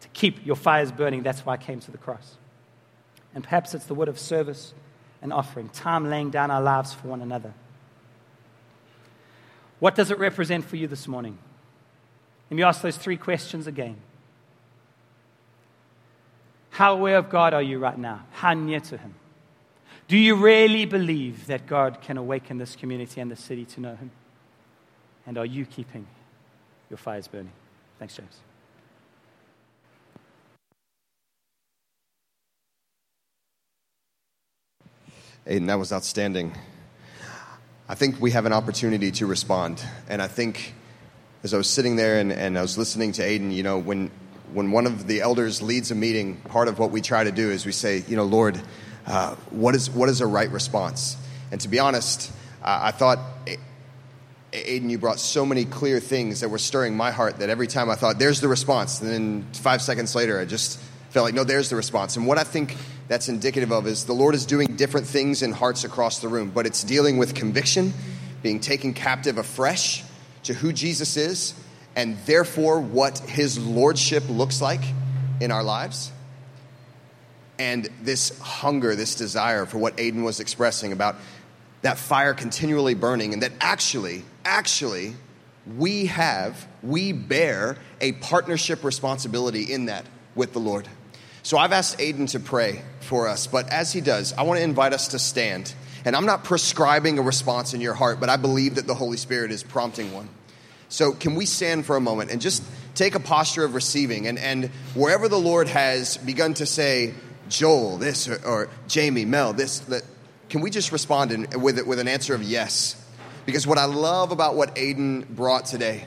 To 0.00 0.08
keep 0.10 0.46
your 0.46 0.56
fires 0.56 0.92
burning, 0.92 1.22
that's 1.22 1.44
why 1.44 1.54
I 1.54 1.56
came 1.56 1.80
to 1.80 1.90
the 1.90 1.98
cross. 1.98 2.36
And 3.34 3.42
perhaps 3.42 3.74
it's 3.74 3.86
the 3.86 3.94
word 3.94 4.08
of 4.08 4.18
service 4.18 4.72
and 5.20 5.32
offering, 5.32 5.68
time 5.70 6.08
laying 6.08 6.30
down 6.30 6.50
our 6.50 6.62
lives 6.62 6.94
for 6.94 7.08
one 7.08 7.22
another. 7.22 7.52
What 9.80 9.94
does 9.94 10.10
it 10.10 10.18
represent 10.18 10.64
for 10.64 10.76
you 10.76 10.86
this 10.86 11.08
morning? 11.08 11.38
Let 12.50 12.56
me 12.56 12.62
ask 12.62 12.80
those 12.80 12.96
three 12.96 13.16
questions 13.16 13.66
again. 13.66 13.96
How 16.70 16.94
aware 16.94 17.18
of 17.18 17.28
God 17.28 17.54
are 17.54 17.62
you 17.62 17.78
right 17.78 17.98
now? 17.98 18.24
How 18.30 18.54
near 18.54 18.80
to 18.80 18.96
Him? 18.96 19.14
Do 20.06 20.16
you 20.16 20.36
really 20.36 20.84
believe 20.84 21.48
that 21.48 21.66
God 21.66 22.00
can 22.00 22.16
awaken 22.16 22.58
this 22.58 22.76
community 22.76 23.20
and 23.20 23.30
this 23.30 23.40
city 23.40 23.64
to 23.66 23.80
know 23.80 23.96
Him? 23.96 24.10
And 25.26 25.36
are 25.36 25.44
you 25.44 25.66
keeping 25.66 26.06
your 26.90 26.98
fires 26.98 27.28
burning. 27.28 27.52
Thanks, 27.98 28.16
James. 28.16 28.38
Aiden, 35.46 35.66
that 35.68 35.78
was 35.78 35.92
outstanding. 35.92 36.52
I 37.88 37.94
think 37.94 38.20
we 38.20 38.32
have 38.32 38.44
an 38.44 38.52
opportunity 38.52 39.10
to 39.12 39.26
respond. 39.26 39.82
And 40.08 40.20
I 40.20 40.28
think 40.28 40.74
as 41.42 41.54
I 41.54 41.56
was 41.56 41.70
sitting 41.70 41.96
there 41.96 42.20
and, 42.20 42.30
and 42.30 42.58
I 42.58 42.62
was 42.62 42.76
listening 42.76 43.12
to 43.12 43.22
Aiden, 43.22 43.52
you 43.52 43.62
know, 43.62 43.78
when, 43.78 44.10
when 44.52 44.72
one 44.72 44.86
of 44.86 45.06
the 45.06 45.22
elders 45.22 45.62
leads 45.62 45.90
a 45.90 45.94
meeting, 45.94 46.36
part 46.36 46.68
of 46.68 46.78
what 46.78 46.90
we 46.90 47.00
try 47.00 47.24
to 47.24 47.32
do 47.32 47.50
is 47.50 47.64
we 47.64 47.72
say, 47.72 48.04
you 48.06 48.16
know, 48.16 48.24
Lord, 48.24 48.60
uh, 49.06 49.36
what, 49.50 49.74
is, 49.74 49.88
what 49.88 50.10
is 50.10 50.20
a 50.20 50.26
right 50.26 50.50
response? 50.50 51.16
And 51.50 51.58
to 51.62 51.68
be 51.68 51.78
honest, 51.78 52.30
uh, 52.62 52.80
I 52.82 52.90
thought 52.90 53.18
Aiden, 54.52 54.88
you 54.88 54.98
brought 54.98 55.18
so 55.18 55.44
many 55.44 55.64
clear 55.64 56.00
things 56.00 56.40
that 56.40 56.48
were 56.48 56.58
stirring 56.58 56.96
my 56.96 57.10
heart 57.10 57.38
that 57.38 57.50
every 57.50 57.66
time 57.66 57.90
I 57.90 57.94
thought, 57.96 58.18
there's 58.18 58.40
the 58.40 58.48
response. 58.48 59.00
And 59.00 59.10
then 59.10 59.46
five 59.52 59.82
seconds 59.82 60.14
later, 60.14 60.40
I 60.40 60.46
just 60.46 60.78
felt 61.10 61.24
like, 61.24 61.34
no, 61.34 61.44
there's 61.44 61.68
the 61.68 61.76
response. 61.76 62.16
And 62.16 62.26
what 62.26 62.38
I 62.38 62.44
think 62.44 62.76
that's 63.08 63.28
indicative 63.28 63.72
of 63.72 63.86
is 63.86 64.04
the 64.04 64.14
Lord 64.14 64.34
is 64.34 64.46
doing 64.46 64.76
different 64.76 65.06
things 65.06 65.42
in 65.42 65.52
hearts 65.52 65.84
across 65.84 66.20
the 66.20 66.28
room, 66.28 66.50
but 66.50 66.66
it's 66.66 66.82
dealing 66.82 67.18
with 67.18 67.34
conviction, 67.34 67.92
being 68.42 68.60
taken 68.60 68.94
captive 68.94 69.38
afresh 69.38 70.04
to 70.44 70.54
who 70.54 70.72
Jesus 70.72 71.16
is, 71.16 71.54
and 71.96 72.16
therefore 72.26 72.80
what 72.80 73.18
his 73.18 73.58
lordship 73.58 74.22
looks 74.28 74.62
like 74.62 74.82
in 75.40 75.50
our 75.50 75.62
lives. 75.62 76.12
And 77.58 77.88
this 78.02 78.38
hunger, 78.38 78.94
this 78.94 79.14
desire 79.14 79.66
for 79.66 79.78
what 79.78 79.96
Aiden 79.96 80.22
was 80.22 80.40
expressing 80.40 80.92
about 80.92 81.16
that 81.82 81.98
fire 81.98 82.34
continually 82.34 82.94
burning, 82.94 83.32
and 83.32 83.42
that 83.42 83.52
actually, 83.60 84.24
actually, 84.44 85.14
we 85.76 86.06
have, 86.06 86.66
we 86.82 87.12
bear 87.12 87.76
a 88.00 88.12
partnership 88.12 88.84
responsibility 88.84 89.62
in 89.62 89.86
that 89.86 90.04
with 90.34 90.52
the 90.52 90.60
Lord. 90.60 90.88
So 91.42 91.56
I've 91.56 91.72
asked 91.72 91.98
Aiden 91.98 92.30
to 92.32 92.40
pray 92.40 92.82
for 93.00 93.28
us, 93.28 93.46
but 93.46 93.68
as 93.70 93.92
he 93.92 94.00
does, 94.00 94.32
I 94.32 94.42
want 94.42 94.58
to 94.58 94.64
invite 94.64 94.92
us 94.92 95.08
to 95.08 95.18
stand. 95.18 95.74
And 96.04 96.14
I'm 96.16 96.26
not 96.26 96.44
prescribing 96.44 97.18
a 97.18 97.22
response 97.22 97.74
in 97.74 97.80
your 97.80 97.94
heart, 97.94 98.20
but 98.20 98.28
I 98.28 98.36
believe 98.36 98.76
that 98.76 98.86
the 98.86 98.94
Holy 98.94 99.16
Spirit 99.16 99.50
is 99.50 99.62
prompting 99.62 100.12
one. 100.12 100.28
So, 100.88 101.12
can 101.12 101.34
we 101.34 101.44
stand 101.44 101.84
for 101.84 101.96
a 101.96 102.00
moment 102.00 102.30
and 102.30 102.40
just 102.40 102.62
take 102.94 103.14
a 103.14 103.20
posture 103.20 103.64
of 103.64 103.74
receiving? 103.74 104.26
And, 104.26 104.38
and 104.38 104.66
wherever 104.94 105.28
the 105.28 105.38
Lord 105.38 105.68
has 105.68 106.16
begun 106.16 106.54
to 106.54 106.66
say, 106.66 107.12
Joel, 107.48 107.98
this, 107.98 108.28
or, 108.28 108.44
or 108.46 108.70
Jamie, 108.86 109.24
Mel, 109.24 109.52
this, 109.52 109.80
that, 109.80 110.02
can 110.48 110.60
we 110.60 110.70
just 110.70 110.92
respond 110.92 111.32
in, 111.32 111.46
with, 111.60 111.84
with 111.86 111.98
an 111.98 112.08
answer 112.08 112.34
of 112.34 112.42
yes? 112.42 113.02
Because 113.46 113.66
what 113.66 113.78
I 113.78 113.84
love 113.84 114.32
about 114.32 114.56
what 114.56 114.74
Aiden 114.76 115.28
brought 115.28 115.66
today 115.66 116.06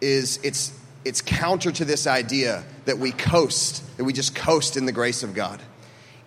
is 0.00 0.38
it's, 0.42 0.78
it's 1.04 1.20
counter 1.20 1.72
to 1.72 1.84
this 1.84 2.06
idea 2.06 2.64
that 2.84 2.98
we 2.98 3.12
coast, 3.12 3.82
that 3.96 4.04
we 4.04 4.12
just 4.12 4.34
coast 4.34 4.76
in 4.76 4.86
the 4.86 4.92
grace 4.92 5.22
of 5.22 5.34
God. 5.34 5.60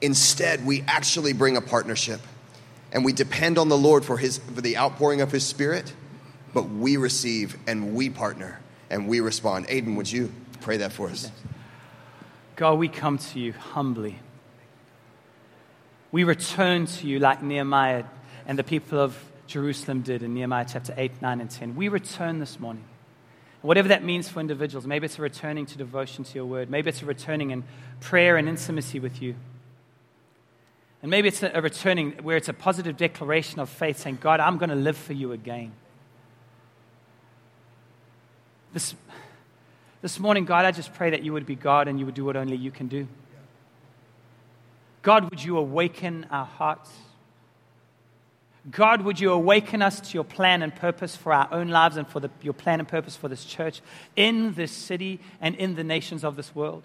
Instead, 0.01 0.65
we 0.65 0.83
actually 0.87 1.33
bring 1.33 1.57
a 1.57 1.61
partnership 1.61 2.21
and 2.91 3.03
we 3.03 3.13
depend 3.13 3.57
on 3.57 3.69
the 3.69 3.77
Lord 3.77 4.05
for, 4.05 4.17
his, 4.17 4.37
for 4.37 4.61
the 4.61 4.77
outpouring 4.77 5.21
of 5.21 5.31
His 5.31 5.45
Spirit, 5.45 5.93
but 6.53 6.69
we 6.69 6.97
receive 6.97 7.57
and 7.67 7.93
we 7.93 8.09
partner. 8.09 8.59
and 8.89 9.07
we 9.07 9.19
respond. 9.19 9.67
Aiden, 9.67 9.95
would 9.95 10.11
you 10.11 10.31
pray 10.61 10.77
that 10.77 10.91
for 10.91 11.09
us? 11.09 11.31
God, 12.55 12.79
we 12.79 12.87
come 12.87 13.17
to 13.17 13.39
you 13.39 13.53
humbly. 13.53 14.19
We 16.15 16.23
return 16.23 16.85
to 16.85 17.07
you 17.07 17.19
like 17.19 17.43
Nehemiah 17.43 18.05
and 18.47 18.57
the 18.57 18.63
people 18.63 19.01
of 19.01 19.21
Jerusalem 19.47 19.99
did 19.99 20.23
in 20.23 20.33
Nehemiah 20.33 20.65
chapter 20.65 20.93
8, 20.95 21.21
9, 21.21 21.41
and 21.41 21.51
10. 21.51 21.75
We 21.75 21.89
return 21.89 22.39
this 22.39 22.57
morning. 22.57 22.85
Whatever 23.61 23.89
that 23.89 24.01
means 24.01 24.29
for 24.29 24.39
individuals, 24.39 24.87
maybe 24.87 25.07
it's 25.07 25.19
a 25.19 25.21
returning 25.21 25.65
to 25.65 25.77
devotion 25.77 26.23
to 26.23 26.35
your 26.35 26.45
word, 26.45 26.69
maybe 26.69 26.87
it's 26.87 27.01
a 27.01 27.05
returning 27.05 27.51
in 27.51 27.65
prayer 27.99 28.37
and 28.37 28.47
intimacy 28.47 28.97
with 28.97 29.21
you. 29.21 29.35
And 31.01 31.11
maybe 31.11 31.27
it's 31.27 31.43
a 31.43 31.61
returning 31.61 32.13
where 32.23 32.37
it's 32.37 32.47
a 32.47 32.53
positive 32.53 32.95
declaration 32.95 33.59
of 33.59 33.69
faith 33.69 33.99
saying, 33.99 34.19
God, 34.21 34.39
I'm 34.39 34.57
going 34.57 34.69
to 34.69 34.75
live 34.75 34.95
for 34.95 35.11
you 35.11 35.33
again. 35.33 35.73
This, 38.71 38.95
this 40.01 40.17
morning, 40.17 40.45
God, 40.45 40.63
I 40.63 40.71
just 40.71 40.93
pray 40.93 41.09
that 41.09 41.23
you 41.23 41.33
would 41.33 41.45
be 41.45 41.55
God 41.55 41.89
and 41.89 41.99
you 41.99 42.05
would 42.05 42.15
do 42.15 42.23
what 42.23 42.37
only 42.37 42.55
you 42.55 42.71
can 42.71 42.87
do. 42.87 43.05
God, 45.05 45.29
would 45.29 45.43
you 45.43 45.59
awaken 45.59 46.25
our 46.31 46.45
hearts? 46.47 46.89
God, 48.71 49.03
would 49.03 49.19
you 49.19 49.31
awaken 49.31 49.83
us 49.83 50.01
to 50.01 50.15
your 50.15 50.23
plan 50.23 50.63
and 50.63 50.75
purpose 50.75 51.15
for 51.15 51.31
our 51.31 51.47
own 51.51 51.67
lives 51.67 51.95
and 51.95 52.07
for 52.07 52.19
the, 52.19 52.31
your 52.41 52.55
plan 52.55 52.79
and 52.79 52.89
purpose 52.89 53.15
for 53.15 53.27
this 53.27 53.45
church 53.45 53.83
in 54.15 54.55
this 54.55 54.71
city 54.71 55.19
and 55.39 55.53
in 55.57 55.75
the 55.75 55.83
nations 55.83 56.23
of 56.23 56.35
this 56.35 56.55
world? 56.55 56.81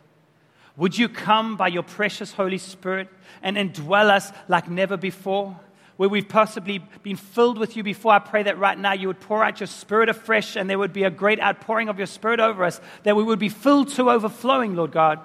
Would 0.77 0.99
you 0.99 1.09
come 1.09 1.57
by 1.57 1.69
your 1.69 1.83
precious 1.83 2.33
Holy 2.33 2.59
Spirit 2.59 3.09
and 3.43 3.57
indwell 3.57 4.11
us 4.11 4.31
like 4.49 4.69
never 4.69 4.99
before? 4.99 5.59
Where 5.97 6.11
we've 6.11 6.29
possibly 6.29 6.85
been 7.03 7.17
filled 7.17 7.57
with 7.57 7.75
you 7.75 7.83
before, 7.83 8.13
I 8.13 8.19
pray 8.19 8.43
that 8.43 8.59
right 8.59 8.79
now 8.79 8.93
you 8.93 9.09
would 9.09 9.21
pour 9.21 9.43
out 9.43 9.61
your 9.61 9.67
spirit 9.67 10.11
afresh 10.11 10.57
and 10.57 10.69
there 10.69 10.79
would 10.79 10.93
be 10.93 11.05
a 11.05 11.11
great 11.11 11.41
outpouring 11.41 11.89
of 11.89 11.97
your 11.97 12.07
spirit 12.07 12.39
over 12.39 12.65
us, 12.65 12.83
that 13.05 13.17
we 13.17 13.25
would 13.25 13.39
be 13.39 13.49
filled 13.49 13.89
to 13.95 14.11
overflowing, 14.11 14.77
Lord 14.77 14.93
God. 14.93 15.21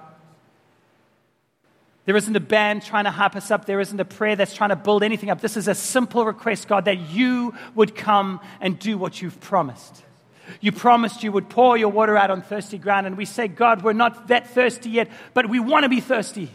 There 2.06 2.16
isn't 2.16 2.36
a 2.36 2.40
band 2.40 2.82
trying 2.82 3.04
to 3.04 3.10
hype 3.10 3.34
us 3.34 3.50
up. 3.50 3.64
There 3.64 3.80
isn't 3.80 3.98
a 3.98 4.04
prayer 4.04 4.36
that's 4.36 4.54
trying 4.54 4.70
to 4.70 4.76
build 4.76 5.02
anything 5.02 5.28
up. 5.28 5.40
This 5.40 5.56
is 5.56 5.66
a 5.66 5.74
simple 5.74 6.24
request, 6.24 6.68
God, 6.68 6.84
that 6.84 7.10
you 7.10 7.52
would 7.74 7.96
come 7.96 8.40
and 8.60 8.78
do 8.78 8.96
what 8.96 9.20
you've 9.20 9.40
promised. 9.40 10.04
You 10.60 10.70
promised 10.70 11.24
you 11.24 11.32
would 11.32 11.48
pour 11.48 11.76
your 11.76 11.88
water 11.88 12.16
out 12.16 12.30
on 12.30 12.42
thirsty 12.42 12.78
ground. 12.78 13.08
And 13.08 13.16
we 13.16 13.24
say, 13.24 13.48
God, 13.48 13.82
we're 13.82 13.92
not 13.92 14.28
that 14.28 14.50
thirsty 14.50 14.88
yet, 14.88 15.10
but 15.34 15.48
we 15.48 15.58
want 15.58 15.82
to 15.82 15.88
be 15.88 16.00
thirsty 16.00 16.48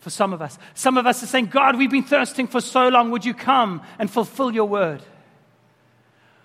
for 0.00 0.08
some 0.08 0.32
of 0.32 0.40
us. 0.40 0.58
Some 0.72 0.96
of 0.96 1.06
us 1.06 1.22
are 1.22 1.26
saying, 1.26 1.46
God, 1.46 1.76
we've 1.76 1.90
been 1.90 2.02
thirsting 2.02 2.46
for 2.46 2.62
so 2.62 2.88
long. 2.88 3.10
Would 3.10 3.26
you 3.26 3.34
come 3.34 3.82
and 3.98 4.10
fulfill 4.10 4.52
your 4.52 4.66
word? 4.66 5.02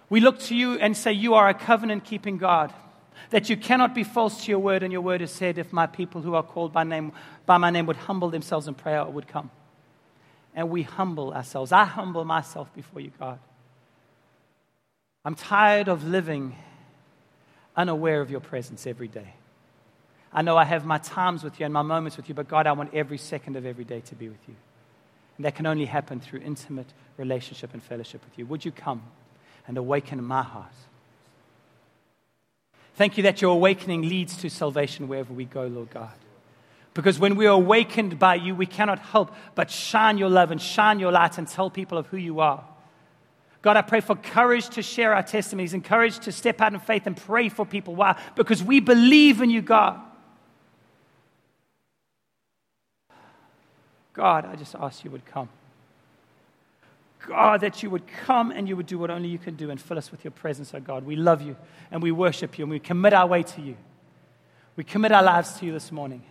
We 0.10 0.20
look 0.20 0.40
to 0.42 0.56
you 0.56 0.74
and 0.74 0.98
say, 0.98 1.14
You 1.14 1.36
are 1.36 1.48
a 1.48 1.54
covenant 1.54 2.04
keeping 2.04 2.38
God 2.38 2.74
that 3.30 3.50
you 3.50 3.58
cannot 3.58 3.94
be 3.94 4.04
false 4.04 4.46
to 4.46 4.52
your 4.52 4.60
word, 4.60 4.84
and 4.84 4.92
your 4.92 5.02
word 5.02 5.22
has 5.22 5.32
said, 5.32 5.58
If 5.58 5.72
my 5.74 5.88
people 5.88 6.22
who 6.22 6.36
are 6.36 6.44
called 6.44 6.74
by, 6.74 6.84
name, 6.84 7.12
by 7.46 7.58
my 7.58 7.70
name 7.70 7.86
would 7.86 7.98
humble 7.98 8.30
themselves 8.30 8.68
in 8.68 8.74
prayer, 8.74 9.02
it 9.02 9.12
would 9.12 9.28
come. 9.28 9.52
And 10.56 10.70
we 10.70 10.84
humble 10.84 11.34
ourselves. 11.34 11.72
I 11.72 11.86
humble 11.86 12.26
myself 12.26 12.74
before 12.74 13.02
you, 13.02 13.12
God. 13.20 13.40
I'm 15.24 15.36
tired 15.36 15.88
of 15.88 16.08
living 16.08 16.56
unaware 17.76 18.22
of 18.22 18.32
your 18.32 18.40
presence 18.40 18.88
every 18.88 19.08
day. 19.08 19.34
I 20.32 20.42
know 20.42 20.58
I 20.58 20.66
have 20.66 20.86
my 20.86 20.98
times 20.98 21.44
with 21.44 21.60
you 21.60 21.66
and 21.66 21.74
my 21.74 21.82
moments 21.82 22.18
with 22.18 22.30
you, 22.30 22.36
but 22.36 22.48
God, 22.48 22.68
I 22.68 22.72
want 22.74 22.94
every 22.94 23.18
second 23.18 23.56
of 23.56 23.66
every 23.66 23.84
day 23.84 24.02
to 24.02 24.16
be 24.16 24.30
with 24.30 24.48
you. 24.48 24.56
And 25.38 25.46
that 25.46 25.56
can 25.56 25.66
only 25.66 25.86
happen 25.86 26.20
through 26.20 26.42
intimate 26.42 26.88
relationship 27.18 27.74
and 27.74 27.82
fellowship 27.82 28.24
with 28.26 28.38
you. 28.38 28.46
Would 28.46 28.66
you 28.66 28.72
come 28.72 29.04
and 29.68 29.78
awaken 29.78 30.24
my 30.24 30.44
heart? 30.44 30.74
Thank 33.00 33.16
you 33.16 33.24
that 33.24 33.41
your 33.41 33.52
awakening 33.52 34.02
leads 34.02 34.36
to 34.39 34.50
salvation 34.50 35.08
wherever 35.08 35.34
we 35.34 35.45
go, 35.45 35.68
Lord 35.68 35.89
God. 35.89 36.12
Because 36.93 37.18
when 37.18 37.38
we 37.38 37.47
are 37.47 37.54
awakened 37.54 38.20
by 38.20 38.36
you, 38.36 38.54
we 38.54 38.66
cannot 38.66 39.00
help 39.00 39.34
but 39.56 39.72
shine 39.72 40.18
your 40.18 40.28
love 40.28 40.52
and 40.52 40.62
shine 40.62 41.00
your 41.00 41.10
light 41.10 41.38
and 41.38 41.47
tell 41.47 41.70
people 41.70 41.97
of 41.97 42.08
who 42.08 42.18
you 42.18 42.41
are. 42.41 42.62
God, 43.62 43.78
I 43.78 43.84
pray 43.84 44.02
for 44.02 44.18
courage 44.18 44.68
to 44.72 44.82
share 44.82 45.16
our 45.16 45.24
testimonies 45.24 45.74
and 45.74 45.82
courage 45.82 46.20
to 46.20 46.34
step 46.34 46.60
out 46.60 46.74
in 46.74 46.82
faith 46.82 47.08
and 47.08 47.16
pray 47.16 47.47
for 47.47 47.66
people. 47.66 47.95
Why? 47.95 48.20
Because 48.36 48.62
we 48.62 48.82
believe 48.82 49.41
in 49.41 49.50
you, 49.50 49.62
God. 49.62 49.97
God, 54.12 54.43
I 54.43 54.58
just 54.58 54.76
ask 54.76 55.06
you 55.06 55.12
would 55.12 55.26
come. 55.26 55.47
God, 57.30 57.62
that 57.62 57.84
you 57.84 57.92
would 57.92 58.08
come 58.08 58.50
and 58.50 58.68
you 58.68 58.76
would 58.76 58.88
do 58.88 58.98
what 58.98 59.12
only 59.12 59.30
you 59.30 59.38
can 59.38 59.56
do 59.56 59.70
and 59.70 59.80
fill 59.80 60.00
us 60.00 60.10
with 60.12 60.24
your 60.24 60.32
presence, 60.32 60.74
oh 60.74 60.80
God. 60.80 61.06
We 61.06 61.16
love 61.16 61.44
you 61.44 61.56
and 61.92 62.02
we 62.02 62.12
worship 62.12 62.58
you 62.58 62.64
and 62.64 62.72
we 62.72 62.80
commit 62.80 63.14
our 63.14 63.28
way 63.28 63.44
to 63.44 63.62
you. 63.62 63.78
We 64.76 64.84
commit 64.84 65.12
our 65.12 65.22
lives 65.22 65.54
to 65.60 65.66
you 65.68 65.72
this 65.72 65.92
morning. 65.92 66.24